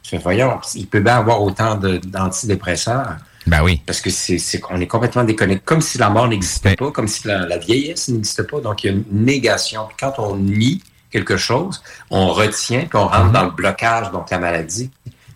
[0.04, 3.18] sais, voyons, il peut bien avoir autant d'antidépresseurs.
[3.48, 3.82] Ben oui.
[3.86, 7.28] Parce que c'est qu'on est complètement déconnecté, comme si la mort n'existait pas, comme si
[7.28, 8.60] la, vieillesse n'existait pas.
[8.60, 9.88] Donc, il y a une négation.
[9.88, 13.32] Puis quand on nie quelque chose, on retient, puis on rentre mhm.
[13.32, 14.92] dans le blocage, donc la maladie.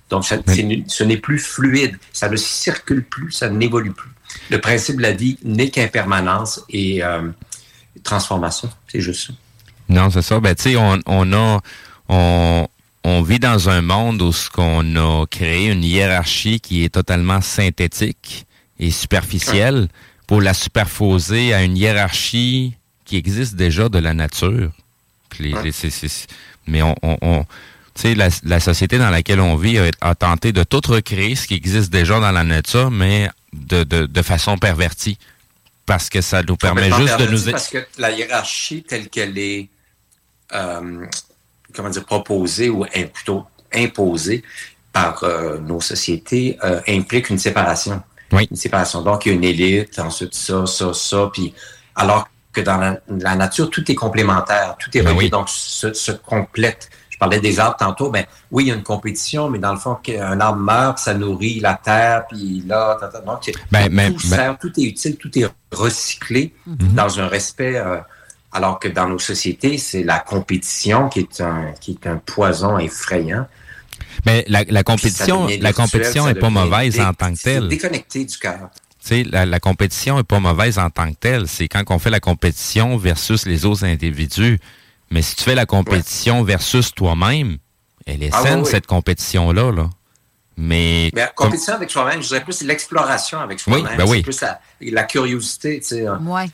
[0.09, 1.97] Donc, ce n'est plus fluide.
[2.11, 4.11] Ça ne circule plus, ça n'évolue plus.
[4.49, 7.29] Le principe de la vie n'est qu'impermanence et euh,
[8.03, 8.69] transformation.
[8.89, 9.33] C'est juste ça.
[9.87, 10.39] Non, c'est ça.
[10.41, 11.61] Ben, tu sais, on, on a...
[12.13, 12.67] On,
[13.03, 17.41] on vit dans un monde où ce qu'on a créé une hiérarchie qui est totalement
[17.41, 18.45] synthétique
[18.79, 19.87] et superficielle
[20.27, 22.75] pour la superposer à une hiérarchie
[23.05, 24.71] qui existe déjà de la nature.
[26.67, 27.45] mais on, on,
[28.03, 31.91] la, la, société dans laquelle on vit a, tenté de tout recréer ce qui existe
[31.91, 35.17] déjà dans la nature, mais de, de, de façon pervertie.
[35.85, 37.51] Parce que ça nous permet juste de nous...
[37.51, 39.67] Parce que la hiérarchie telle qu'elle est
[40.53, 41.05] euh,
[41.75, 44.43] comment dire, proposé ou plutôt imposé
[44.93, 48.01] par euh, nos sociétés euh, implique une séparation.
[48.31, 48.47] Oui.
[48.49, 49.01] Une séparation.
[49.01, 51.53] Donc, il y a une élite, ensuite ça, ça, ça, puis
[51.95, 56.11] alors que dans la, nature, tout est complémentaire, tout est ben relié, donc se, se,
[56.11, 56.89] complète.
[57.09, 59.79] Je parlais des arbres tantôt, ben oui, il y a une compétition, mais dans le
[59.79, 64.71] fond, qu'un arbre meurt, ça nourrit la terre, puis là, donc, ben, tout, ben tout
[64.77, 66.93] est utile, tout est recyclé mm-hmm.
[66.93, 67.97] dans un respect euh,
[68.51, 72.77] alors que dans nos sociétés, c'est la compétition qui est un, qui est un poison
[72.77, 73.47] effrayant.
[74.25, 77.67] Mais la, la compétition, la compétition est pas mauvaise en tant que telle.
[77.67, 78.69] Déconnecté du cœur.
[79.01, 81.47] Tu sais, la, la, compétition est pas mauvaise en tant que telle.
[81.47, 84.59] C'est quand on fait la compétition versus les autres individus.
[85.09, 87.57] Mais si tu fais la compétition versus toi-même,
[88.05, 89.71] elle est ah saine, cette compétition-là.
[89.71, 89.89] Là.
[90.57, 93.85] Mais, mais la compétition avec soi-même, je dirais plus l'exploration avec soi-même.
[93.85, 94.17] Oui, ben oui.
[94.17, 95.79] C'est plus la, curiosité.
[95.79, 96.45] Tu sais, ouais.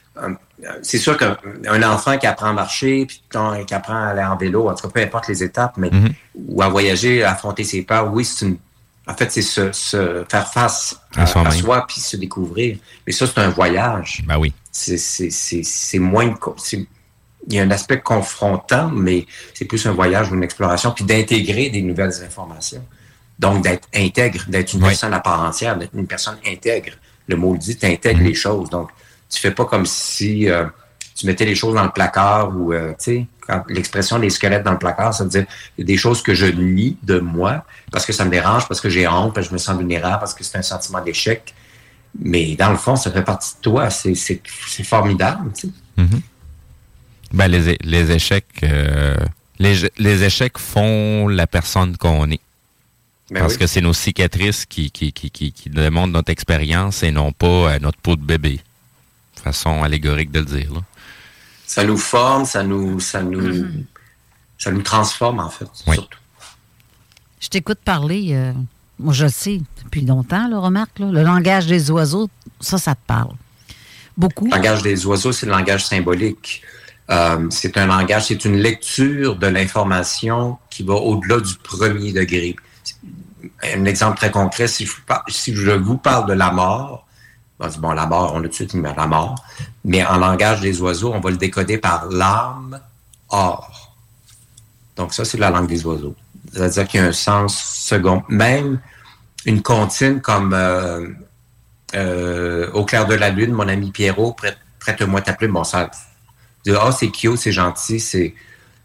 [0.82, 4.70] c'est sûr qu'un enfant qui apprend à marcher, puis qui apprend à aller en vélo,
[4.70, 6.14] en tout cas, peu importe les étapes, mais mm-hmm.
[6.36, 8.58] ou à voyager, à affronter ses peurs, oui, c'est une.
[9.10, 12.78] En fait, c'est se, se, faire face à, à soi puis se découvrir.
[13.06, 14.22] Mais ça, c'est un voyage.
[14.28, 14.54] Ben oui.
[14.72, 16.36] C'est moins.
[17.50, 21.06] Il y a un aspect confrontant, mais c'est plus un voyage ou une exploration, puis
[21.06, 22.84] d'intégrer des nouvelles informations.
[23.40, 26.94] Donc, d'être intègre, d'être une personne à part entière, d'être une personne intègre.
[27.28, 28.28] Le mot le dit, tu intègres mhm.
[28.28, 28.70] les choses.
[28.70, 28.90] Donc,
[29.30, 30.66] tu fais pas comme si euh,
[31.16, 33.28] tu mettais les choses dans le placard ou, euh, tu sais,
[33.70, 35.46] l'expression des squelettes dans le placard, ça veut dire
[35.78, 39.08] des choses que je nie de moi parce que ça me dérange, parce que j'ai
[39.08, 41.54] honte, parce que je me sens vulnérable, parce que c'est un sentiment d'échec.
[42.20, 43.90] Mais dans le fond, ça fait partie de toi.
[43.90, 45.74] C'est formidable, tu sais.
[45.98, 46.22] Mhm.
[47.34, 49.16] Ben, les, les échecs, euh,
[49.60, 52.40] les, les échecs font la personne qu'on est.
[53.30, 57.12] Ben Parce que c'est nos cicatrices qui, qui, qui, qui, qui démontrent notre expérience et
[57.12, 58.62] non pas euh, notre peau de bébé.
[59.44, 60.72] Façon allégorique de le dire.
[61.66, 63.84] Ça nous forme, ça nous, ça nous, mm-hmm.
[64.58, 66.18] ça nous transforme, en fait, surtout.
[67.42, 68.54] Je t'écoute parler, euh,
[68.98, 72.30] moi je le sais depuis longtemps, le remarque, le langage des oiseaux,
[72.62, 73.34] ça, ça te parle.
[74.18, 74.46] Beaucoup.
[74.46, 76.62] Le langage des oiseaux, c'est le langage symbolique.
[77.10, 82.56] Euh, c'est un langage, c'est une lecture de l'information qui va au-delà du premier degré
[83.64, 87.08] un exemple très concret, si je, vous parle de la mort,
[87.80, 89.36] bon, la mort, on a tout de suite la mort,
[89.86, 92.80] mais en langage des oiseaux, on va le décoder par l'âme
[93.30, 93.96] or.
[94.96, 96.16] Donc ça, c'est la langue des oiseaux.
[96.54, 98.24] C'est-à-dire qu'il y a un sens second.
[98.30, 98.80] Même
[99.46, 101.08] une comptine comme euh,
[101.96, 105.54] euh, Au clair de la lune, mon ami Pierrot, prête, prête-moi ta plume.
[105.54, 105.90] Bon, ça,
[106.70, 108.34] ah, c'est cute, c'est gentil, c'est.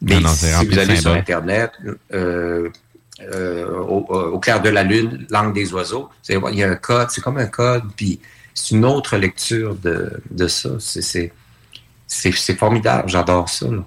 [0.01, 1.13] Mais Non, non, c'est si vous allez sur.
[1.13, 1.73] Internet,
[2.13, 2.69] euh,
[3.33, 6.65] euh, au, au clair de la lune, langue des oiseaux, vous allez voir, il y
[6.65, 8.21] a un code, c'est comme un code, puis
[8.55, 10.71] c'est une autre lecture de, de ça.
[10.79, 11.33] C'est,
[12.55, 13.67] formidable, j'adore ça.
[13.67, 13.85] là.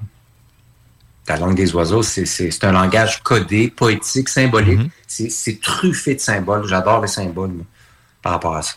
[1.28, 4.80] La langue des oiseaux, c'est, un langage codé, poétique, symbolique.
[4.80, 4.90] Mm-hmm.
[5.08, 6.68] c'est, c'est truffé de symboles.
[6.68, 7.66] J'adore les symboles moi,
[8.22, 8.76] par rapport à ça.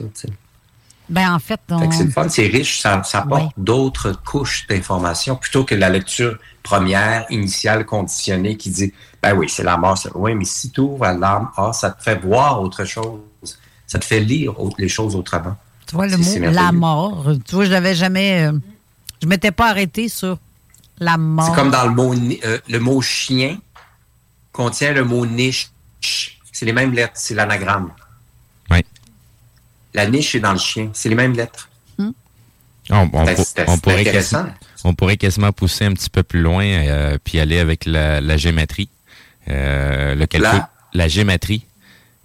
[1.11, 1.79] Ben, en fait, on...
[1.79, 3.49] Fait c'est le fun, c'est riche, ça, ça apporte Ouais.
[3.57, 9.63] d'autres couches d'informations plutôt que la lecture première, initiale, conditionnée qui dit Ben oui, c'est
[9.65, 9.97] la mort.
[9.97, 13.21] c'est- Oui, mais si tu ouvres à l'âme, ah, ça te fait voir autre chose.
[13.87, 15.57] Ça te fait lire autre- les choses autrement.
[15.87, 18.47] Tu vois, le mot la mort, tu vois, je l'avais jamais.
[18.47, 18.53] euh,
[19.23, 20.37] je m'étais pas arrêté sur
[20.99, 21.47] la mort.
[21.47, 22.13] C'est comme dans le mot,
[22.45, 23.57] euh, le mot chien
[24.53, 25.71] contient le mot niche.
[26.53, 27.91] C'est les mêmes lettres, c'est l'anagramme.
[29.95, 31.69] La niche est dans le chien, c'est les mêmes lettres.
[32.91, 34.45] On, on Ben, on c'est pourrait intéressant.
[34.45, 34.55] quasiment,
[34.85, 38.39] on pourrait quasiment pousser un petit peu plus loin euh, puis aller avec la, la
[38.39, 38.89] gématrie.
[39.49, 40.71] Euh, le calcul, La?
[40.95, 41.67] la gématrie.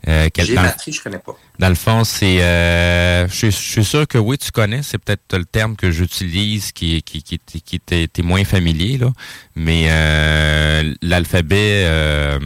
[0.07, 1.35] Euh, quel- dans, Gématrie, je connais pas.
[1.59, 2.41] dans le fond, c'est.
[2.41, 4.83] euh, je, suis- je suis sûr que oui, tu connais.
[4.83, 8.97] C'est peut-être le terme que j'utilise qui, qui, qui, qui, qui t'est t'es moins familier,
[8.97, 9.11] là.
[9.55, 11.83] Mais euh, l'alphabet.
[11.87, 12.39] Euh,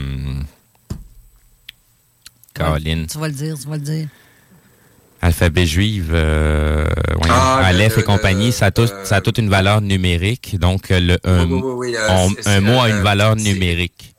[2.53, 3.05] Caroline.
[3.07, 4.07] Tu vas le dire, tu vas le dire.
[5.21, 6.85] Alphabet juive, euh,
[7.17, 9.81] voyons, Ah, le- Aleph et le- compagnie, ça a, tout- ça a toute une valeur
[9.81, 10.57] numérique.
[10.59, 13.35] Donc, euh, le, un, Oui, oui, oui, oui, euh, on- un mot a une valeur
[13.35, 14.13] numérique.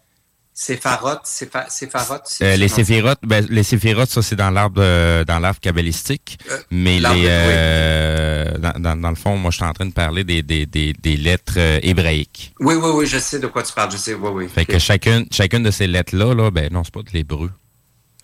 [0.60, 5.24] Sépharote, sépha- sépharote, c'est Euh, les séphirotes, ben, les séphirotes, ça c'est dans l'arbre euh,
[5.24, 6.36] dans l'arbre kabbalistique.
[6.50, 8.60] Euh, mais l'arbre, les oui.
[8.60, 10.92] dans, dans, dans le fond, moi je suis en train de parler des, des, des,
[10.94, 12.54] des lettres hébraïques.
[12.58, 14.48] Oui, oui, oui, je sais de quoi tu parles, je sais, oui, oui.
[14.52, 17.52] Fait que chacune, chacune de ces lettres-là, là, ben non, c'est pas de l'hébreu.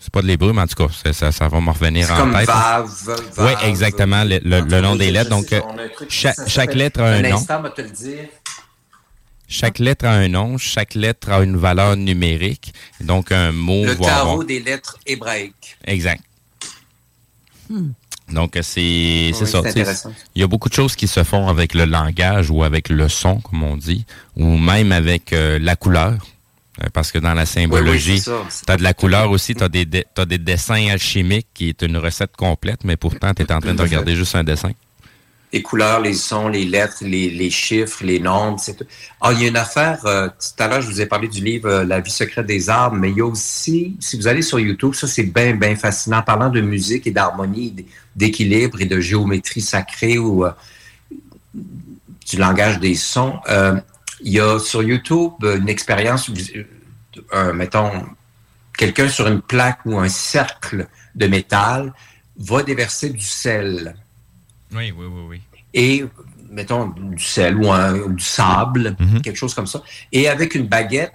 [0.05, 2.17] C'est pas de l'hébreu, mais en tout cas, ça, ça, ça va me revenir en
[2.19, 2.47] comme tête.
[2.47, 2.91] Vav,
[3.39, 5.31] Oui, exactement, le, le- le nom des lettres.
[5.31, 7.37] Donc, sais, euh, chaque, lettre a un, nom.
[7.39, 8.27] instant, on va te le dire.
[9.49, 12.75] Chaque lettre a un nom, chaque lettre a une valeur numérique.
[13.01, 14.45] Donc, un mot Le va tarot avoir...
[14.47, 15.79] des lettres hébraïques.
[15.87, 16.23] Exact.
[18.31, 19.63] Donc, euh, c'est Oui, ça.
[20.35, 23.09] Il y a beaucoup de choses qui se font avec le langage ou avec le
[23.09, 24.05] son, comme on dit,
[24.37, 26.19] ou même avec euh, la couleur.
[26.83, 28.43] Euh, Parce que dans la symbologie, ça.
[28.67, 31.69] tu as de la couleur aussi, tu as, des de- t'as des dessins alchimiques qui
[31.69, 33.83] est une recette complète, mais pourtant, tu es en train de fait.
[33.85, 34.73] regarder juste un dessin.
[35.53, 38.85] Les couleurs, les sons, les lettres, les, les chiffres, les nombres, c'est tout.
[39.21, 41.41] Ah, il y a une affaire, euh, tout à l'heure, je vous ai parlé du
[41.45, 44.43] livre euh, La vie secrète des arbres, mais il y a aussi, si vous allez
[44.43, 47.73] sur YouTube, ça c'est bien, bien fascinant, parlant de musique et d'harmonie,
[48.17, 50.51] d'équilibre et de géométrie sacrée ou euh,
[51.55, 53.35] du langage des sons.
[54.25, 56.65] Euh, il y a sur YouTube euh, une expérience, euh,
[57.33, 57.91] un, mettons,
[58.77, 61.93] quelqu'un sur une plaque ou un cercle de métal
[62.39, 63.95] va déverser du sel.
[64.73, 65.41] Oui, oui, oui, oui.
[65.73, 66.05] et
[66.51, 69.83] mettons du sel ou un- du sable, quelque chose comme ça,
[70.13, 71.15] et avec une baguette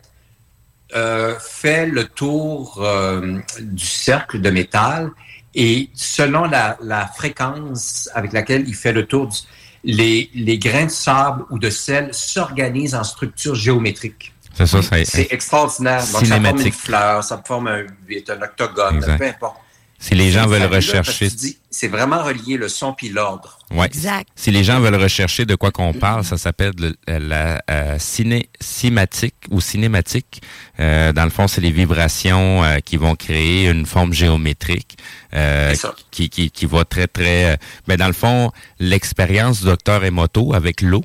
[0.95, 5.11] euh, fait le tour euh, du cercle de métal.
[5.55, 9.37] Et selon la, la fréquence avec laquelle il fait le tour, du-
[9.83, 14.33] les, les grains de sable ou de sel s'organisent en structure géométrique.
[14.53, 16.03] C'est ça, C'est extraordinaire.
[16.11, 19.17] Donc, ça forme une fleur, ça forme un, un octogone, Exact.
[19.17, 19.57] peu importe.
[20.01, 21.29] Si les gens C'est veulent rechercher...
[21.29, 23.59] tu dis, C'est vraiment relié le son puis l'ordre.
[23.69, 23.89] Ouais.
[24.35, 28.49] Si les gens veulent rechercher de quoi qu'on parle, ça s'appelle le- la euh, ciné,
[28.61, 30.41] cinématique ou cinématique.
[30.79, 34.97] Euh, dans le fond, c'est les vibrations euh, qui vont créer une forme géométrique
[35.35, 35.75] euh,
[36.11, 37.53] qui, qui, qui va très, très...
[37.53, 37.57] euh,
[37.87, 41.03] ben, dans le fond, l'expérience du docteur Emoto avec l'eau,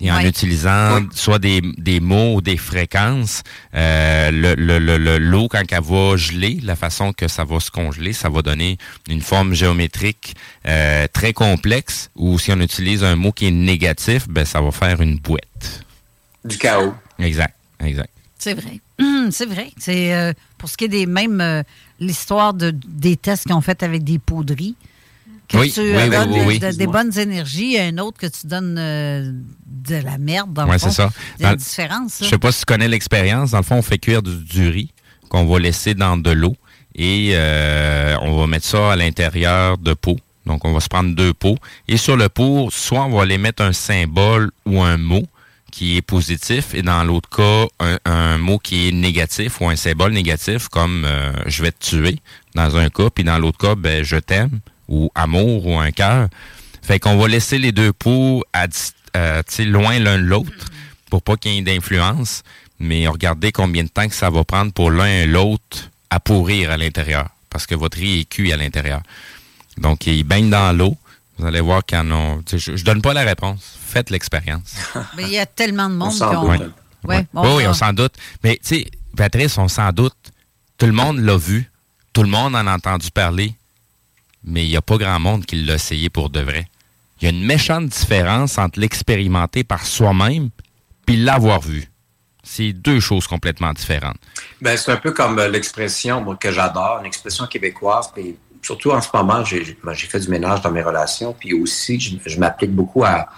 [0.00, 0.28] et en Ouais.
[0.28, 3.42] utilisant soit des, des mots ou des fréquences,
[3.74, 7.60] euh, le, le, le, le- l'eau, quand elle va geler, la façon que ça va
[7.60, 8.76] se congeler, ça va donner
[9.08, 10.34] une forme géométrique
[10.66, 14.70] euh, très complexe, ou si on utilise un mot qui est négatif, ben ça va
[14.70, 15.84] faire une boîte.
[16.44, 16.94] Du chaos.
[17.18, 18.10] Exact, exact.
[18.38, 18.80] C'est vrai.
[19.00, 19.70] Hum, c'est vrai.
[19.78, 21.62] C'est euh, pour ce qui est des mêmes euh,
[21.98, 24.76] l'histoire de, des tests qu'ils ont fait avec des poudries.
[25.48, 28.76] Que Oui, tu oui, donnes oui, de- des bonnes énergies, un autre que tu donnes
[28.78, 29.30] euh,
[29.66, 30.88] de la merde dans le fond.
[30.88, 31.10] c'est ça.
[31.38, 32.18] Il y a Dans- une différence.
[32.20, 33.52] Je sais pas si tu connais l'expérience.
[33.52, 34.90] Dans le fond, on fait cuire du, du riz
[35.28, 36.56] qu'on va laisser dans de l'eau
[36.96, 40.18] et euh, on va mettre ça à l'intérieur de pots.
[40.46, 41.58] Donc, on va se prendre deux pots.
[41.88, 45.22] Et sur le pot, soit on va aller mettre un symbole ou un mot
[45.72, 49.76] qui est positif et dans l'autre cas, un, un mot qui est négatif ou un
[49.76, 52.18] symbole négatif comme euh, je vais te tuer
[52.54, 56.28] dans un cas, puis dans l'autre cas, ben, je t'aime ou amour ou un cœur.
[56.82, 58.66] Fait qu'on va laisser les deux pots à,
[59.16, 60.66] euh, loin l'un de l'autre
[61.10, 62.42] pour pas qu'il y ait d'influence.
[62.78, 66.70] mais regardez combien de temps que ça va prendre pour l'un et l'autre à pourrir
[66.70, 69.02] à l'intérieur, parce que votre riz est cuit à l'intérieur.
[69.78, 70.96] Donc, il baigne dans l'eau.
[71.38, 72.38] Vous allez voir qu'il y en a...
[72.50, 73.76] Je, ne donne pas la réponse.
[73.86, 74.74] Faites l'expérience.
[75.16, 76.48] Mais il y a tellement de monde qui ont...
[77.04, 77.26] Ouais.
[77.34, 78.14] oui, on s'en doute.
[78.42, 80.16] Mais, tu sais, Patrice, on s'en doute.
[80.78, 81.70] Tout le monde l'a vu.
[82.12, 83.54] Tout le monde en a entendu parler.
[84.46, 86.66] Mais il n'y a pas grand monde qui l'a essayé pour de vrai.
[87.20, 90.50] Il y a une méchante différence entre l'expérimenter par soi-même
[91.06, 91.88] puis l'avoir vu.
[92.42, 94.18] C'est deux choses complètement différentes.
[94.60, 99.00] Ben, c'est un peu comme euh, l'expression que j'adore, une expression québécoise, puis surtout en
[99.00, 103.04] ce moment, ben, j'ai fait du ménage dans mes relations, puis aussi, je, m'applique beaucoup
[103.04, 103.28] à,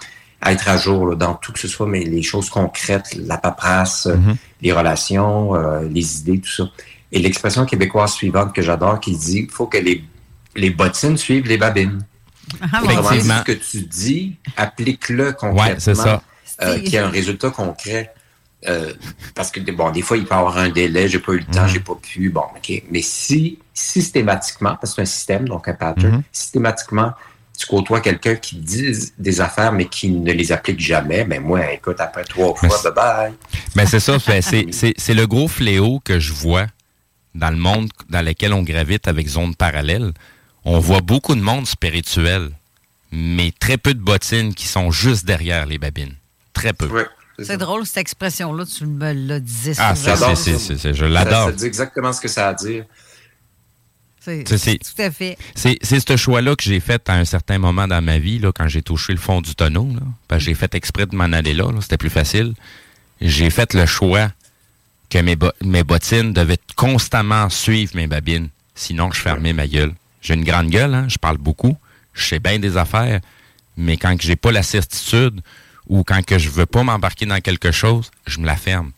[0.45, 4.35] être à jour dans tout que ce soit, mais les choses concrètes, la paperasse, mm-hmm.
[4.61, 6.69] les relations, euh, les idées, tout ça.
[7.11, 10.03] Et l'expression québécoise suivante que j'adore, qui dit il faut que les,
[10.55, 12.03] les bottines suivent les babines.
[12.61, 15.73] Ah, ce que tu dis, applique-le concrètement.
[15.73, 16.23] Ouais, c'est ça.
[16.61, 18.13] Euh, qui a un résultat concret.
[18.67, 18.91] Euh,
[19.35, 21.45] parce que bon, des fois, il peut y avoir un délai, j'ai pas eu le
[21.45, 21.67] temps, mm-hmm.
[21.69, 22.29] j'ai pas pu.
[22.29, 22.83] Bon, OK.
[22.91, 26.23] Mais si systématiquement, parce que c'est un système, donc un pattern, mm-hmm.
[26.33, 27.13] systématiquement,
[27.57, 31.45] tu côtoies quelqu'un qui dit des affaires, mais qui ne les applique jamais, mais ben,
[31.45, 33.33] moi, écoute, après trois fois, bye bye.
[33.75, 36.67] Mais c'est ça, c'est le gros fléau que je vois
[37.35, 40.11] dans le monde dans lequel on gravite avec Zone Parallèle.
[40.71, 42.51] On voit beaucoup de monde spirituel,
[43.11, 46.13] mais très peu de bottines qui sont juste derrière les babines.
[46.53, 46.87] Très peu.
[47.39, 51.47] c'est drôle, cette expression-là, tu me l'as dit Ah, c'est, je l'adore.
[51.47, 52.85] Ça, dit exactement ce que ça a à dire.
[54.19, 55.39] C'est, tout à fait.
[55.55, 58.67] C'est, ce choix-là que j'ai fait à un certain moment dans ma vie, là, quand
[58.67, 59.89] j'ai touché le fond du tonneau.
[60.29, 62.53] Là, j'ai fait exprès de m'en aller là, c'était plus facile.
[63.21, 64.29] J'ai fait le choix
[65.09, 68.49] que mes, mes bottines devaient constamment suivre mes babines.
[68.75, 69.95] Sinon, je fermais ma gueule.
[70.21, 71.77] J'ai une grande gueule, hein, je parle beaucoup,
[72.13, 73.21] je sais bien des affaires,
[73.77, 75.41] mais quand j'ai pas la certitude
[75.87, 78.91] ou quand que je veux pas m'embarquer dans quelque chose, je me la ferme.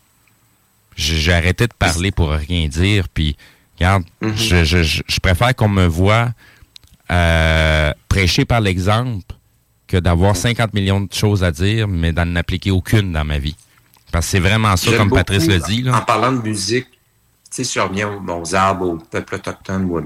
[0.96, 3.38] J'ai arrêté de parler pour rien dire, puis
[3.78, 4.36] regarde, mhm.
[4.36, 6.32] je, préfère qu'on me voit
[7.12, 9.36] euh, prêcher par l'exemple
[9.88, 13.56] que d'avoir 50 millions de choses à dire, mais d'en appliquer aucune dans ma vie.
[14.12, 15.90] Parce que c'est vraiment ça, comme Patrice le dit.
[15.90, 16.98] En parlant de musique, tu
[17.50, 20.02] sais, si je reviens aux, arbres, au peuple autochtone, aux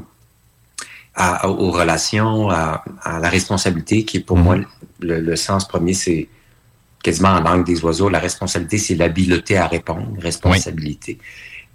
[1.18, 4.44] relations, à, la responsabilité, qui est pour mhm.
[4.44, 4.58] moi
[5.00, 6.28] le, sens premier, c'est
[7.04, 8.10] quasiment en langue des oiseaux.
[8.10, 11.20] La responsabilité, c'est l'habileté à répondre, responsabilité.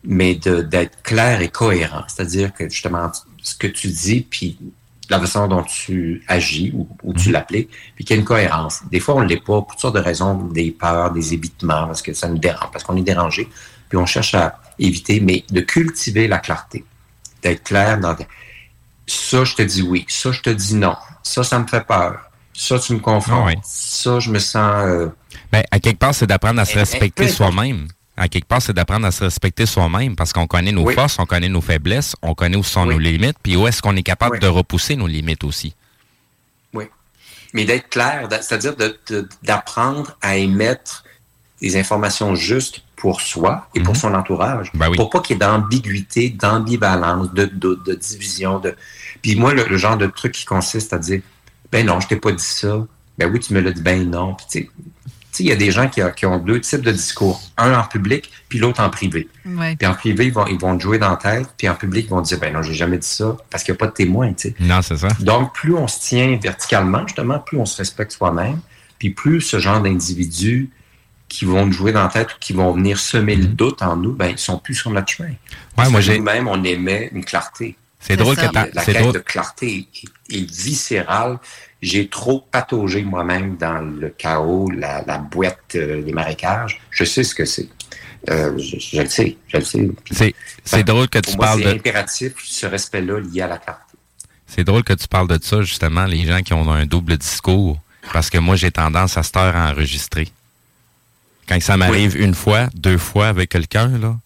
[0.05, 2.05] Mais d'être clair et cohérent.
[2.09, 3.11] C'est-à-dire que justement,
[3.43, 4.59] ce que tu dis, puis
[5.11, 7.33] la façon dont tu agis ou, tu mhm.
[7.33, 8.81] l'appliques, puis qu'il y a une cohérence.
[8.91, 11.87] Des fois, on ne l'est pas pour toutes sortes de raisons, des peurs, des évitements,
[11.87, 13.49] parce que ça nous dérange, parce qu'on est dérangé,
[13.89, 16.85] puis on cherche à éviter, mais de cultiver la clarté,
[17.43, 18.15] d'être clair dans
[19.11, 22.31] ça, je te dis oui, ça, je te dis non, ça, ça me fait peur,
[22.53, 24.85] ça, tu me confonds, ah ça, je me sens...
[24.87, 25.09] Euh,
[25.53, 27.89] ben, à quelque part, c'est d'apprendre à se respecter soi-même
[28.21, 31.25] à quelque part, c'est d'apprendre à se respecter soi-même parce qu'on connaît nos forces, on
[31.25, 34.39] connaît nos faiblesses, on connaît où sont nos limites, puis où est-ce qu'on est capable
[34.39, 35.75] de repousser nos limites aussi.
[36.75, 36.85] Oui.
[37.55, 38.75] Mais d'être clair, c'est-à-dire
[39.43, 41.05] d'apprendre à émettre
[41.63, 44.01] des informations justes pour soi et pour mhm.
[44.01, 44.71] son entourage.
[44.75, 48.59] Ben pour pas qu'il y ait d'ambiguïté, d'ambivalence, de doute, de, division.
[48.59, 48.77] De...
[49.23, 51.21] Puis moi, le, genre de truc qui consiste à dire,
[51.71, 52.87] ben non, je t'ai pas dit ça.
[53.19, 54.37] Ben oui, tu me l'as dit, ben non.
[54.51, 54.69] Puis,
[55.39, 57.41] il y a des gens qui, ont deux types de discours.
[57.57, 59.29] Un en public, puis l'autre en privé.
[59.45, 62.07] Puis en privé, ils vont, ils vont te jouer dans la tête, puis en public,
[62.07, 63.93] ils vont dire, ben non, j'ai jamais dit ça, parce qu'il n'y a pas de
[63.93, 64.55] témoin, tu sais.
[64.61, 65.09] Non, c'est ça.
[65.21, 68.61] Donc, plus on se tient verticalement, justement, plus on se respecte soi-même,
[68.99, 70.71] puis plus ce genre d'individus
[71.29, 73.55] qui vont nous jouer dans la tête ou qui vont venir semer le mm-hmm.
[73.55, 75.31] doute en nous, ben, ils sont plus sur notre chemin.
[75.79, 76.19] Ouais, moi, j'ai...
[76.19, 77.77] Nous-mêmes, on émet une clarté.
[78.01, 79.89] C'est drôle que La, la quête de clarté
[80.31, 81.39] est, est viscérale
[81.83, 86.81] j'ai trop pataugé moi-même dans le chaos, la, boîte, euh, les marécages.
[86.91, 87.69] Je sais ce que c'est.
[88.29, 90.35] Euh, je, le sais, je le sais.
[90.65, 91.69] C'est drôle que tu parles de...
[91.69, 93.81] C'est impératif, ce respect-là lié à la carte.
[94.47, 97.81] C'est drôle que tu parles de ça, justement, les gens qui ont un double discours.
[98.13, 100.29] Parce que moi, j'ai tendance à cette heure à enregistrer.
[101.49, 104.17] Quand ça m'arrive une fois, deux fois avec quelqu'un, là,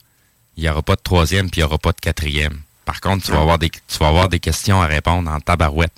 [0.56, 2.58] il n'y aura pas de troisième puis il n'y aura pas de quatrième.
[2.84, 5.92] Par contre, tu vas, avoir des, tu vas avoir des questions à répondre en tabarouette.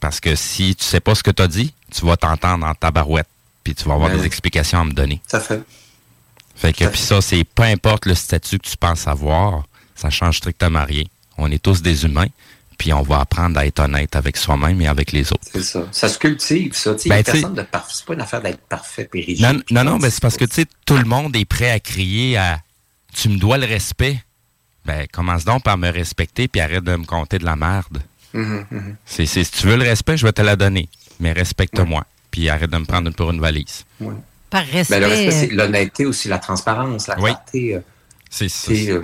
[0.00, 2.74] Parce que si tu sais pas ce que tu as dit, tu vas t'entendre en
[2.74, 3.28] tabarouette.
[3.62, 5.20] Puis tu vas avoir ben des explications à me donner.
[5.26, 5.62] Ça fait.
[6.56, 9.64] Fait que, puis ça, c'est peu importe le statut que tu penses avoir,
[9.94, 11.04] ça change strictement rien.
[11.38, 12.28] On est tous des humains,
[12.78, 15.44] puis on va apprendre à être honnête avec soi-même et avec les autres.
[15.52, 15.86] C'est ça.
[15.92, 16.94] Ça se cultive, ça.
[17.06, 17.92] Ben, personne de parfait.
[17.94, 20.54] C'est pas une affaire d'être parfait et Non, non, non, mais c'est parce que, tu
[20.54, 22.60] sais, tout le monde est prêt à crier à
[23.14, 24.22] «tu me dois le respect».
[24.84, 28.02] Ben, commence donc par me respecter, puis arrête de me compter de la merde.
[28.34, 28.96] Mhm, mhm.
[29.04, 30.88] C'est, si tu veux le respect, je vais te la donner.
[31.20, 32.04] Mais respecte-moi.
[32.30, 33.84] Puis arrête de me prendre pour une valise.
[34.50, 34.98] Par respect.
[34.98, 37.74] Ben, le respect, c'est l'honnêteté aussi, la transparence, la clarté.
[37.76, 37.80] euh,
[38.30, 39.02] C'est euh,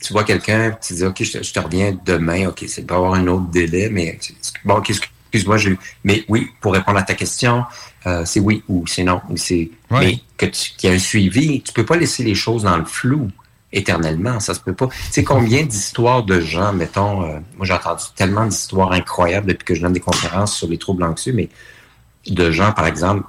[0.00, 2.96] tu vois quelqu'un, tu dis, OK, je te, je te reviens demain, OK, c'est pas
[2.96, 4.18] avoir un autre délai, mais
[4.64, 7.64] bon, OK, excuse-moi, j'ai mais oui, pour répondre à ta question,
[8.06, 10.98] euh, c'est oui ou c'est non, ou c'est mais que tu- qu'il y a un
[10.98, 13.30] suivi, tu peux pas laisser les choses dans le flou
[13.72, 14.86] éternellement, ça se peut pas.
[14.88, 19.64] Tu sais combien d'histoires de gens, mettons, euh, moi j'ai entendu tellement d'histoires incroyables depuis
[19.64, 21.48] que je donne des conférences sur les troubles anxieux, mais
[22.26, 23.24] de gens, par exemple,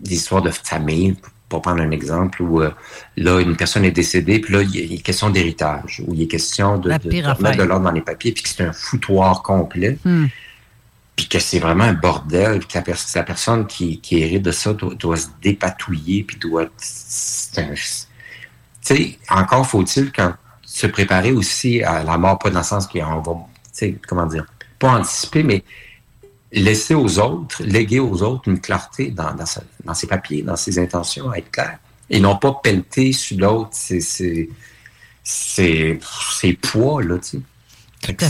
[0.00, 1.16] des histoires de famille,
[1.48, 2.70] pour prendre un exemple, où euh,
[3.16, 6.12] là, une personne est décédée, puis là, il y a- il est question d'héritage, où
[6.14, 7.56] il est question de, La de- pire de remettre affaire.
[7.64, 10.26] de l'ordre dans les papiers, puis que c'est un foutoir complet, Hmm.
[11.16, 14.42] puis que c'est vraiment un bordel, puis que la, pers- la personne qui, qui hérite
[14.42, 16.66] de ça doit, doit se dépatouiller, puis doit...
[16.76, 17.74] c'est un-
[18.88, 20.32] Tu sais, encore faut-il quand
[20.62, 24.26] se préparer aussi à la mort, pas dans le sens qu'on va, tu sais, comment
[24.26, 24.46] dire,
[24.78, 25.62] pas anticiper, mais
[26.52, 30.56] laisser aux autres, léguer aux autres une clarté dans, dans, sa- dans ses papiers, dans
[30.56, 31.78] ses intentions, à être clair.
[32.08, 34.48] Et non pas pelleter sur l'autre ses, ses,
[35.22, 35.98] ses,
[36.40, 37.40] ses poids, là, tu sais.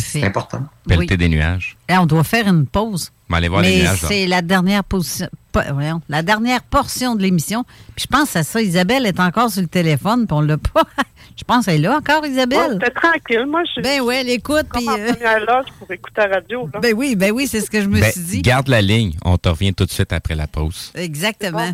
[0.00, 0.64] C'est important.
[0.88, 1.76] Pelleter des nuages.
[1.88, 3.12] Eh, on doit faire une pause.
[3.30, 4.02] Aller voir les Mais nuages.
[4.02, 4.08] là.
[4.08, 5.28] c'est la dernière position,
[5.72, 7.64] voyons, la dernière portion de l'émission.
[7.94, 8.60] Puis je pense à ça.
[8.62, 10.82] Isabelle est encore sur le téléphone, puis on l'a pas.
[11.36, 12.80] Je pense qu'elle est là encore, Isabelle.
[12.84, 14.66] T'es tranquille, moi, je Ben ouais, elle écoute.
[14.74, 16.68] Puis, euh, première loge pour écouter la radio.
[16.74, 16.80] Là.
[16.80, 18.42] ben oui, ben oui, c'est ce que je me Ben, suis dit.
[18.42, 19.12] garde la ligne.
[19.24, 20.90] On te revient tout de suite après la pause.
[20.96, 21.72] Exactement.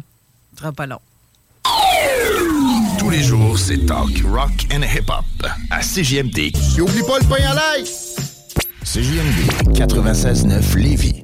[0.52, 0.98] Ce sera pas long.
[2.98, 5.24] Tous les jours, c'est talk, rock and hip-hop
[5.70, 6.38] à CJMD.
[6.76, 7.84] Et oublie pas le pain à l'ail!
[8.84, 11.23] CJMD 96.9 Lévis.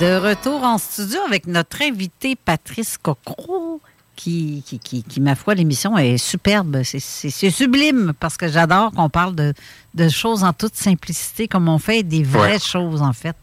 [0.00, 3.80] De retour en studio avec notre invité Patrice Cocro,
[4.14, 6.82] qui, qui, qui, qui, ma foi, l'émission est superbe.
[6.84, 9.54] C'est- sublime parce que j'adore qu'on parle de,
[9.94, 12.58] de choses en toute simplicité, comme on fait des vraies Ouais.
[12.58, 13.34] choses, en fait.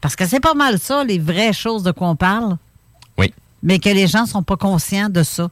[0.00, 2.56] Parce que c'est pas mal ça, les vraies choses de quoi on parle.
[3.18, 3.34] Oui.
[3.62, 5.50] Mais que les gens sont pas conscients de ça.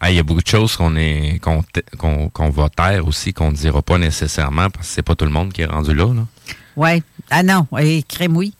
[0.00, 3.06] Ah, Il y a beaucoup de choses qu'on est qu'on t- qu'on qu'on va taire
[3.06, 5.66] aussi, qu'on ne dira pas nécessairement, parce que c'est pas tout le monde qui est
[5.66, 6.06] rendu là.
[6.14, 6.26] là.
[6.76, 7.02] Oui.
[7.30, 8.54] Ah non, et crème oui.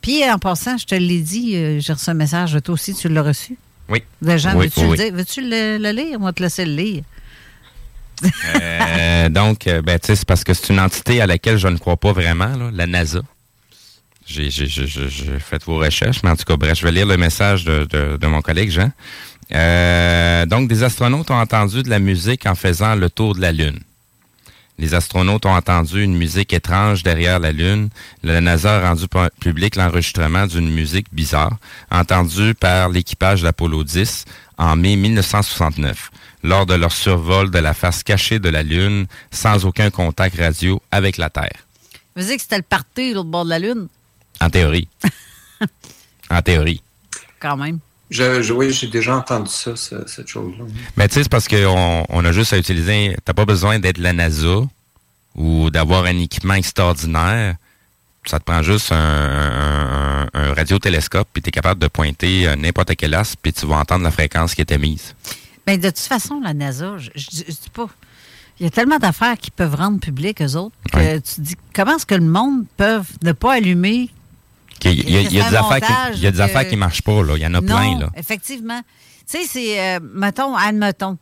[0.00, 3.08] Puis en passant, je te l'ai dit, euh, j'ai reçu un message, toi aussi, tu
[3.08, 3.56] l'as reçu?
[3.88, 4.02] Oui.
[4.22, 5.14] De gens, Oui, veux-tu oui, le dire?
[5.14, 6.18] Veux-tu le, le lire?
[6.20, 7.02] On va te laisser le lire.
[8.54, 11.68] Euh, donc, euh, ben, tu sais, c'est parce que c'est une entité à laquelle je
[11.68, 13.20] ne crois pas vraiment, là, la NASA.
[14.26, 16.92] J'ai j'ai- j'ai- j'ai- j'ai fait vos recherches, mais en tout cas, bref, je vais
[16.92, 18.90] lire le message de, de- de mon collègue Jean.
[19.52, 23.52] Euh, donc, des astronautes ont entendu de la musique en faisant le tour de la
[23.52, 23.80] Lune.
[24.78, 27.90] Les astronautes ont entendu une musique étrange derrière la Lune.
[28.24, 31.56] La NASA a rendu pu- public l'enregistrement d'une musique bizarre,
[31.92, 34.24] entendue par l'équipage d'Apollo 10
[34.58, 36.10] en mai 1969,
[36.42, 40.82] lors de leur survol de la face cachée de la Lune, sans aucun contact radio
[40.90, 41.66] avec la Terre.
[42.16, 43.86] Vous dire que c'était le party, l'autre bord de la Lune,
[44.40, 44.88] En théorie.
[46.30, 46.82] en théorie.
[47.40, 47.78] quand même.
[48.14, 50.64] Je, je- oui, j'ai déjà entendu ça, ce- cette chose-là.
[50.96, 53.16] Mais tu sais, c'est parce qu'on on a juste à utiliser.
[53.24, 54.62] T'as pas besoin d'être la NASA
[55.34, 57.56] ou d'avoir un équipement extraordinaire.
[58.26, 62.56] Ça te prend juste un, un, un radiotélescope, puis tu es capable de pointer euh,
[62.56, 65.14] n'importe quel astre, puis tu vas entendre la fréquence qui est émise.
[65.66, 67.88] Mais de toute façon, la NASA, je, je, dis- je dis pas.
[68.60, 71.56] Il y a tellement d'affaires qui peuvent rendre public, eux autres, que tu te dis
[71.74, 74.08] comment est-ce que le monde peut ne pas allumer.
[74.84, 76.76] Il y a, il y des affaires qui, il y a des que- affaires qui
[76.76, 77.36] marchent pas, là.
[77.36, 78.10] Il y en a non, plein, là.
[78.16, 78.80] effectivement.
[79.30, 81.16] Tu sais, c'est, euh, mettons, admettons,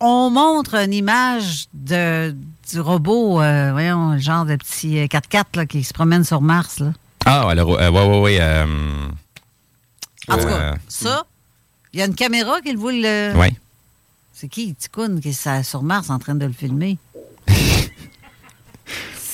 [0.00, 2.34] on montre une image de,
[2.70, 6.40] du robot, euh, voyons, le genre de petit euh, 4x4 là, qui se promène sur
[6.42, 6.80] Mars.
[6.80, 6.92] Là.
[7.24, 8.38] Ah, euh, ouais, ouais, ouais.
[8.40, 8.66] euh,
[10.28, 11.24] En tout cas, euh, ça,
[11.92, 12.78] il y a une caméra qui le
[13.36, 13.54] ouais.
[14.34, 16.98] C'est qui, Ticoun, qui est sur Mars en train de le filmer?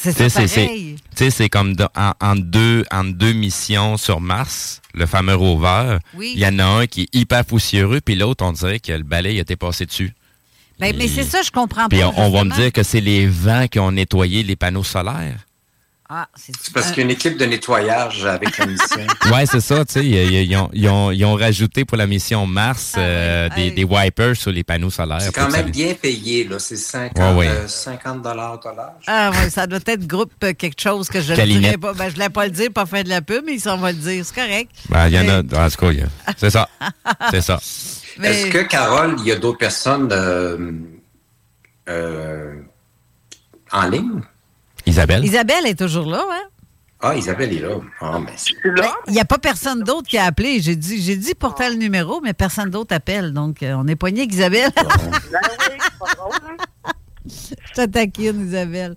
[0.03, 1.49] c'est c'est- pareil.
[1.51, 5.99] comme de- en, en deux, en deux missions sur Mars, le fameux rover.
[6.15, 6.33] Oui.
[6.35, 9.03] Il y en a un qui est hyper poussiéreux, puis l'autre, on dirait que le
[9.03, 10.13] balai a été passé dessus.
[10.79, 12.13] Ben, mais c'est ça, je comprends Puis pas.
[12.17, 15.39] on, on va me dire que c'est les vents qui ont nettoyé les panneaux solaires.
[16.11, 19.07] Ah, c'est C'est parce qu'il y a une équipe de nettoyage avec la mission.
[19.31, 20.07] Ouais, c'est ça, tu sais.
[20.07, 23.85] Ils, ils ont, ils ont- ils ont rajouté pour la mission Mars euh, des, des
[23.85, 25.21] wipers sur les panneaux solaires.
[25.21, 26.59] C'est quand ça même bien payé, là.
[26.59, 27.49] C'est 50, Ouais, ouais.
[27.49, 28.59] euh, 50 dollars
[29.07, 31.93] Ah oui, ça doit être groupe euh, quelque chose que je ne dirais pas.
[31.93, 33.77] Ben, je ne voulais pas le dire, pas faire de la pub, mais ils s'en
[33.77, 34.25] vont le dire.
[34.25, 34.71] C'est correct.
[34.89, 36.09] Ben, il y en a, en tout cas, il y a-
[36.39, 36.69] c'est ça.
[37.31, 37.61] C'est ça.
[38.19, 40.73] Mais- Est-ce que, Carole, il y a d'autres personnes euh,
[41.89, 42.55] euh,
[43.73, 44.21] en ligne?
[44.89, 45.25] Isabelle?
[45.25, 46.43] Isabelle est toujours là, hein?
[47.01, 47.77] Ah, Isabelle est là.
[48.01, 50.61] Ah, ben, c'est- Ben, Il n'y a pas personne d'autre qui a appelé.
[50.61, 53.33] J'ai dit, j'ai dit pourtant le numéro, mais personne d'autre appelle.
[53.33, 54.71] Donc, euh, on est poigné avec Isabelle.
[57.27, 58.95] Je te taquine, Isabelle.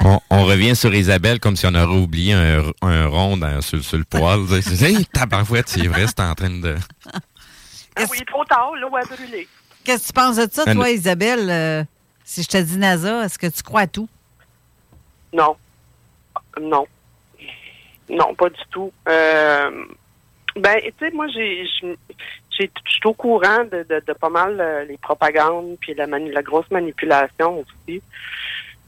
[0.00, 3.84] On, on revient sur Isabelle comme si on aurait oublié un, un rond dans- sur,
[3.84, 4.40] sur le poil.
[4.62, 6.76] C'est hey, tabarouette, c'est vrai, c'est en train de...
[7.98, 9.46] Ah oui, trop tard, l'eau a brûlé.
[9.84, 11.48] Qu'est-ce que tu penses de ça, Un- toi, Isabelle?
[11.50, 11.84] Euh,
[12.24, 14.08] si je te dis NASA, est-ce que tu crois à tout?
[15.36, 15.56] Non.
[16.60, 16.86] Non.
[18.08, 18.92] Non, pas du tout.
[19.08, 19.70] Euh,
[20.56, 21.94] ben, tu sais, moi, j'ai, je
[22.50, 26.06] suis au courant de, de, pas mal euh, les propagandes puis la,
[26.42, 28.00] grosse manipulation aussi.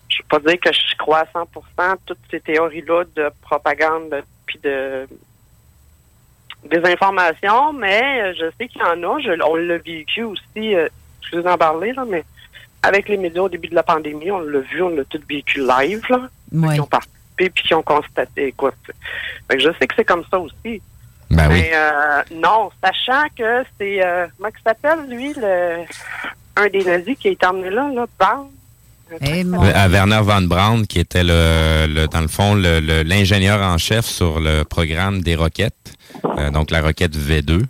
[0.08, 4.58] Je veux pas dire que je crois à 100% toutes ces théories-là de propagande puis
[4.62, 5.06] de
[6.64, 9.20] des informations, mais euh, je sais qu'il y en a.
[9.20, 10.88] Je- on l'a vécu aussi, euh,
[11.30, 12.24] je vous en parler, là, mais
[12.82, 15.60] avec les médias au début de la pandémie, on l'a vu, on l'a tout vécu
[15.60, 16.28] live, là.
[16.52, 16.74] Ouais.
[16.74, 18.72] Qui ont participé puis qui ont constaté, quoi.
[19.50, 20.80] Fait que je sais que c'est comme ça aussi.
[21.30, 21.60] Ben oui.
[21.60, 25.84] Mais euh, non, sachant que c'est euh, comment il s'appelle, lui, le
[26.56, 28.48] un des nazis qui a été emmené là, là, Brown.
[29.22, 33.60] Euh, À Werner Van Braun, qui était le, le- dans le fond le- le- l'ingénieur
[33.62, 35.94] en chef sur le programme des roquettes,
[36.36, 37.62] euh, donc la roquette V2,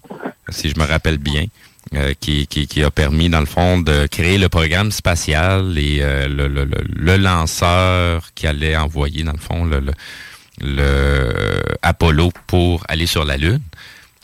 [0.48, 1.44] si je me rappelle bien,
[1.94, 5.98] euh, qui, qui, qui a permis dans le fond de créer le programme spatial et
[6.02, 9.92] euh, le, le, le- le lanceur qui allait envoyer dans le fond le, le,
[10.60, 11.32] le
[11.82, 13.60] Apollo pour aller sur la Lune.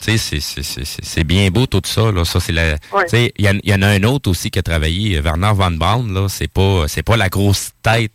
[0.01, 2.13] Tu sais, c'est- bien beau tout ça.
[2.13, 2.25] Là.
[2.27, 2.73] Ça, c'est la.
[2.93, 3.05] Ouais.
[3.05, 5.19] tu sais, Il y, en- il y en a un autre aussi qui a travaillé,
[5.21, 6.13] Werner Van Braun.
[6.13, 8.13] Là, c'est pas, c'est pas la grosse tête.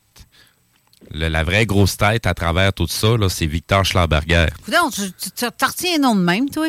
[1.12, 4.48] Le- la vraie grosse tête à travers tout ça, là, c'est Victor Schlauberger.
[4.64, 6.68] Coudonc, tu, tu, tu t'en retiens un nom de même, toi?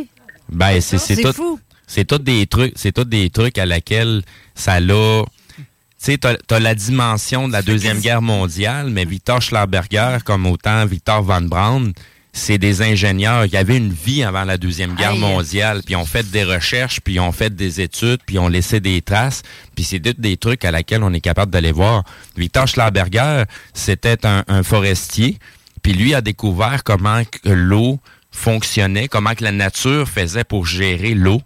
[0.48, 1.32] Ben, c'est C'est tout.
[1.34, 1.60] fou.
[1.90, 4.22] C'est tout des trucs, c'est tout des trucs à laquelle
[4.54, 5.24] ça l'a.
[5.56, 5.64] Tu
[5.98, 10.86] sais, t'as as la dimension de la deuxième guerre mondiale, mais Victor Schlauberger, comme autant
[10.86, 11.92] Victor Van Braun,
[12.32, 13.44] c'est des ingénieurs.
[13.46, 17.00] Il y avait une vie avant la deuxième guerre mondiale, puis ont fait des recherches,
[17.00, 19.42] puis ont fait des études, puis ont laissé des traces,
[19.74, 22.04] puis c'est des trucs à laquelle on est capable d'aller voir.
[22.36, 23.42] Victor Schlauberger,
[23.74, 25.40] c'était un, un forestier,
[25.82, 27.98] puis lui a découvert comment l'eau
[28.30, 31.42] fonctionnait, comment que la nature faisait pour gérer l'eau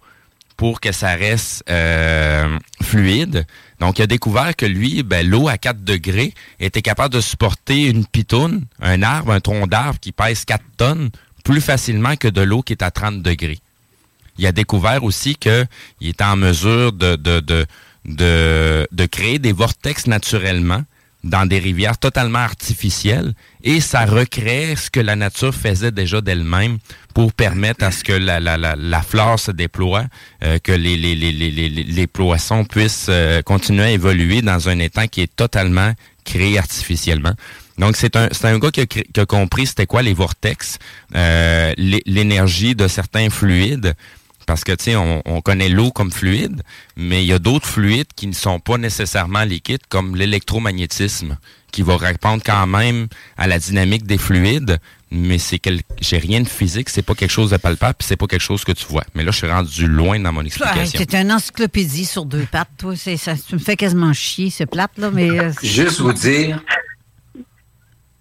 [0.65, 3.45] pour que ça reste euh, fluide.
[3.81, 7.85] Donc, il a découvert que lui, ben, l'eau à 4 degrés était capable de supporter
[7.85, 11.11] une pitoune, un arbre, un tronc d'arbre qui pèse 4 tonnes
[11.45, 13.59] plus facilement que de l'eau qui est à 30 degrés.
[14.39, 15.69] Il a découvert aussi qu'il
[16.01, 17.17] était en mesure de,
[18.07, 20.83] de, créer des vortex naturellement
[21.25, 23.33] dans des rivières totalement artificielles
[23.63, 26.79] et ça recrée ce que la nature faisait déjà d'elle-même
[27.15, 30.05] pour permettre à ce que la, la, la, la flore se déploie,
[30.43, 34.79] euh, que les, les, les, les, les, poissons puissent euh, continuer à évoluer dans un
[34.79, 35.93] étang qui est totalement
[36.25, 37.33] créé artificiellement.
[37.79, 38.83] Donc, c'est un, un gars qui
[39.21, 40.79] a, compris c'était quoi les vortex,
[41.17, 43.95] euh, l'é- l'énergie de certains fluides,
[44.47, 46.63] parce que, tu sais, on, on connaît l'eau comme fluide,
[46.97, 51.39] mais il y a d'autres fluides qui ne sont pas nécessairement liquides, comme l'électromagnétisme,
[51.73, 54.79] qui va répondre quand même à la dynamique des fluides,
[55.11, 55.81] mais c'est quel...
[56.01, 58.65] j'ai rien de physique, c'est pas quelque chose de palpable, puis c'est pas quelque chose
[58.65, 59.05] que tu vois.
[59.15, 61.05] Mais là, je suis rendu loin dans mon Hey, explication.
[61.05, 62.95] T'es une encyclopédie sur deux pattes, toi.
[62.97, 65.31] C'est, ça, tu me fais quasiment chier, c'est plate, là, mais...
[65.31, 66.63] euh, Juste vous dire,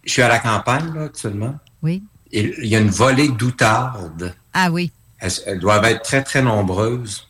[0.05, 1.57] je suis à la campagne là, actuellement.
[1.81, 2.03] Oui.
[2.31, 4.35] Il y a une volée d'outardes.
[4.53, 4.91] Ah oui.
[5.23, 7.27] Elles, elles doivent être très, très nombreuses.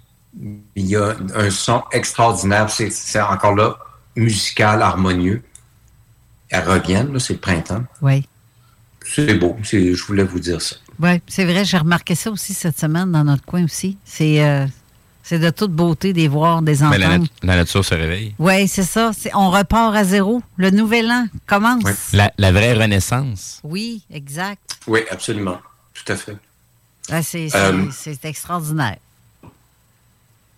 [0.76, 2.70] Il y a un son extraordinaire.
[2.70, 3.78] C'est c'est encore là,
[4.16, 5.44] musical, harmonieux.
[6.50, 7.84] Elles reviennent, là, c'est le printemps.
[8.02, 8.28] Oui.
[9.06, 9.56] C'est beau.
[9.64, 10.76] c'est- Je voulais vous dire ça.
[11.00, 13.98] Oui, c'est vrai, j'ai remarqué ça aussi cette semaine dans notre coin aussi.
[14.06, 14.66] C'est, euh,
[15.24, 17.24] c'est de toute beauté des voir, des Mais la, entendre.
[17.24, 18.34] nat- la nature se réveille.
[18.40, 19.12] Oui, c'est ça.
[19.18, 20.42] C'est, on repart à zéro.
[20.58, 21.84] Le nouvel an commence.
[22.14, 23.60] La, la vraie renaissance.
[23.64, 24.78] Oui, exact.
[24.88, 25.60] Oui, absolument.
[25.94, 26.38] Tout à fait.
[27.12, 28.98] Ah, c'est, Euh, c'est extraordinaire.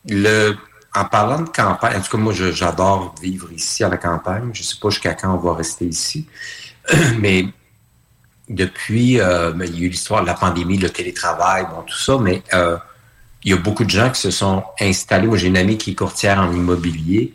[0.08, 0.56] Le,
[0.94, 4.52] en parlant de campagne, en tout cas, moi, j'adore vivre ici à la campagne.
[4.54, 6.28] Je ne sais pas jusqu'à quand on va rester ici.
[7.20, 7.48] mais
[8.48, 12.18] depuis, euh, il y a eu l'histoire de la pandémie, le télétravail, bon, tout ça,
[12.20, 12.78] mais euh,
[13.44, 15.26] il y a beaucoup de gens qui se sont installés.
[15.28, 17.34] Moi, j'ai une amie qui est courtière en immobilier,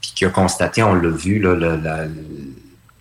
[0.00, 2.06] puis qui a constaté, on l'a vu, là, le- la-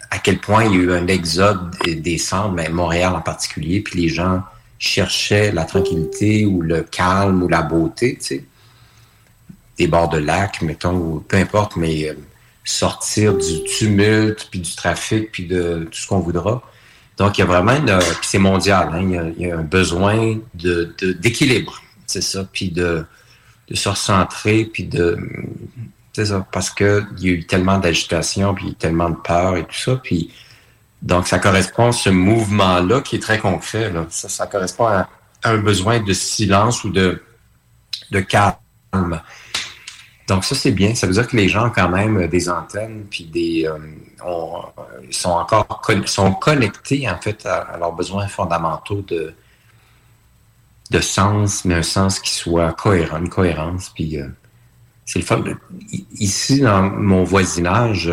[0.10, 3.22] à quel point il y a eu un exode des, des centres, mais Montréal en
[3.22, 4.42] particulier, puis les gens
[4.80, 8.44] cherchaient la tranquillité ou le calme ou la beauté, tu sais.
[9.78, 12.14] Des bords de lac, mettons, ou peu importe, mais euh,
[12.64, 16.62] sortir du tumulte, puis du trafic, puis de tout ce qu'on voudra.
[17.18, 17.90] Donc, il y a vraiment une...
[17.90, 22.70] euh, Puis c'est mondial, hein, il, y a, un besoin de, d'équilibre, c'est ça, puis
[22.70, 23.06] de,
[23.70, 25.18] de se recentrer, puis de...
[26.14, 29.64] C'est ça, parce que il y a eu tellement d'agitation, puis tellement de peur et
[29.64, 30.32] tout ça, puis
[31.02, 33.92] donc ça correspond à ce mouvement-là qui est très concret.
[34.10, 35.08] Ça, correspond à,
[35.44, 37.22] un besoin de silence ou de,
[38.12, 39.22] de calme.
[40.28, 40.96] Donc ça c'est bien.
[40.96, 43.78] Ça veut dire que les gens ont quand même euh, des antennes puis des euh,
[44.26, 49.34] ont- euh, sont encore sont connectés en fait à, leurs besoins fondamentaux de
[50.90, 53.90] de sens, mais un sens qui soit cohérent, une cohérence.
[53.94, 54.28] Puis euh,
[55.06, 55.44] c'est le fun.
[56.20, 58.12] Ici dans mon voisinage,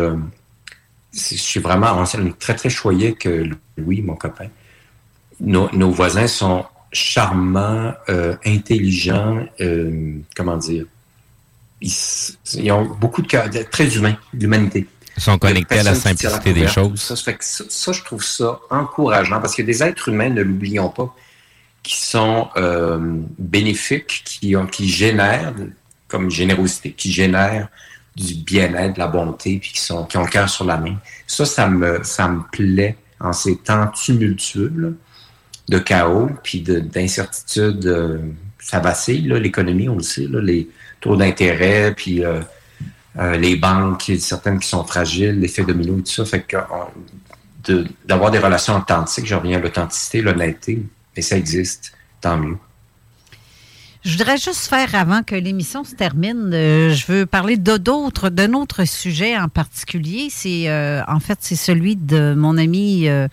[1.15, 2.03] je suis vraiment
[2.39, 4.47] très très choyé que Louis, mon copain.
[5.39, 10.85] Nos, nos voisins sont charmants, euh, intelligents, euh, comment dire.
[11.81, 14.87] Ils, ont beaucoup de cœur, très humains, l'humanité.
[15.17, 17.01] Ils sont connectés à la simplicité des choses.
[17.01, 19.83] Ça, ça fait que ça, ça, je trouve ça encourageant parce qu'il y a des
[19.83, 21.13] êtres humains, ne l'oublions pas,
[21.83, 22.97] qui sont euh,
[23.37, 25.53] bénéfiques, qui, ont, qui génèrent,
[26.07, 27.69] comme générosité, qui génèrent
[28.15, 30.95] du bien-être, de la bonté, puis qui, sont, qui ont le cœur sur la main.
[31.27, 34.97] Ça, ça me, ça me plaît en ces temps tumultueux,
[35.67, 37.85] de chaos, puis de- d'incertitude.
[37.85, 38.19] euh,
[38.59, 40.69] ça vacille, l'économie, on le sait, là, les
[40.99, 42.41] taux d'intérêt, puis euh,
[43.17, 46.25] euh, les banques, certaines qui sont fragiles, l'effet domino et tout ça.
[46.25, 46.57] Fait que
[48.05, 50.83] d'avoir des relations authentiques, je reviens à l'authenticité, l'honnêteté,
[51.15, 52.57] mais ça existe, tant mieux.
[54.05, 58.29] Je voudrais juste faire, avant que l'émission se termine, euh, je veux parler de d'autres,
[58.29, 60.27] d'un autre sujet en particulier.
[60.29, 63.27] C'est euh, en fait c'est celui de mon amie euh,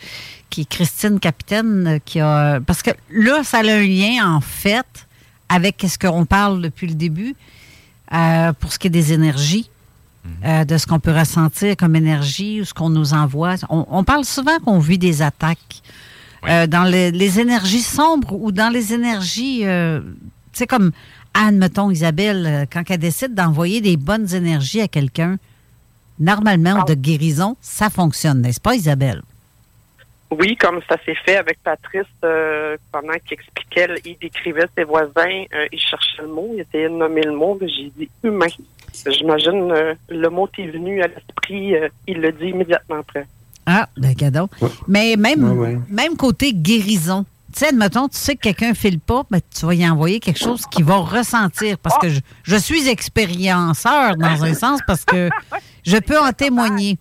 [0.48, 4.40] qui est Christine Capitaine, euh, qui a parce que là ça a un lien en
[4.40, 5.06] fait
[5.50, 7.34] avec ce qu'on parle depuis le début
[8.14, 9.68] euh, pour ce qui est des énergies.
[10.44, 13.56] euh, de ce qu'on peut ressentir comme énergie ou ce qu'on nous envoie.
[13.68, 15.82] On, on parle souvent qu'on vit des attaques
[16.48, 20.00] euh, dans les, les énergies sombres ou dans les énergies, euh,
[20.58, 20.92] sais, comme
[21.34, 25.36] Anne, mettons, Isabelle, euh, quand elle décide d'envoyer des bonnes énergies à quelqu'un,
[26.18, 29.22] normalement, de guérison, ça fonctionne, n'est-ce pas, Isabelle?
[30.30, 35.44] Oui, comme ça s'est fait avec Patrice euh, pendant qu'il expliquait, il décrivait ses voisins,
[35.54, 38.46] euh, il cherchait le mot, il essayait de nommer le mot, mais j'ai dit humain.
[39.06, 43.26] J'imagine euh, le mot est venu à l'esprit, euh, il le dit immédiatement après.
[43.66, 44.48] Ah, ben cadeau.
[44.88, 45.78] Mais même, Ouais, ouais.
[45.90, 47.26] même côté guérison.
[47.52, 50.38] Tu sais, admettons, tu sais que quelqu'un file pas, ben, tu vas y envoyer quelque
[50.38, 51.76] chose qu'il va ressentir.
[51.78, 52.08] Parce que
[52.44, 55.28] je, suis expérienceur dans un sens parce que
[55.84, 56.98] je peux en témoigner.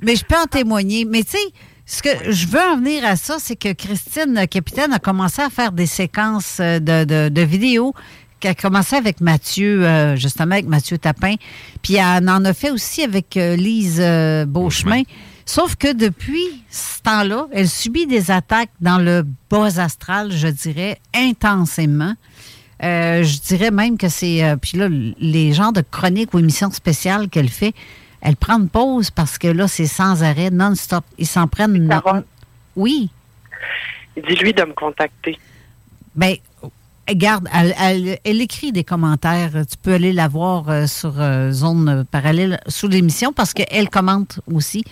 [0.00, 1.04] Mais je peux en témoigner.
[1.04, 1.52] Mais tu sais,
[1.84, 5.50] ce que je veux en venir à ça, c'est que Christine Capitaine a commencé à
[5.50, 7.92] faire des séquences euh, de, vidéos
[8.38, 11.34] qui a commencé avec Mathieu, euh, justement avec Mathieu Tapin,
[11.82, 14.00] puis elle en a fait aussi avec euh, Lise
[14.46, 15.02] Beauchemin.
[15.50, 21.00] Sauf que depuis ce temps-là, elle subit des attaques dans le bas astral, je dirais,
[21.12, 22.14] intensément.
[22.84, 24.44] Euh, je dirais même que c'est.
[24.44, 27.74] euh, puis là, les genres de chroniques ou émissions spéciales qu'elle fait,
[28.20, 31.04] elle prend une pause parce que là, c'est sans arrêt, non-stop.
[31.18, 31.76] Ils s'en prennent.
[31.78, 31.96] non-
[32.76, 33.10] Oui.
[34.16, 35.36] Dis-lui de me contacter.
[36.14, 36.36] Ben,
[37.08, 39.50] regarde, elle, elle- elle écrit des commentaires.
[39.68, 44.38] Tu peux aller la voir euh, sur euh, Zone Parallèle sous l'émission parce qu'elle commente
[44.46, 44.84] aussi.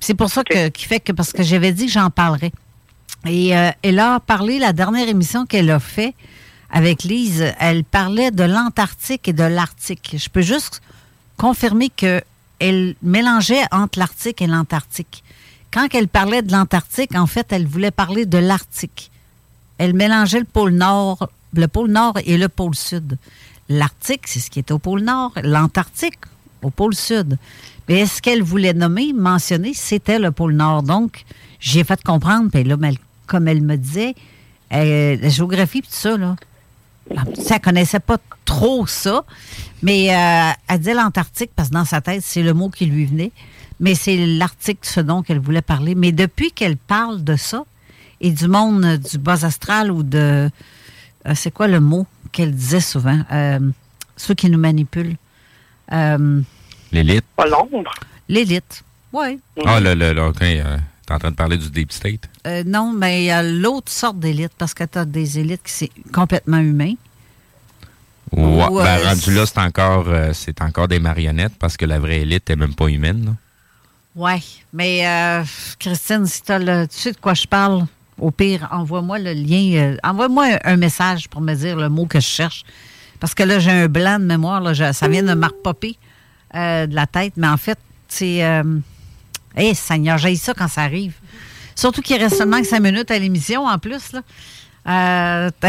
[0.00, 2.52] C'est pour ça que, qui fait que, parce que j'avais dit que j'en parlerais.
[3.26, 6.14] Et euh, elle a parlé, la dernière émission qu'elle a fait
[6.70, 10.16] avec Lise, elle parlait de l'Antarctique et de l'Arctique.
[10.18, 10.82] Je peux juste
[11.36, 12.22] confirmer que
[12.58, 15.22] elle mélangeait entre l'Arctique et l'Antarctique.
[15.70, 19.10] Quand elle parlait de l'Antarctique, en fait, elle voulait parler de l'Arctique.
[19.78, 23.16] Elle mélangeait le pôle Nord, le pôle Nord et le pôle Sud.
[23.68, 25.32] L'Arctique, c'est ce qui est au pôle Nord.
[25.42, 26.18] L'Antarctique,
[26.62, 27.38] au pôle Sud.
[27.88, 30.82] Mais ce qu'elle voulait nommer, mentionner, c'était le pôle Nord.
[30.82, 31.24] Donc,
[31.60, 34.14] j'ai fait comprendre, puis là, elle- comme elle me disait,
[34.72, 36.36] euh, la géographie, puis tout ça, là,
[37.42, 39.24] ça ne connaissait pas trop ça,
[39.82, 43.06] mais euh, elle disait l'Antarctique parce que dans sa tête, c'est le mot qui lui
[43.06, 43.32] venait.
[43.80, 45.94] Mais c'est l'Arctique, ce dont qu'elle voulait parler.
[45.94, 47.64] Mais depuis qu'elle parle de ça
[48.20, 50.50] et du monde euh, du bas astral ou de.
[51.34, 53.20] c'est quoi le mot qu'elle disait souvent?
[54.16, 55.16] Ceux qui nous manipulent.
[56.92, 57.24] Euh, L'élite.
[57.36, 57.90] Pas l'ombre.
[58.28, 58.82] L'élite.
[59.12, 59.38] Oui.
[59.64, 60.42] Ah, là, là, là, OK.
[60.42, 62.28] euh, T'es en train de parler du Deep State?
[62.46, 65.62] Euh, non, mais il y a l'autre sorte d'élite parce que tu as des élites
[65.64, 66.94] qui c'est complètement humain.
[68.32, 71.98] Ouais, Ouais, ben, rendu là, c'est encore, euh, c'est encore des marionnettes parce que la
[71.98, 73.36] vraie élite est même pas humaine.
[74.14, 74.42] Ouais,
[74.72, 75.44] mais euh,
[75.78, 77.86] Christine, si tu le, tu sais de quoi je parle,
[78.18, 82.20] au pire, envoie-moi le lien, euh, envoie-moi un, message pour me dire le mot que
[82.20, 82.64] je cherche.
[83.20, 85.48] Parce que là, j'ai un blanc de mémoire, là, je- ça vient de me
[86.54, 88.44] euh, de la tête, mais en fait, c'est.
[88.44, 88.62] Euh,
[89.56, 91.14] hey, Seigneur, j'ai ça quand ça arrive.
[91.74, 94.12] Surtout qu'il reste seulement que cinq minutes à l'émission en plus.
[94.12, 94.22] Là.
[94.88, 95.50] Euh,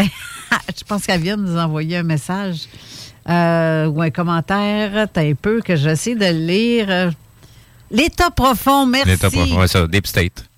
[0.76, 2.68] je pense qu'elle vient de nous envoyer un message
[3.28, 5.06] euh, ou un commentaire.
[5.12, 7.12] T'as un peu que j'essaie de lire.
[7.90, 9.08] L'état profond, merci.
[9.08, 10.49] L'état profond, ouais, ça, Deep State.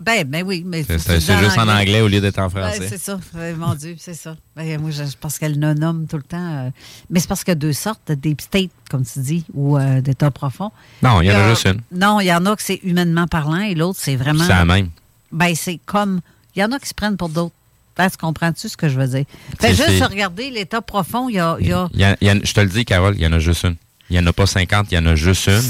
[0.00, 2.86] Ben, ben oui, mais C'est juste en anglais au lieu d'être en Ben, français.
[2.88, 3.18] c'est ça.
[3.34, 4.36] Ouais, mon Dieu, c'est ça.
[4.56, 6.66] Ben, moi, je, je pense qu'elle le nomme tout le temps.
[6.66, 6.70] euh,
[7.10, 9.76] mais c'est parce qu'il y a deux sortes de deep state, comme tu dis, ou
[9.76, 10.70] euh, d'état profond.
[11.02, 11.80] Non, il y en a juste une.
[11.98, 14.44] Non, il y en a que c'est humainement parlant et l'autre, c'est vraiment.
[14.44, 14.88] C'est la même.
[15.32, 16.20] Ben, c'est comme.
[16.54, 17.54] Il y en a qui se prennent pour d'autres.
[17.96, 19.24] Ben, tu comprends-tu ce que je veux dire?
[19.60, 21.56] Fait juste regarder l'état profond, il y a.
[21.60, 23.40] y a- y a- y a- je te le dis, Carole, il y en a
[23.40, 23.74] juste une.
[24.10, 25.60] Il n'y en a pas 50, il y en a juste une.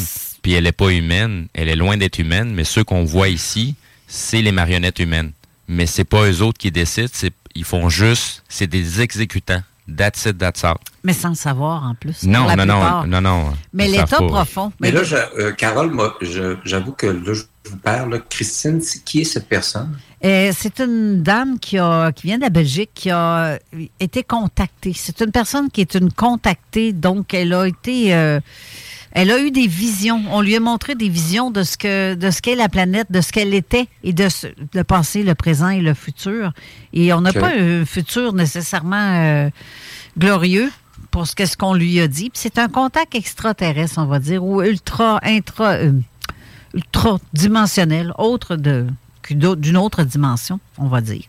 [0.43, 1.47] Puis elle n'est pas humaine.
[1.55, 3.75] Elle est loin d'être humaine, mais ceux qu'on voit ici,
[4.09, 5.31] c'est les marionnettes humaines.
[5.69, 9.63] Mais c'est pas eux autres qui décident, c'est- ils font juste, c'est des exécutants.
[9.97, 10.77] That's it, that's all.
[11.03, 12.25] Mais sans le savoir en plus.
[12.25, 13.55] Non, non, non, non, non.
[13.73, 14.71] Mais l'état profond.
[14.81, 18.23] Mais là, je- euh, Carole, moi, je- j'avoue que là, je vous parle.
[18.29, 19.99] Christine, c'est- qui est cette personne?
[20.25, 23.59] Euh, c'est une dame qui, a, qui vient de la Belgique qui a euh,
[23.99, 24.93] été contactée.
[24.95, 28.41] C'est une personne qui est une contactée, donc elle a été, euh,
[29.13, 30.23] elle a eu des visions.
[30.31, 33.21] On lui a montré des visions de ce que, de ce qu'est la planète, de
[33.21, 36.53] ce qu'elle était et de ce- le passé, le présent et le futur.
[36.93, 39.51] Et on n'a pas un futur nécessairement euh,
[40.19, 40.71] glorieux
[41.11, 42.31] pour ce qu'est-ce qu'on lui a dit.
[42.35, 45.93] C'est un contact extraterrestre, on va dire, ou ultra, intra, euh,
[46.75, 48.87] ultra dimensionnel, autre de
[49.31, 51.25] d'une autre dimension, on va dire.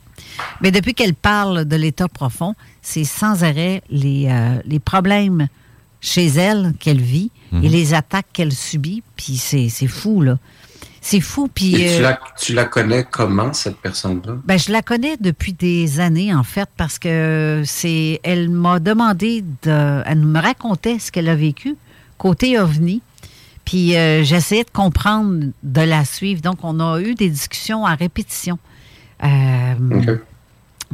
[0.62, 5.50] Mais depuis qu'elle parle de l'état profond, c'est sans arrêt les, euh, les problèmes
[6.00, 7.64] chez elle qu'elle vit Mhm.
[7.64, 9.04] et les attaques qu'elle subit.
[9.16, 10.38] Puis c'est fou, là.
[11.02, 11.50] C'est fou.
[11.54, 11.76] Puis.
[11.76, 14.34] Et tu, euh, la, tu la connais comment, cette personne-là?
[14.44, 18.20] ben, je la connais depuis des années, en fait, parce que c'est.
[18.24, 20.02] Elle m'a demandé de.
[20.06, 21.76] Elle me racontait ce qu'elle a vécu
[22.18, 23.02] côté OVNI.
[23.66, 26.42] Puis euh, j'essayais de comprendre, de la suivre.
[26.42, 28.58] Donc, on a eu des discussions à répétition.
[29.24, 30.18] Euh,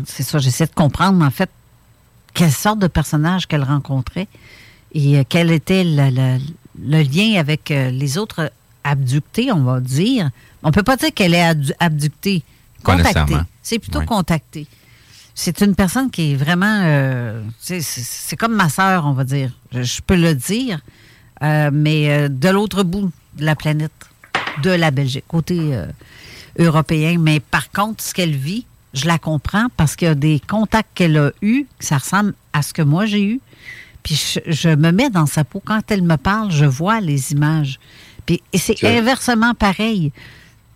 [0.06, 1.50] C'est ça, j'essayais de comprendre, en fait,
[2.34, 4.28] quelle sorte de personnage qu'elle rencontrait
[4.96, 6.40] et euh, quel était le, le-
[6.88, 8.52] le lien avec euh, les autres
[8.84, 10.30] abductés, on va dire?
[10.64, 12.42] On peut pas dire qu'elle est abdu- abductée.
[12.84, 13.34] Contactée.
[13.62, 14.68] C'est plutôt contactée.
[15.34, 16.82] C'est une personne qui est vraiment...
[16.84, 19.52] euh, c'est- comme ma sœur, on va dire.
[19.72, 20.80] Je, je peux le dire.
[21.44, 23.92] Euh, mais de l'autre bout de la planète,
[24.64, 25.86] de la Belgique, côté euh,
[26.58, 27.18] européen.
[27.20, 30.90] Mais par contre, ce qu'elle vit, je la comprends parce qu'il y a des contacts
[30.96, 33.42] qu'elle a eus, que ça ressemble à ce que moi j'ai eu.
[34.06, 35.64] Puis je, je me mets dans sa peau.
[35.66, 37.80] Quand elle me parle, je vois les images.
[38.28, 40.14] Puis, et c'est inversement pareil.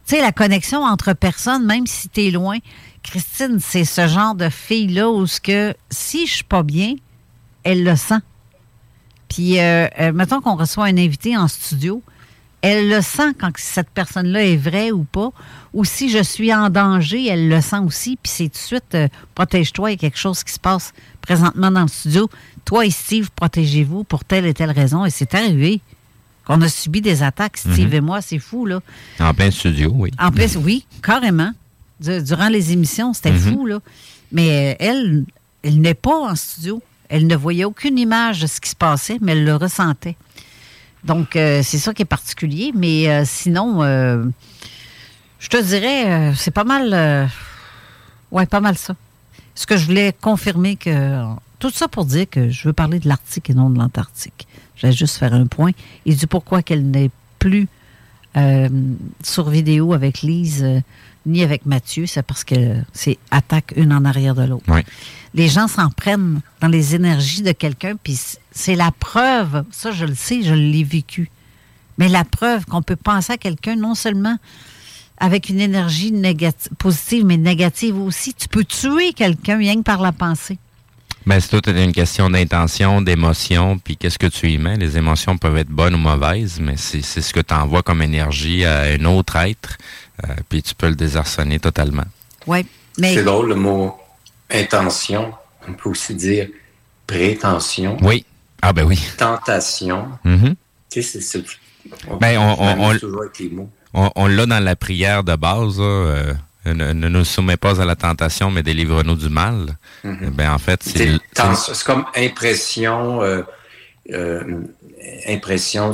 [0.08, 2.58] Tu sais, la connexion entre personnes, même si tu es loin,
[3.04, 6.96] Christine, c'est ce genre de fille-là où ce que si je suis pas bien,
[7.64, 8.20] elle le sent.
[9.30, 12.02] Puis, euh, euh, mettons qu'on reçoit un invité en studio,
[12.62, 15.30] elle le sent quand cette personne-là est vraie ou pas.
[15.74, 18.18] Ou si je suis en danger, elle le sent aussi.
[18.22, 20.94] Puis c'est tout de suite, euh, protège-toi, il y a quelque chose qui se passe
[21.22, 22.30] présentement dans le studio.
[22.66, 25.06] Toi et Steve, protégez-vous pour telle et telle raison.
[25.06, 25.80] Et c'est arrivé
[26.46, 27.94] qu'on a subi des attaques, Steve Mhm.
[27.94, 28.80] et moi, c'est fou, là.
[29.20, 30.10] En plein studio, oui.
[30.20, 31.52] En plus, oui, carrément.
[32.00, 33.40] Du- durant les émissions, c'était Mhm.
[33.54, 33.80] fou, là.
[34.32, 35.26] Mais euh, elle,
[35.64, 36.82] elle n'est pas en studio.
[37.08, 40.16] Elle ne voyait aucune image de ce qui se passait, mais elle le ressentait.
[41.04, 42.72] Donc, euh, c'est ça qui est particulier.
[42.76, 44.26] Mais euh, sinon, euh,
[45.40, 47.30] je te dirais, c'est pas mal.
[48.32, 48.96] ouais, pas mal ça.
[49.56, 51.24] Ce que je voulais confirmer que.
[51.60, 54.48] Tout ça pour dire que je veux parler de l'Arctique et non de l'Antarctique.
[54.78, 55.72] Je vais juste faire un point.
[56.06, 57.68] Et du pourquoi qu'elle n'est plus
[59.24, 60.66] sur vidéo avec Lise
[61.26, 62.56] ni avec Mathieu, c'est parce que
[62.94, 64.64] c'est attaque une en arrière de l'autre.
[64.68, 64.82] Oui.
[65.34, 68.20] Les gens s'en prennent dans les énergies de quelqu'un, puis
[68.60, 71.32] c'est la preuve, ça je le sais, je l'ai vécu,
[71.98, 74.38] mais la preuve qu'on peut penser à quelqu'un non seulement
[75.18, 78.34] avec une énergie négati- positive, mais négative aussi.
[78.34, 80.58] Tu peux tuer quelqu'un rien que par la pensée.
[81.26, 84.78] Ben, c'est tout une question d'intention, d'émotion, puis qu'est-ce que tu y mets?
[84.78, 88.02] Les émotions peuvent être bonnes ou mauvaises, mais c'est c'est ce que tu envoies comme
[88.02, 89.78] énergie à un autre être,
[90.24, 92.06] euh, puis tu peux le désarçonner totalement.
[92.48, 92.66] Oui,
[92.98, 93.96] mais C'est drôle le mot
[94.50, 95.34] intention.
[95.68, 96.48] On peut aussi dire
[97.08, 97.98] prétention.
[98.02, 98.26] Oui.
[98.62, 99.00] Ah ben oui.
[99.18, 100.10] Tentation.
[100.24, 100.56] Mhm.
[100.90, 101.44] Tu sais, c'est- c'est.
[102.20, 103.70] Ben, on- on- on- toujours avec les mots.
[103.94, 106.34] On, on l'a dans la prière de base, euh,
[106.66, 109.78] ne, ne nous soumets pas à la tentation, mais délivre-nous du mal.
[110.04, 110.30] Mhm.
[110.32, 111.18] Ben, en fait, c'est...
[111.86, 113.42] Comme impression, euh,
[114.12, 114.62] euh,
[115.28, 115.92] impression,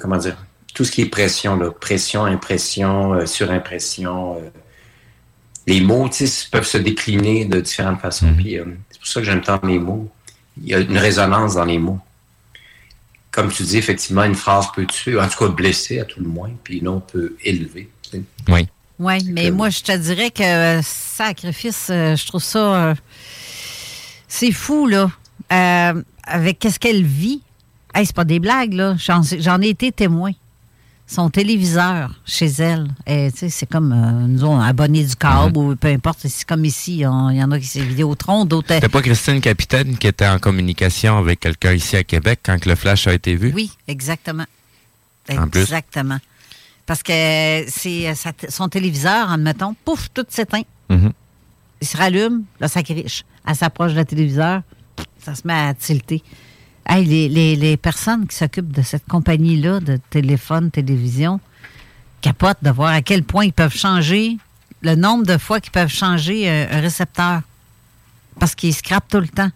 [0.00, 0.36] comment dire,
[0.74, 4.36] tout ce qui est pression, là, pression, impression, surimpression.
[5.66, 8.26] les mots, tu sais, peuvent se décliner de différentes façons.
[8.28, 10.08] Euh, c'est pour ça que j'aime tant les mots.
[10.62, 12.00] Il y a une résonance dans les mots.
[13.30, 16.28] Comme tu dis, effectivement, une phrase peut tuer, en tout cas blesser à tout le
[16.28, 17.90] moins, puis une autre peut élever.
[18.02, 18.22] tu sais.
[18.48, 18.68] Oui.
[18.98, 22.58] Oui, mais moi, je te dirais que euh, sacrifice, euh, je trouve ça.
[22.88, 22.94] euh,
[24.26, 25.10] c'est fou, là.
[25.52, 27.42] Euh, avec qu'est-ce qu'elle vit?
[27.94, 28.96] Hey, c'est pas des blagues, là.
[28.98, 30.32] J'en j'en ai été témoin.
[31.08, 32.88] Son téléviseur chez elle,
[33.32, 36.26] c'est comme, euh, nous, on abonné du câble ou peu importe.
[36.26, 38.74] C'est comme ici, il y en a qui c'est Vidéotron, d'autres.
[38.74, 42.68] C'était pas Christine Capitaine qui était en communication avec quelqu'un ici à Québec quand que
[42.68, 43.52] le flash a été vu?
[43.54, 44.46] Oui, exactement.
[45.30, 45.62] En plus?
[45.62, 46.18] Exactement.
[46.86, 48.14] Parce que c'est euh,
[48.48, 50.62] son téléviseur, admettons, pouf, tout s'éteint.
[50.88, 51.12] Mhm.
[51.80, 53.24] Il se rallume, là, ça criche.
[53.46, 54.62] Elle s'approche de le téléviseur,
[55.22, 56.22] ça se met à tilter.
[56.88, 61.40] Hey, les, les- les personnes qui s'occupent de cette compagnie-là, de téléphone, télévision,
[62.20, 64.38] capotent de voir à quel point ils peuvent changer,
[64.82, 67.42] le nombre de fois qu'ils peuvent changer euh, un, récepteur.
[68.38, 69.50] Parce qu'ils scrapent tout le temps.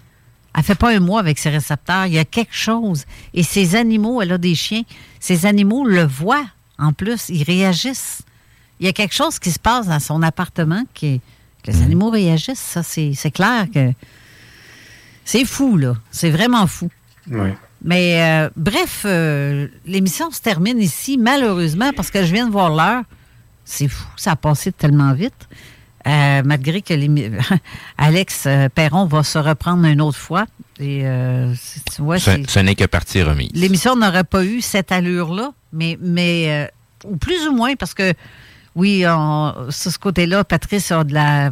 [0.57, 2.07] Elle fait pas un mois avec ses récepteurs.
[2.07, 3.05] Il y a quelque chose.
[3.35, 4.83] Et ces animaux, elle a des chiens,
[5.21, 6.47] ces animaux le voient
[6.79, 7.29] en plus.
[7.29, 8.23] Ils réagissent.
[8.81, 11.21] Il y a quelque chose qui se passe dans son appartement qui
[11.63, 12.59] que les animaux réagissent.
[12.59, 13.93] Ça, c'est c'est clair que
[15.25, 15.95] c'est fou, là.
[16.11, 16.91] C'est vraiment fou.
[17.31, 17.51] Oui.
[17.83, 22.71] Mais euh, bref, euh, l'émission se termine ici, malheureusement, parce que je viens de voir
[22.71, 23.03] l'heure.
[23.65, 25.49] C'est fou, ça a passé tellement vite.
[26.07, 27.31] Euh, malgré que l'émi-
[27.99, 30.47] Alex Perron va se reprendre une autre fois.
[30.79, 31.53] Et euh,
[31.95, 33.51] tu vois, Ce, c'est- ce n'est que partie remise.
[33.55, 36.47] l'émission n'aurait pas eu cette allure-là, mais, mais
[37.05, 38.15] euh, ou plus ou moins, parce que
[38.75, 41.51] oui, on- sur ce côté-là, Patrice a de la,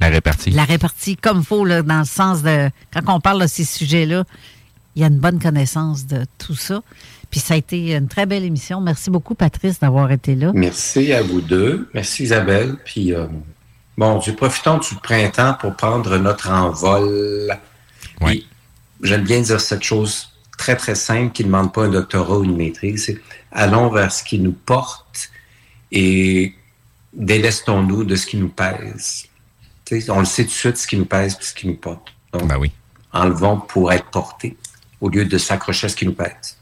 [0.00, 0.50] La répartie.
[0.50, 3.64] la répartie comme il faut, là, dans le sens de quand on parle de ces
[3.64, 4.24] sujets-là,
[4.94, 6.82] il y a une bonne connaissance de tout ça.
[7.30, 8.80] Puis ça a été une très belle émission.
[8.80, 10.52] Merci beaucoup, Patrice, d'avoir été là.
[10.54, 11.88] Merci à vous deux.
[11.94, 12.76] Merci Isabelle.
[12.84, 13.26] Puis, euh,
[13.96, 17.58] bon Dieu, profitons du printemps pour prendre notre envol.
[18.20, 18.46] Oui.
[19.02, 20.28] J'aime bien dire cette chose
[20.58, 23.06] très, très simple qui ne demande pas un doctorat ou une maîtrise.
[23.06, 23.20] C'est
[23.50, 25.30] allons vers ce qui nous porte
[25.90, 26.54] et
[27.14, 29.26] délestons-nous de ce qui nous pèse.
[30.08, 32.14] On le sait tout de suite ce qui nous pèse et ce qui nous porte.
[32.32, 32.72] Donc, Ben oui.
[33.12, 34.56] enlevons pour être portés
[35.02, 36.56] au lieu de s'accrocher à ce qui nous pèse.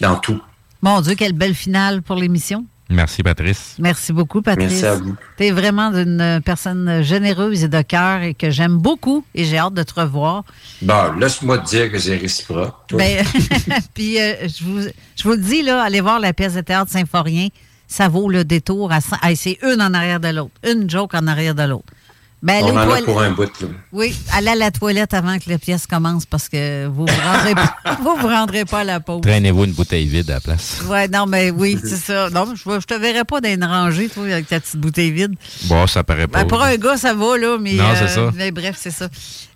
[0.00, 0.40] Dans tout.
[0.82, 2.64] Mon Dieu, quelle belle finale pour l'émission.
[2.90, 3.74] Merci, Patrice.
[3.78, 4.70] Merci beaucoup, Patrice.
[4.70, 5.16] Merci à vous.
[5.36, 9.58] Tu es vraiment une personne généreuse et de cœur et que j'aime beaucoup et j'ai
[9.58, 10.44] hâte de te revoir.
[10.80, 12.74] Bon, laisse-moi te dire que c'est réciproque.
[12.92, 13.24] Ben,
[13.94, 14.80] puis euh, je, vous,
[15.16, 17.48] je vous le dis, là, allez voir la pièce de théâtre Symphorien.
[17.88, 18.90] Ça vaut le détour.
[18.92, 20.54] à Hey, c'est une en arrière de l'autre.
[20.66, 21.92] Une joke en arrière de l'autre.
[22.40, 23.50] Ben, allez On en a pour un bout.
[23.60, 23.66] Là.
[23.92, 27.54] Oui, allez à la toilette avant que la pièce commence parce que vous vous rendrez,
[27.54, 29.22] pas- vous vous rendrez pas à la pause.
[29.22, 30.82] Traînez-vous une bouteille vide à la place.
[30.86, 32.30] Ouais, non, mais oui, c'est ça.
[32.30, 35.34] Non, je, je te verrai pas dans une rangée, toi, avec ta petite bouteille vide.
[35.64, 36.42] Bon, ça paraît pas.
[36.42, 37.72] Ben, pour un gars, ça va, là, mais.
[37.74, 38.30] Non, c'est ça.
[38.36, 39.08] Mais bref, c'est ça.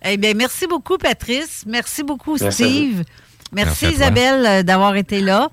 [0.03, 1.63] Eh bien, merci beaucoup, Patrice.
[1.65, 2.63] Merci beaucoup, Merci.
[2.63, 3.03] Steve.
[3.53, 3.85] Merci.
[3.85, 5.49] Isabelle, euh, d'avoir été là.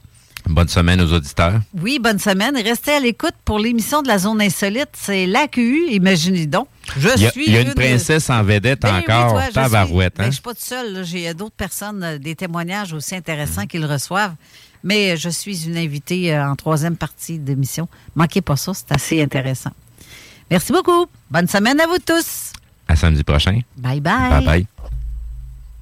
[0.46, 1.60] Bonne semaine aux auditeurs.
[1.80, 2.56] Oui, bonne semaine.
[2.56, 4.88] Restez à l'écoute pour l'émission de la Zone Insolite.
[4.94, 6.66] C'est l'AQU, imaginez donc.
[6.96, 7.44] Je Il y a, suis.
[7.46, 9.32] il y a une princesse en vedette Ben oui, encore.
[9.32, 10.26] toi, je Tabarouette, suis- ben, hein?
[10.30, 11.04] je suis pas toute seule.
[11.04, 14.34] J'ai d'autres personnes, euh, des témoignages aussi intéressants qu'ils reçoivent.
[14.82, 17.86] Mais euh, je suis une invitée euh, en troisième partie d'émission.
[18.16, 19.70] Manquez pas ça, c'est assez intéressant.
[20.50, 21.06] Merci beaucoup.
[21.30, 22.52] Bonne semaine à vous tous.
[22.88, 23.60] À samedi prochain.
[23.76, 24.30] Bye bye.
[24.30, 24.66] Bye bye.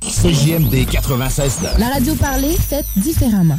[0.03, 3.59] CJMD 96 La radio parlée, faite différemment.